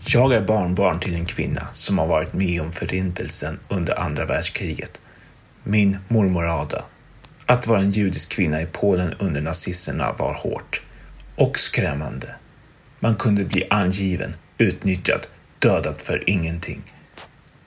Jag 0.07 0.33
är 0.33 0.43
barnbarn 0.43 1.01
till 1.01 1.15
en 1.15 1.25
kvinna 1.25 1.69
som 1.73 1.99
har 1.99 2.07
varit 2.07 2.33
med 2.33 2.61
om 2.61 2.73
förintelsen 2.73 3.59
under 3.69 4.01
andra 4.01 4.27
världskriget. 4.27 5.03
Min 5.63 5.99
mormor 6.09 6.47
Ada. 6.47 6.85
Att 7.47 7.67
vara 7.67 7.81
en 7.81 7.91
judisk 7.91 8.33
kvinna 8.33 8.63
i 8.63 8.67
Polen 8.67 9.15
under 9.19 9.41
nazisterna 9.41 10.13
var 10.19 10.35
hårt 10.35 10.83
och 11.37 11.59
skrämmande. 11.59 12.35
Man 12.99 13.17
kunde 13.17 13.45
bli 13.45 13.67
angiven, 13.71 14.37
utnyttjad, 14.59 15.27
dödad 15.59 16.01
för 16.01 16.31
ingenting. 16.31 16.83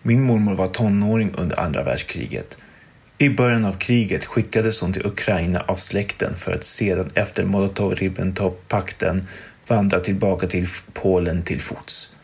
Min 0.06 0.22
mormor 0.22 0.56
var 0.56 0.68
tonåring 0.68 1.34
under 1.38 1.60
andra 1.60 1.84
världskriget. 1.84 2.58
I 3.18 3.30
början 3.30 3.66
av 3.66 3.74
kriget 3.74 4.26
skickades 4.26 4.82
hon 4.82 4.94
till 4.94 5.06
Ukraina 5.06 5.60
av 5.60 5.76
släkten 5.76 6.36
för 6.36 6.52
att 6.52 6.64
sedan 6.64 7.10
efter 7.16 7.44
Molotov-Ribbentrop-pakten 7.44 9.28
vandra 9.68 10.00
tillbaka 10.00 10.48
till 10.48 10.68
Polen 10.94 11.44
till 11.44 11.62
fots. 11.62 12.16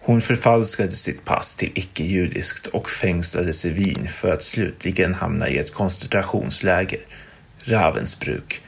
Hon 0.00 0.20
förfalskade 0.20 0.90
sitt 0.90 1.24
pass 1.24 1.56
till 1.56 1.70
icke-judiskt 1.74 2.66
och 2.66 2.90
fängslades 2.90 3.64
i 3.64 3.70
Wien 3.70 4.08
för 4.08 4.32
att 4.32 4.42
slutligen 4.42 5.14
hamna 5.14 5.48
i 5.48 5.58
ett 5.58 5.74
koncentrationsläger, 5.74 7.00
Ravensbrück. 7.64 8.60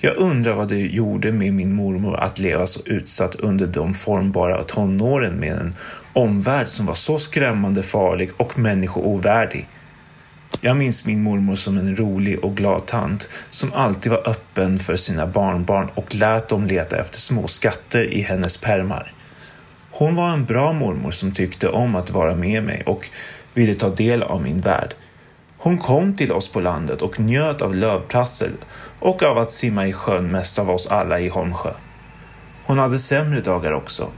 Jag 0.00 0.16
undrar 0.16 0.54
vad 0.54 0.68
det 0.68 0.80
gjorde 0.80 1.32
med 1.32 1.52
min 1.52 1.74
mormor 1.74 2.16
att 2.16 2.38
leva 2.38 2.66
så 2.66 2.80
utsatt 2.84 3.34
under 3.34 3.66
de 3.66 3.94
formbara 3.94 4.62
tonåren 4.62 5.34
med 5.34 5.52
en 5.52 5.74
omvärld 6.18 6.68
som 6.68 6.86
var 6.86 6.94
så 6.94 7.18
skrämmande 7.18 7.82
farlig 7.82 8.30
och 8.36 8.58
människoovärdig. 8.58 9.68
Jag 10.60 10.76
minns 10.76 11.06
min 11.06 11.22
mormor 11.22 11.54
som 11.54 11.78
en 11.78 11.96
rolig 11.96 12.44
och 12.44 12.56
glad 12.56 12.86
tant 12.86 13.30
som 13.48 13.72
alltid 13.72 14.12
var 14.12 14.28
öppen 14.28 14.78
för 14.78 14.96
sina 14.96 15.26
barnbarn 15.26 15.90
och 15.94 16.14
lät 16.14 16.48
dem 16.48 16.66
leta 16.66 17.00
efter 17.00 17.18
små 17.18 17.46
skatter 17.46 18.04
i 18.04 18.22
hennes 18.22 18.56
pärmar. 18.56 19.12
Hon 19.90 20.16
var 20.16 20.30
en 20.30 20.44
bra 20.44 20.72
mormor 20.72 21.10
som 21.10 21.32
tyckte 21.32 21.68
om 21.68 21.94
att 21.94 22.10
vara 22.10 22.34
med 22.34 22.64
mig 22.64 22.82
och 22.86 23.10
ville 23.54 23.74
ta 23.74 23.88
del 23.88 24.22
av 24.22 24.42
min 24.42 24.60
värld. 24.60 24.94
Hon 25.58 25.78
kom 25.78 26.14
till 26.14 26.32
oss 26.32 26.52
på 26.52 26.60
landet 26.60 27.02
och 27.02 27.20
njöt 27.20 27.62
av 27.62 27.74
lövprassel 27.74 28.52
och 29.00 29.22
av 29.22 29.38
att 29.38 29.50
simma 29.50 29.86
i 29.86 29.92
sjön 29.92 30.30
mest 30.30 30.58
av 30.58 30.70
oss 30.70 30.86
alla 30.86 31.20
i 31.20 31.28
Holmsjö. 31.28 31.72
Hon 32.64 32.78
hade 32.78 32.98
sämre 32.98 33.40
dagar 33.40 33.72
också. 33.72 34.10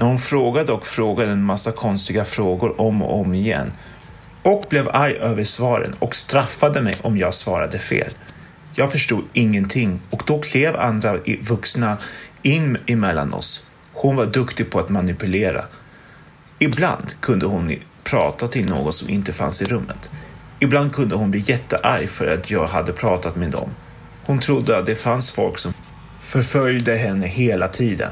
När 0.00 0.06
hon 0.06 0.18
frågade 0.18 0.72
och 0.72 0.86
frågade 0.86 1.30
en 1.30 1.44
massa 1.44 1.72
konstiga 1.72 2.24
frågor 2.24 2.80
om 2.80 3.02
och 3.02 3.20
om 3.20 3.34
igen 3.34 3.72
och 4.42 4.64
blev 4.70 4.88
arg 4.88 5.14
över 5.16 5.44
svaren 5.44 5.94
och 5.98 6.14
straffade 6.14 6.82
mig 6.82 6.94
om 7.02 7.18
jag 7.18 7.34
svarade 7.34 7.78
fel. 7.78 8.10
Jag 8.74 8.92
förstod 8.92 9.24
ingenting 9.32 10.00
och 10.10 10.22
då 10.26 10.38
klev 10.38 10.76
andra 10.76 11.18
vuxna 11.42 11.96
in 12.42 12.78
emellan 12.86 13.34
oss. 13.34 13.66
Hon 13.92 14.16
var 14.16 14.26
duktig 14.26 14.70
på 14.70 14.78
att 14.78 14.88
manipulera. 14.88 15.64
Ibland 16.58 17.14
kunde 17.20 17.46
hon 17.46 17.74
prata 18.04 18.48
till 18.48 18.68
någon 18.68 18.92
som 18.92 19.08
inte 19.08 19.32
fanns 19.32 19.62
i 19.62 19.64
rummet. 19.64 20.10
Ibland 20.60 20.94
kunde 20.94 21.14
hon 21.14 21.30
bli 21.30 21.44
jättearg 21.46 22.08
för 22.08 22.26
att 22.26 22.50
jag 22.50 22.66
hade 22.66 22.92
pratat 22.92 23.36
med 23.36 23.50
dem. 23.50 23.70
Hon 24.26 24.38
trodde 24.38 24.78
att 24.78 24.86
det 24.86 24.94
fanns 24.96 25.32
folk 25.32 25.58
som 25.58 25.72
förföljde 26.20 26.96
henne 26.96 27.26
hela 27.26 27.68
tiden. 27.68 28.10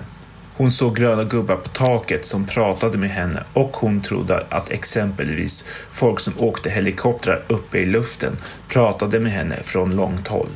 Hon 0.58 0.70
såg 0.70 0.96
gröna 0.96 1.24
gubbar 1.24 1.56
på 1.56 1.68
taket 1.68 2.26
som 2.26 2.44
pratade 2.44 2.98
med 2.98 3.10
henne 3.10 3.44
och 3.52 3.76
hon 3.76 4.00
trodde 4.00 4.46
att 4.50 4.70
exempelvis 4.70 5.64
folk 5.90 6.20
som 6.20 6.34
åkte 6.38 6.70
helikoptrar 6.70 7.44
uppe 7.48 7.78
i 7.78 7.86
luften 7.86 8.36
pratade 8.68 9.20
med 9.20 9.32
henne 9.32 9.56
från 9.62 9.96
långt 9.96 10.28
håll. 10.28 10.48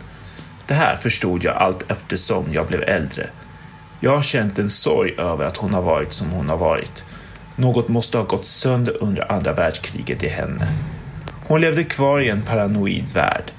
Det 0.67 0.75
här 0.75 0.97
förstod 0.97 1.45
jag 1.45 1.57
allt 1.57 1.91
eftersom 1.91 2.53
jag 2.53 2.67
blev 2.67 2.83
äldre. 2.83 3.27
Jag 4.01 4.11
har 4.11 4.23
känt 4.23 4.59
en 4.59 4.69
sorg 4.69 5.15
över 5.19 5.45
att 5.45 5.57
hon 5.57 5.75
har 5.75 5.83
varit 5.83 6.13
som 6.13 6.31
hon 6.31 6.49
har 6.49 6.59
varit. 6.59 7.05
Något 7.57 7.89
måste 7.89 8.19
ha 8.19 8.25
gått 8.25 8.47
sönder 8.47 9.03
under 9.03 9.33
andra 9.33 9.53
världskriget 9.53 10.23
i 10.23 10.29
henne. 10.29 10.79
Hon 11.47 11.61
levde 11.61 11.85
kvar 11.85 12.21
i 12.21 12.29
en 12.29 12.43
paranoid 12.43 13.15
värld. 13.15 13.53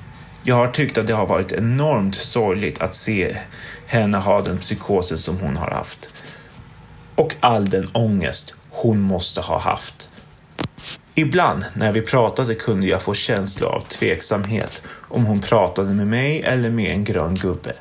Jag 0.44 0.56
har 0.56 0.68
tyckt 0.68 0.98
att 0.98 1.08
det 1.08 1.14
har 1.14 1.28
varit 1.28 1.52
enormt 1.52 2.16
sorgligt 2.16 2.82
att 2.82 2.96
se 2.96 3.38
henne 3.88 4.18
ha 4.18 4.42
den 4.42 4.58
psykosen 4.58 5.18
som 5.18 5.38
hon 5.40 5.58
har 5.58 5.72
haft. 5.72 6.14
Och 7.16 7.36
all 7.40 7.70
den 7.70 7.88
ångest 7.94 8.54
hon 8.70 9.00
måste 9.00 9.42
ha 9.42 9.60
haft. 9.60 10.10
Ibland 11.16 11.66
när 11.74 11.92
vi 11.92 12.02
pratade 12.02 12.56
kunde 12.56 12.88
jag 12.88 13.02
få 13.02 13.14
känslor 13.14 13.70
av 13.70 13.82
tveksamhet 13.82 14.84
om 15.10 15.26
hon 15.26 15.40
pratade 15.40 15.94
med 15.94 16.08
mig 16.08 16.42
eller 16.42 16.70
med 16.70 16.92
en 16.92 17.04
grön 17.04 17.36
gubbe. 17.36 17.74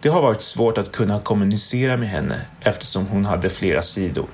Det 0.00 0.08
har 0.08 0.22
varit 0.22 0.42
svårt 0.42 0.78
att 0.78 0.92
kunna 0.92 1.20
kommunicera 1.20 1.96
med 1.96 2.08
henne 2.08 2.40
eftersom 2.60 3.06
hon 3.06 3.24
hade 3.24 3.50
flera 3.50 3.82
sidor. 3.82 4.26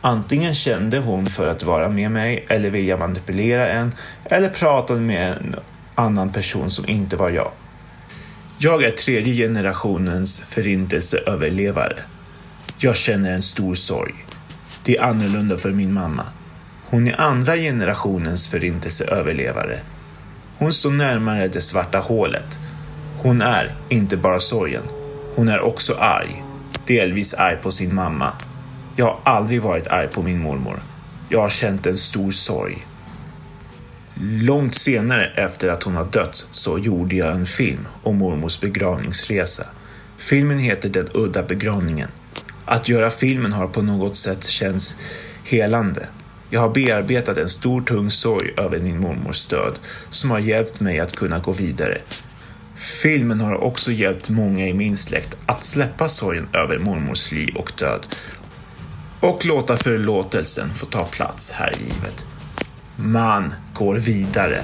Antingen 0.00 0.54
kände 0.54 0.98
hon 0.98 1.26
för 1.26 1.46
att 1.46 1.62
vara 1.62 1.88
med 1.88 2.10
mig 2.10 2.46
eller 2.48 2.70
vilja 2.70 2.96
manipulera 2.96 3.68
en 3.68 3.94
eller 4.24 4.48
pratade 4.48 5.00
med 5.00 5.32
en 5.32 5.56
annan 5.94 6.32
person 6.32 6.70
som 6.70 6.88
inte 6.88 7.16
var 7.16 7.30
jag. 7.30 7.50
Jag 8.58 8.82
är 8.82 8.90
tredje 8.90 9.34
generationens 9.34 10.40
förintelseöverlevare. 10.40 11.98
Jag 12.80 12.96
känner 12.96 13.32
en 13.32 13.42
stor 13.42 13.74
sorg. 13.74 14.14
Det 14.82 14.96
är 14.96 15.02
annorlunda 15.02 15.58
för 15.58 15.70
min 15.70 15.92
mamma. 15.92 16.24
Hon 16.86 17.08
är 17.08 17.20
andra 17.20 17.56
generationens 17.56 18.48
förintelseöverlevare. 18.48 19.80
Hon 20.58 20.72
står 20.72 20.90
närmare 20.90 21.48
det 21.48 21.60
svarta 21.60 21.98
hålet. 21.98 22.60
Hon 23.18 23.42
är 23.42 23.76
inte 23.88 24.16
bara 24.16 24.40
sorgen. 24.40 24.82
Hon 25.34 25.48
är 25.48 25.60
också 25.60 25.94
arg. 25.94 26.44
Delvis 26.86 27.34
arg 27.34 27.56
på 27.62 27.70
sin 27.70 27.94
mamma. 27.94 28.32
Jag 28.96 29.04
har 29.04 29.20
aldrig 29.24 29.62
varit 29.62 29.86
arg 29.86 30.08
på 30.08 30.22
min 30.22 30.42
mormor. 30.42 30.80
Jag 31.28 31.40
har 31.40 31.48
känt 31.48 31.86
en 31.86 31.96
stor 31.96 32.30
sorg. 32.30 32.86
Långt 34.20 34.74
senare 34.74 35.32
efter 35.36 35.68
att 35.68 35.82
hon 35.82 35.94
har 35.94 36.04
dött 36.04 36.46
så 36.52 36.78
gjorde 36.78 37.16
jag 37.16 37.32
en 37.34 37.46
film 37.46 37.88
om 38.02 38.16
mormors 38.16 38.60
begravningsresa. 38.60 39.66
Filmen 40.16 40.58
heter 40.58 40.88
Den 40.88 41.08
udda 41.14 41.42
begravningen. 41.42 42.08
Att 42.70 42.88
göra 42.88 43.10
filmen 43.10 43.52
har 43.52 43.66
på 43.66 43.82
något 43.82 44.16
sätt 44.16 44.44
känts 44.44 44.96
helande. 45.44 46.06
Jag 46.50 46.60
har 46.60 46.68
bearbetat 46.68 47.38
en 47.38 47.48
stor 47.48 47.80
tung 47.80 48.10
sorg 48.10 48.54
över 48.56 48.78
min 48.78 49.00
mormors 49.00 49.46
död 49.46 49.78
som 50.10 50.30
har 50.30 50.38
hjälpt 50.38 50.80
mig 50.80 51.00
att 51.00 51.16
kunna 51.16 51.38
gå 51.38 51.52
vidare. 51.52 51.98
Filmen 53.02 53.40
har 53.40 53.54
också 53.54 53.92
hjälpt 53.92 54.28
många 54.28 54.66
i 54.66 54.74
min 54.74 54.96
släkt 54.96 55.38
att 55.46 55.64
släppa 55.64 56.08
sorgen 56.08 56.48
över 56.52 56.78
mormors 56.78 57.32
liv 57.32 57.54
och 57.56 57.72
död 57.78 58.06
och 59.20 59.46
låta 59.46 59.76
förlåtelsen 59.76 60.74
få 60.74 60.86
ta 60.86 61.04
plats 61.04 61.52
här 61.52 61.72
i 61.76 61.78
livet. 61.78 62.26
Man 62.96 63.54
går 63.74 63.94
vidare. 63.94 64.62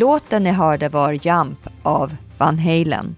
Låten 0.00 0.42
ni 0.42 0.50
hörde 0.50 0.88
var 0.88 1.12
Jump 1.12 1.68
av 1.82 2.16
Van 2.38 2.58
Halen. 2.58 3.16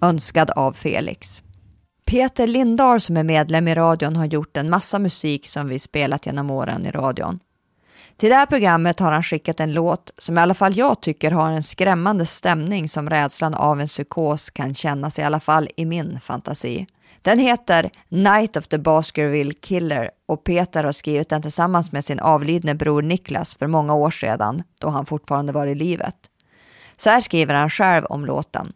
Önskad 0.00 0.50
av 0.50 0.72
Felix. 0.72 1.42
Peter 2.06 2.46
Lindahl 2.46 3.00
som 3.00 3.16
är 3.16 3.22
medlem 3.22 3.68
i 3.68 3.74
radion 3.74 4.16
har 4.16 4.24
gjort 4.24 4.56
en 4.56 4.70
massa 4.70 4.98
musik 4.98 5.46
som 5.46 5.68
vi 5.68 5.78
spelat 5.78 6.26
genom 6.26 6.50
åren 6.50 6.86
i 6.86 6.90
radion. 6.90 7.38
Till 8.16 8.28
det 8.28 8.34
här 8.34 8.46
programmet 8.46 9.00
har 9.00 9.12
han 9.12 9.22
skickat 9.22 9.60
en 9.60 9.72
låt 9.72 10.10
som 10.18 10.38
i 10.38 10.40
alla 10.40 10.54
fall 10.54 10.76
jag 10.76 11.02
tycker 11.02 11.30
har 11.30 11.50
en 11.50 11.62
skrämmande 11.62 12.26
stämning 12.26 12.88
som 12.88 13.10
rädslan 13.10 13.54
av 13.54 13.80
en 13.80 13.86
psykos 13.86 14.50
kan 14.50 14.74
kännas 14.74 15.18
i 15.18 15.22
alla 15.22 15.40
fall 15.40 15.68
i 15.76 15.84
min 15.84 16.20
fantasi. 16.20 16.86
Den 17.22 17.38
heter 17.38 17.90
Night 18.08 18.56
of 18.56 18.68
the 18.68 18.78
Baskerville 18.78 19.54
Killer 19.54 20.10
och 20.26 20.44
Peter 20.44 20.84
har 20.84 20.92
skrivit 20.92 21.28
den 21.28 21.42
tillsammans 21.42 21.92
med 21.92 22.04
sin 22.04 22.20
avlidne 22.20 22.74
bror 22.74 23.02
Niklas 23.02 23.54
för 23.54 23.66
många 23.66 23.94
år 23.94 24.10
sedan 24.10 24.62
då 24.78 24.88
han 24.88 25.06
fortfarande 25.06 25.52
var 25.52 25.66
i 25.66 25.74
livet. 25.74 26.16
Så 26.96 27.10
här 27.10 27.20
skriver 27.20 27.54
han 27.54 27.70
själv 27.70 28.04
om 28.04 28.24
låten. 28.24 28.72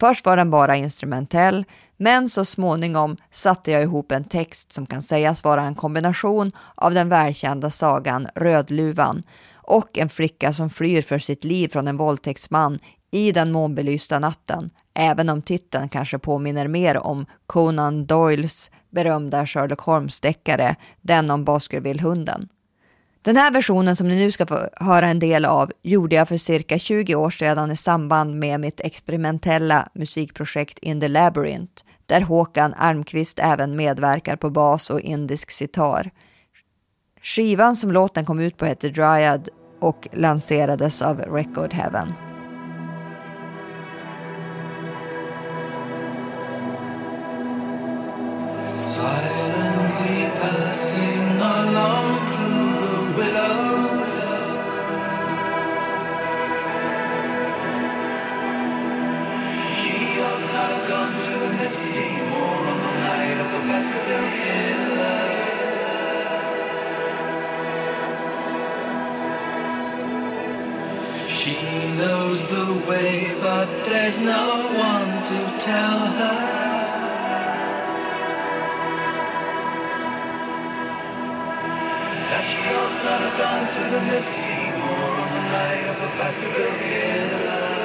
Först 0.00 0.26
var 0.26 0.36
den 0.36 0.50
bara 0.50 0.76
instrumentell, 0.76 1.64
men 1.96 2.28
så 2.28 2.44
småningom 2.44 3.16
satte 3.30 3.70
jag 3.70 3.82
ihop 3.82 4.12
en 4.12 4.24
text 4.24 4.72
som 4.72 4.86
kan 4.86 5.02
sägas 5.02 5.44
vara 5.44 5.62
en 5.62 5.74
kombination 5.74 6.52
av 6.74 6.94
den 6.94 7.08
välkända 7.08 7.70
sagan 7.70 8.28
Rödluvan 8.34 9.22
och 9.52 9.98
en 9.98 10.08
flicka 10.08 10.52
som 10.52 10.70
flyr 10.70 11.02
för 11.02 11.18
sitt 11.18 11.44
liv 11.44 11.68
från 11.68 11.88
en 11.88 11.96
våldtäktsman 11.96 12.78
i 13.10 13.32
den 13.32 13.52
månbelysta 13.52 14.18
natten, 14.18 14.70
även 14.94 15.28
om 15.28 15.42
titeln 15.42 15.88
kanske 15.88 16.18
påminner 16.18 16.68
mer 16.68 16.96
om 16.96 17.26
Conan 17.46 18.06
Doyles 18.06 18.70
berömda 18.90 19.46
Sherlock 19.46 19.80
Holmes-deckare, 19.80 20.76
den 21.00 21.30
om 21.30 21.44
Baskerville-hunden. 21.44 22.48
Den 23.22 23.36
här 23.36 23.50
versionen 23.50 23.96
som 23.96 24.08
ni 24.08 24.18
nu 24.18 24.30
ska 24.30 24.46
få 24.46 24.68
höra 24.76 25.08
en 25.08 25.18
del 25.18 25.44
av 25.44 25.70
gjorde 25.82 26.16
jag 26.16 26.28
för 26.28 26.36
cirka 26.36 26.78
20 26.78 27.14
år 27.14 27.30
sedan 27.30 27.70
i 27.70 27.76
samband 27.76 28.38
med 28.38 28.60
mitt 28.60 28.80
experimentella 28.80 29.88
musikprojekt 29.94 30.78
In 30.78 31.00
the 31.00 31.08
Labyrinth, 31.08 31.84
där 32.06 32.20
Håkan 32.20 32.74
Almqvist 32.74 33.38
även 33.38 33.76
medverkar 33.76 34.36
på 34.36 34.50
bas 34.50 34.90
och 34.90 35.00
indisk 35.00 35.50
sitar. 35.50 36.10
Skivan 37.22 37.76
som 37.76 37.92
låten 37.92 38.24
kom 38.24 38.40
ut 38.40 38.56
på 38.56 38.64
heter 38.64 38.88
Dryad 38.90 39.48
och 39.80 40.08
lanserades 40.12 41.02
av 41.02 41.20
Record 41.20 41.72
Heaven. 41.72 42.29
Silently 48.90 50.20
passing 50.40 51.38
along 51.38 52.10
through 52.28 52.70
the 52.82 52.96
willows. 53.18 54.14
She 59.80 59.96
ought 60.26 60.44
not 60.58 60.72
to 61.28 61.38
on 62.66 62.78
the 62.86 62.94
night 63.06 63.38
of 63.44 63.48
the. 63.62 65.10
She 71.28 71.56
knows 71.96 72.40
the 72.48 72.68
way, 72.88 73.36
but 73.40 73.68
there's 73.84 74.18
no 74.18 74.66
one 74.74 75.24
to 75.30 75.38
tell 75.60 75.98
her. 76.06 76.89
She 82.46 82.56
ought 82.58 83.04
not 83.04 83.20
have 83.20 83.36
gone 83.36 83.66
to 83.76 83.82
the 83.94 84.00
misty 84.10 84.62
moor 84.80 85.10
on 85.22 85.28
the 85.36 85.42
night 85.56 85.84
of 85.92 85.96
the 86.00 86.08
Baskerville 86.18 86.76
killer. 86.80 87.80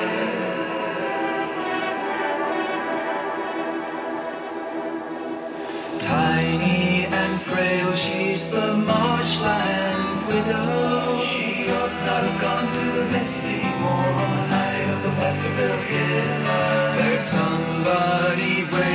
Tiny 5.99 7.05
and 7.05 7.41
frail, 7.41 7.91
she's 7.93 8.45
the 8.49 8.77
marshland 8.77 10.27
widow. 10.27 11.19
She 11.19 11.69
ought 11.69 11.95
not 12.07 12.23
have 12.23 12.39
gone 12.41 12.67
to 12.79 12.85
the 12.99 13.05
misty 13.11 13.61
moor 13.81 14.07
on 14.23 14.29
the 14.37 14.47
night 14.47 14.87
of 14.93 15.03
the 15.03 15.09
Baskerville 15.19 15.83
killer. 15.89 16.95
There's 16.97 17.23
somebody 17.23 18.63
waiting 18.63 18.94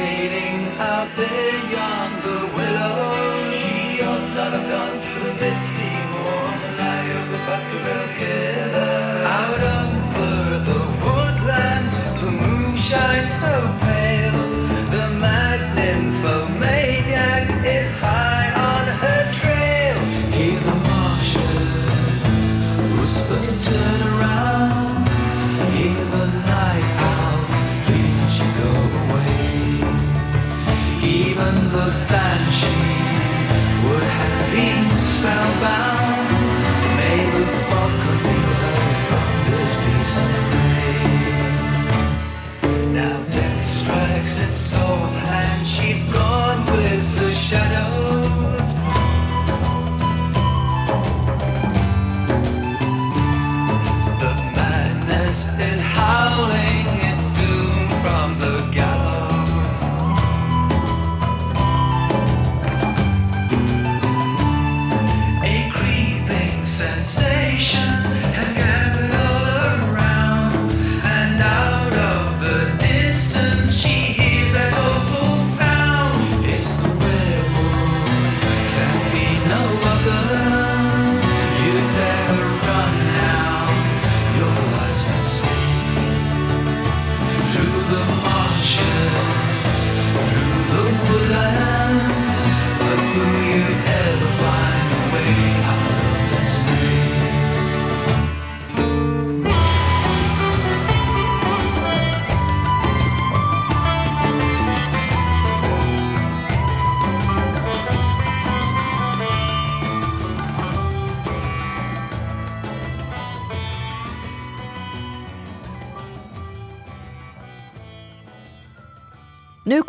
Even 31.02 31.54
the 31.72 31.88
banshee 32.08 32.68
would 33.84 34.02
have 34.02 34.52
been 34.52 34.98
spellbound. 34.98 36.29
Now 42.92 43.22
death 43.30 43.70
strikes 43.70 44.38
its 44.38 44.70
toll 44.72 45.06
and 45.40 45.66
she's 45.66 46.02
gone 46.12 46.66
with 46.66 47.18
the 47.18 47.32
shadows. 47.32 48.09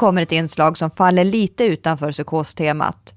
Kommer 0.02 0.22
ett 0.22 0.32
inslag 0.32 0.78
som 0.78 0.92
faller 0.92 1.24
lite 1.24 1.64
utanför 1.64 2.12
psykostemat. 2.12 3.14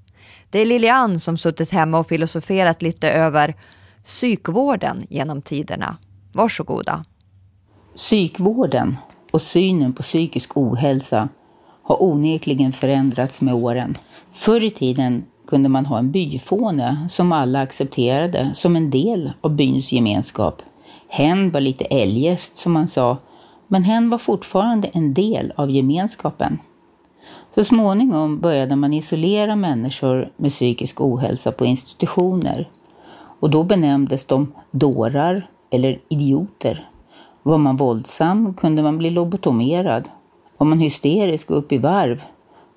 Det 0.49 0.59
är 0.59 0.65
Lilian 0.65 1.19
som 1.19 1.37
suttit 1.37 1.71
hemma 1.71 1.99
och 1.99 2.07
filosoferat 2.07 2.81
lite 2.81 3.09
över 3.09 3.55
psykvården 4.03 5.07
genom 5.09 5.41
tiderna. 5.41 5.97
Varsågoda. 6.33 7.05
Psykvården 7.95 8.97
och 9.31 9.41
synen 9.41 9.93
på 9.93 10.01
psykisk 10.01 10.57
ohälsa 10.57 11.29
har 11.83 12.03
onekligen 12.03 12.71
förändrats 12.71 13.41
med 13.41 13.53
åren. 13.53 13.97
Förr 14.33 14.63
i 14.63 14.69
tiden 14.69 15.25
kunde 15.47 15.69
man 15.69 15.85
ha 15.85 15.97
en 15.99 16.11
byfåne 16.11 17.07
som 17.09 17.31
alla 17.31 17.61
accepterade 17.61 18.51
som 18.53 18.75
en 18.75 18.89
del 18.89 19.31
av 19.41 19.55
byns 19.55 19.91
gemenskap. 19.93 20.61
Hen 21.09 21.51
var 21.51 21.61
lite 21.61 21.85
eljest 21.85 22.55
som 22.55 22.71
man 22.71 22.87
sa, 22.87 23.17
men 23.67 23.83
hen 23.83 24.09
var 24.09 24.17
fortfarande 24.17 24.87
en 24.87 25.13
del 25.13 25.53
av 25.55 25.71
gemenskapen. 25.71 26.59
Så 27.55 27.63
småningom 27.63 28.39
började 28.39 28.75
man 28.75 28.93
isolera 28.93 29.55
människor 29.55 30.31
med 30.37 30.51
psykisk 30.51 31.01
ohälsa 31.01 31.51
på 31.51 31.65
institutioner 31.65 32.69
och 33.39 33.49
då 33.49 33.63
benämndes 33.63 34.25
de 34.25 34.53
dårar 34.71 35.47
eller 35.71 35.99
idioter. 36.09 36.89
Var 37.43 37.57
man 37.57 37.77
våldsam 37.77 38.53
kunde 38.53 38.83
man 38.83 38.97
bli 38.97 39.09
lobotomerad. 39.09 40.09
Var 40.57 40.67
man 40.67 40.79
hysterisk 40.79 41.51
och 41.51 41.57
upp 41.57 41.71
i 41.71 41.77
varv, 41.77 42.23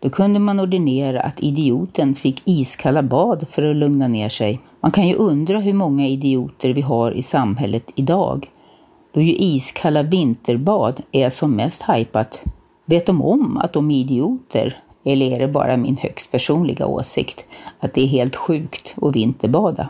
då 0.00 0.10
kunde 0.10 0.38
man 0.38 0.60
ordinera 0.60 1.20
att 1.20 1.40
idioten 1.40 2.14
fick 2.14 2.42
iskalla 2.44 3.02
bad 3.02 3.48
för 3.48 3.70
att 3.70 3.76
lugna 3.76 4.08
ner 4.08 4.28
sig. 4.28 4.60
Man 4.80 4.90
kan 4.90 5.08
ju 5.08 5.14
undra 5.14 5.58
hur 5.58 5.72
många 5.72 6.06
idioter 6.06 6.72
vi 6.72 6.80
har 6.80 7.12
i 7.12 7.22
samhället 7.22 7.90
idag, 7.94 8.50
då 9.14 9.20
ju 9.20 9.32
iskalla 9.34 10.02
vinterbad 10.02 11.02
är 11.12 11.30
som 11.30 11.56
mest 11.56 11.82
hajpat. 11.82 12.42
Vet 12.90 13.06
de 13.06 13.22
om 13.22 13.56
att 13.58 13.72
de 13.72 13.90
är 13.90 13.96
idioter? 13.96 14.76
Eller 15.04 15.32
är 15.32 15.38
det 15.38 15.48
bara 15.48 15.76
min 15.76 15.96
högst 15.96 16.30
personliga 16.30 16.86
åsikt 16.86 17.46
att 17.78 17.94
det 17.94 18.02
är 18.02 18.06
helt 18.06 18.36
sjukt 18.36 18.96
att 19.02 19.16
vinterbada? 19.16 19.88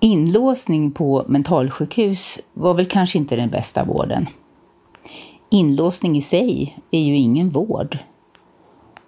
Inlåsning 0.00 0.92
på 0.92 1.24
mentalsjukhus 1.26 2.38
var 2.52 2.74
väl 2.74 2.86
kanske 2.86 3.18
inte 3.18 3.36
den 3.36 3.50
bästa 3.50 3.84
vården. 3.84 4.26
Inlåsning 5.50 6.16
i 6.16 6.22
sig 6.22 6.78
är 6.90 7.00
ju 7.00 7.16
ingen 7.16 7.50
vård. 7.50 7.98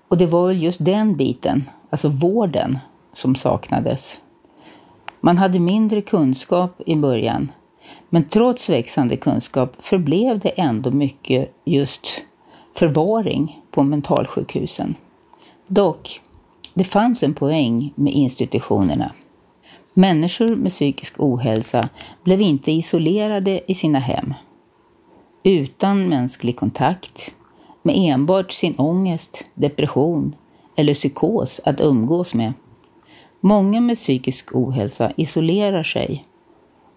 Och 0.08 0.18
det 0.18 0.26
var 0.26 0.46
väl 0.46 0.62
just 0.62 0.84
den 0.84 1.16
biten, 1.16 1.64
alltså 1.90 2.08
vården, 2.08 2.78
som 3.12 3.34
saknades. 3.34 4.20
Man 5.20 5.38
hade 5.38 5.60
mindre 5.60 6.00
kunskap 6.00 6.80
i 6.86 6.96
början, 6.96 7.52
men 8.08 8.24
trots 8.24 8.70
växande 8.70 9.16
kunskap 9.16 9.76
förblev 9.78 10.38
det 10.38 10.48
ändå 10.48 10.90
mycket 10.90 11.52
just 11.64 12.24
förvaring 12.74 13.62
på 13.70 13.82
mentalsjukhusen. 13.82 14.94
Dock, 15.66 16.20
det 16.74 16.84
fanns 16.84 17.22
en 17.22 17.34
poäng 17.34 17.92
med 17.94 18.12
institutionerna. 18.12 19.12
Människor 19.94 20.56
med 20.56 20.70
psykisk 20.70 21.14
ohälsa 21.18 21.88
blev 22.24 22.40
inte 22.40 22.72
isolerade 22.72 23.60
i 23.66 23.74
sina 23.74 23.98
hem. 23.98 24.34
Utan 25.42 26.08
mänsklig 26.08 26.56
kontakt, 26.56 27.34
med 27.82 27.94
enbart 27.98 28.52
sin 28.52 28.74
ångest, 28.78 29.44
depression 29.54 30.36
eller 30.76 30.94
psykos 30.94 31.60
att 31.64 31.80
umgås 31.80 32.34
med. 32.34 32.52
Många 33.40 33.80
med 33.80 33.96
psykisk 33.96 34.54
ohälsa 34.54 35.12
isolerar 35.16 35.82
sig 35.82 36.24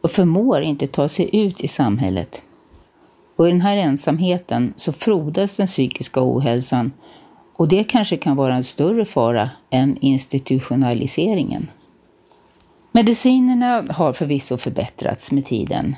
och 0.02 0.12
förmår 0.12 0.62
inte 0.62 0.88
ta 0.88 1.10
sig 1.10 1.30
ut 1.34 1.62
i 1.62 1.68
samhället. 1.68 2.42
Och 3.38 3.48
i 3.48 3.52
den 3.52 3.62
här 3.62 3.78
ensamheten 3.78 4.74
så 4.78 4.94
frodas 4.94 5.56
den 5.56 5.68
psykiska 5.68 6.20
ohälsan 6.24 6.92
och 7.56 7.68
det 7.68 7.84
kanske 7.84 8.18
kan 8.18 8.36
vara 8.36 8.56
en 8.56 8.64
större 8.64 9.06
fara 9.06 9.50
än 9.70 9.98
institutionaliseringen. 10.02 11.68
Medicinerna 12.92 13.86
har 13.90 14.14
förvisso 14.14 14.58
förbättrats 14.58 15.32
med 15.32 15.46
tiden, 15.46 15.96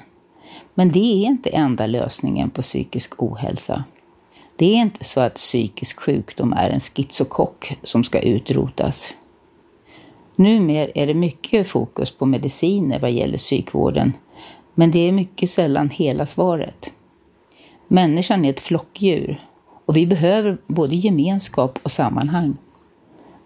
men 0.74 0.92
det 0.92 1.00
är 1.00 1.28
inte 1.28 1.50
enda 1.50 1.88
lösningen 1.88 2.50
på 2.50 2.62
psykisk 2.62 3.24
ohälsa. 3.24 3.84
Det 4.56 4.66
är 4.66 4.76
inte 4.76 5.04
så 5.04 5.20
att 5.20 5.36
psykisk 5.36 6.00
sjukdom 6.00 6.54
är 6.54 6.70
en 6.70 6.80
schizokock 6.80 7.78
som 7.84 8.04
ska 8.04 8.20
utrotas. 8.20 9.14
Numer 10.36 10.92
är 10.96 11.08
det 11.08 11.14
mycket 11.14 11.68
fokus 11.68 12.12
på 12.12 12.26
mediciner 12.26 13.00
vad 13.00 13.12
gäller 13.12 13.38
psykvården, 13.38 14.14
men 14.74 14.92
det 14.92 15.00
är 15.00 15.12
mycket 15.12 15.50
sällan 15.50 15.90
hela 15.90 16.26
svaret. 16.26 16.92
Människan 17.92 18.46
är 18.46 18.50
ett 18.50 18.60
flockdjur 18.60 19.40
och 19.86 19.98
vi 19.98 20.08
behöver 20.08 20.58
både 20.68 20.96
gemenskap 20.96 21.80
och 21.84 21.92
sammanhang. 21.92 22.58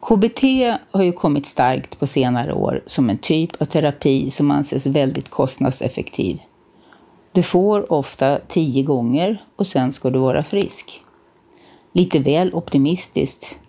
KBT 0.02 0.42
har 0.92 1.04
ju 1.04 1.12
kommit 1.12 1.46
starkt 1.46 2.00
på 2.00 2.08
senare 2.08 2.54
år 2.54 2.84
som 2.86 3.10
en 3.10 3.18
typ 3.18 3.62
av 3.62 3.66
terapi 3.66 4.30
som 4.30 4.52
anses 4.52 4.86
väldigt 4.86 5.30
kostnadseffektiv. 5.30 6.40
Du 7.32 7.44
får 7.44 7.94
ofta 7.94 8.40
tio 8.48 8.84
gånger 8.84 9.44
och 9.56 9.68
sen 9.68 9.94
ska 9.94 10.10
du 10.10 10.20
vara 10.20 10.44
frisk. 10.44 11.02
Lite 11.94 12.20
väl 12.20 12.54
optimistiskt 12.54 13.60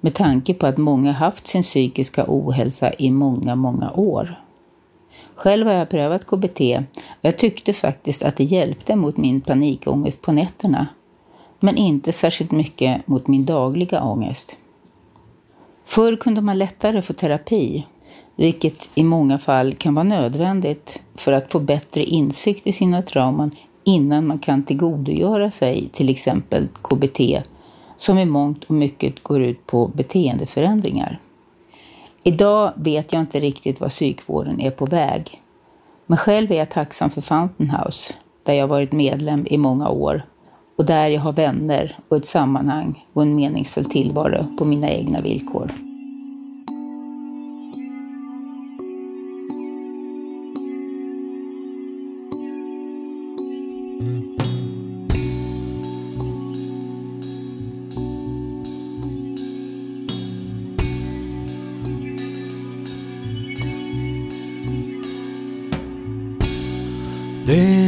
med 0.00 0.14
tanke 0.14 0.54
på 0.54 0.66
att 0.66 0.78
många 0.78 1.12
haft 1.12 1.46
sin 1.46 1.62
psykiska 1.62 2.24
ohälsa 2.28 2.92
i 2.98 3.10
många, 3.10 3.54
många 3.54 3.92
år. 3.92 4.43
Själv 5.36 5.66
har 5.66 5.74
jag 5.74 5.88
prövat 5.88 6.26
KBT 6.26 6.60
och 7.06 7.20
jag 7.20 7.38
tyckte 7.38 7.72
faktiskt 7.72 8.22
att 8.22 8.36
det 8.36 8.44
hjälpte 8.44 8.96
mot 8.96 9.16
min 9.16 9.40
panikångest 9.40 10.22
på 10.22 10.32
nätterna, 10.32 10.86
men 11.60 11.76
inte 11.76 12.12
särskilt 12.12 12.50
mycket 12.50 13.06
mot 13.06 13.26
min 13.26 13.44
dagliga 13.44 14.02
ångest. 14.02 14.56
Förr 15.84 16.16
kunde 16.16 16.40
man 16.40 16.58
lättare 16.58 17.02
få 17.02 17.12
terapi, 17.12 17.86
vilket 18.36 18.90
i 18.94 19.02
många 19.02 19.38
fall 19.38 19.74
kan 19.74 19.94
vara 19.94 20.04
nödvändigt 20.04 21.00
för 21.14 21.32
att 21.32 21.52
få 21.52 21.60
bättre 21.60 22.04
insikt 22.04 22.66
i 22.66 22.72
sina 22.72 23.02
trauman 23.02 23.50
innan 23.84 24.26
man 24.26 24.38
kan 24.38 24.62
tillgodogöra 24.62 25.50
sig 25.50 25.88
till 25.92 26.08
exempel 26.08 26.68
KBT 26.82 27.20
som 27.96 28.18
i 28.18 28.24
mångt 28.24 28.64
och 28.64 28.74
mycket 28.74 29.22
går 29.22 29.42
ut 29.42 29.66
på 29.66 29.86
beteendeförändringar. 29.86 31.18
Idag 32.26 32.72
vet 32.76 33.12
jag 33.12 33.20
inte 33.22 33.40
riktigt 33.40 33.80
vad 33.80 33.90
psykvården 33.90 34.60
är 34.60 34.70
på 34.70 34.86
väg. 34.86 35.42
Men 36.06 36.18
själv 36.18 36.52
är 36.52 36.56
jag 36.56 36.70
tacksam 36.70 37.10
för 37.10 37.20
Fountain 37.20 37.70
House, 37.70 38.14
där 38.42 38.52
jag 38.52 38.66
varit 38.66 38.92
medlem 38.92 39.46
i 39.50 39.58
många 39.58 39.88
år 39.88 40.22
och 40.76 40.84
där 40.84 41.08
jag 41.08 41.20
har 41.20 41.32
vänner 41.32 41.96
och 42.08 42.16
ett 42.16 42.26
sammanhang 42.26 43.06
och 43.12 43.22
en 43.22 43.36
meningsfull 43.36 43.84
tillvaro 43.84 44.56
på 44.58 44.64
mina 44.64 44.90
egna 44.90 45.20
villkor. 45.20 45.70
Det 67.54 67.83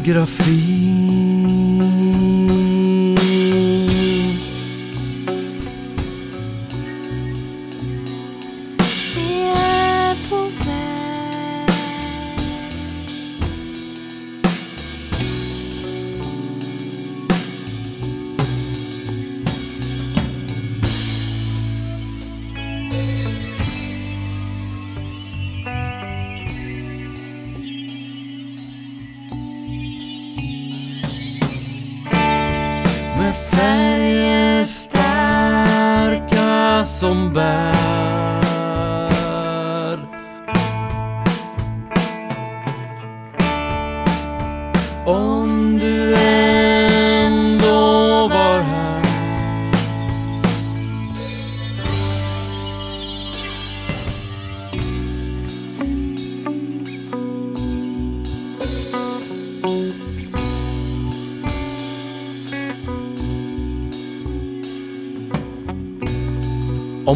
geografia 0.00 0.87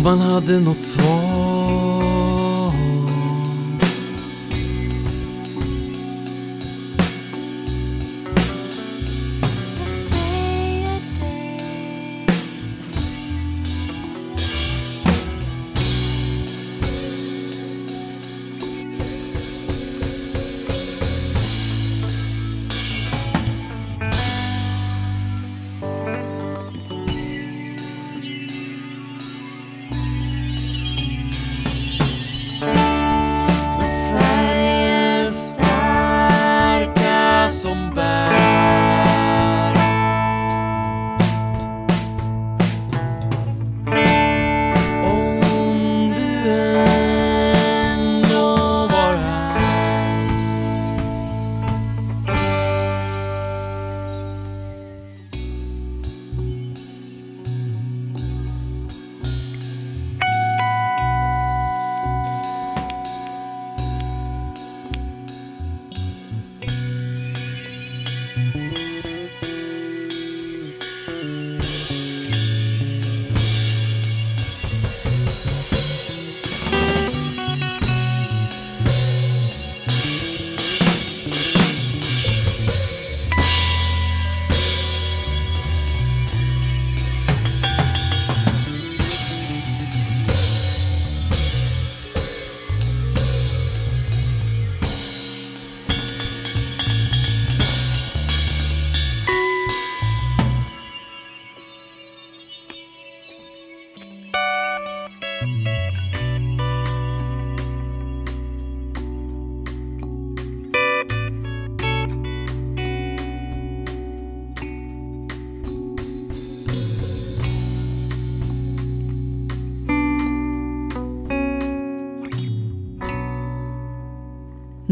man 0.02 0.20
hade 0.20 0.60
något 0.60 0.76
svar 0.76 1.21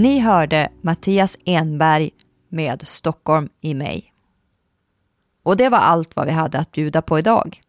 Ni 0.01 0.19
hörde 0.19 0.69
Mattias 0.81 1.39
Enberg 1.45 2.11
med 2.49 2.89
Stockholm 2.89 3.49
i 3.61 3.75
mig. 3.75 4.13
Och 5.43 5.57
det 5.57 5.69
var 5.69 5.79
allt 5.79 6.17
vad 6.17 6.27
vi 6.27 6.33
hade 6.33 6.59
att 6.59 6.73
bjuda 6.73 7.03
på 7.03 7.19
idag. 7.19 7.61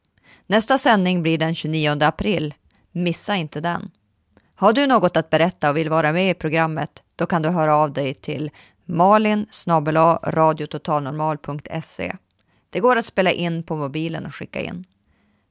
Nästa 0.47 0.77
sändning 0.77 1.21
blir 1.21 1.37
den 1.37 1.55
29 1.55 1.97
april. 2.01 2.53
Missa 2.91 3.35
inte 3.35 3.61
den. 3.61 3.91
Har 4.55 4.73
du 4.73 4.87
något 4.87 5.17
att 5.17 5.29
berätta 5.29 5.69
och 5.69 5.77
vill 5.77 5.89
vara 5.89 6.13
med 6.13 6.29
i 6.29 6.33
programmet, 6.33 7.03
då 7.15 7.25
kan 7.25 7.41
du 7.41 7.49
höra 7.49 7.75
av 7.75 7.93
dig 7.93 8.13
till 8.13 8.51
malin 8.85 9.45
radiototalnormal.se. 10.23 12.15
Det 12.69 12.79
går 12.79 12.95
att 12.95 13.05
spela 13.05 13.31
in 13.31 13.63
på 13.63 13.75
mobilen 13.75 14.25
och 14.25 14.35
skicka 14.35 14.61
in. 14.61 14.85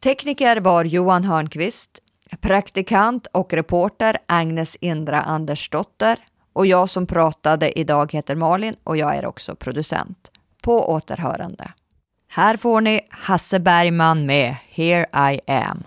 Tekniker 0.00 0.60
var 0.60 0.84
Johan 0.84 1.24
Hörnqvist, 1.24 1.98
praktikant 2.40 3.26
och 3.32 3.52
reporter 3.52 4.18
Agnes 4.26 4.76
Indra 4.80 5.22
Andersdotter 5.22 6.18
och 6.52 6.66
jag 6.66 6.88
som 6.88 7.06
pratade 7.06 7.78
idag 7.78 8.12
heter 8.12 8.34
Malin 8.34 8.76
och 8.84 8.96
jag 8.96 9.16
är 9.16 9.26
också 9.26 9.54
producent. 9.54 10.30
På 10.64 10.90
återhörande. 10.90 11.72
Här 12.28 12.56
får 12.56 12.80
ni 12.80 13.00
Hasse 13.10 13.60
Bergman 13.60 14.26
med 14.26 14.56
Here 14.68 15.32
I 15.32 15.40
am. 15.52 15.82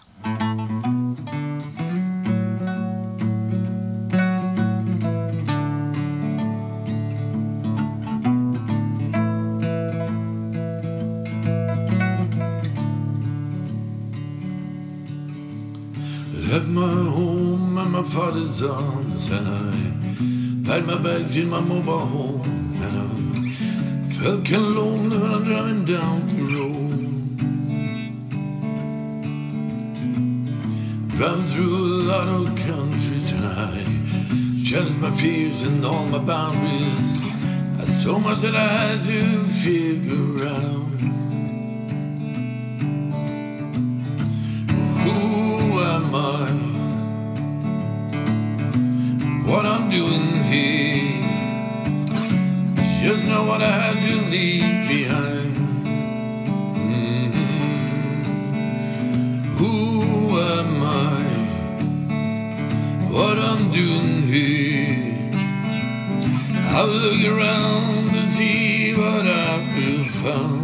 Left 16.33 16.67
my 16.67 17.09
home 17.09 17.81
and 17.81 17.91
my 17.91 18.03
father's 18.03 18.61
arms 18.61 19.31
and 19.31 19.47
I 19.47 20.69
packed 20.69 20.85
my 20.85 21.03
bags 21.03 21.37
in 21.37 21.49
my 21.49 21.61
mobile 21.61 22.05
home 22.05 22.66
of 24.25 24.51
lonely 24.51 25.17
when 25.17 25.31
I'm 25.31 25.43
driving 25.43 25.85
down 25.85 26.25
the 26.27 26.43
road. 26.55 27.37
Driving 31.09 31.47
through 31.49 31.75
a 31.75 31.87
lot 32.11 32.27
of 32.27 32.55
countries 32.55 33.31
and 33.31 33.45
I 33.45 33.83
challenged 34.65 34.99
my 34.99 35.11
fears 35.11 35.67
and 35.67 35.85
all 35.85 36.05
my 36.07 36.17
boundaries. 36.17 37.27
There's 37.77 38.03
so 38.03 38.19
much 38.19 38.39
that 38.41 38.55
I 38.55 38.67
had 38.67 39.03
to 39.05 39.43
figure 39.45 40.47
out. 40.47 41.01
Who 45.03 45.79
am 45.79 46.15
I? 46.15 46.51
What 49.49 49.65
I'm 49.65 49.89
doing 49.89 50.43
here? 50.43 51.16
Just 53.07 53.25
know 53.25 53.45
what 53.45 53.61
I 53.61 53.71
had 53.71 53.95
to 54.05 54.15
leave 54.33 54.87
behind. 54.89 55.55
Mhm. 56.91 57.45
Who 59.59 60.37
am 60.57 60.83
I? 60.83 61.15
What 63.15 63.37
I'm 63.39 63.63
doing 63.71 64.23
here? 64.23 65.31
I 66.79 66.81
look 66.83 67.21
around 67.33 68.03
to 68.13 68.21
see 68.29 68.93
what 68.93 69.25
I've 69.25 70.11
found. 70.23 70.56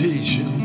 invitation. 0.00 0.57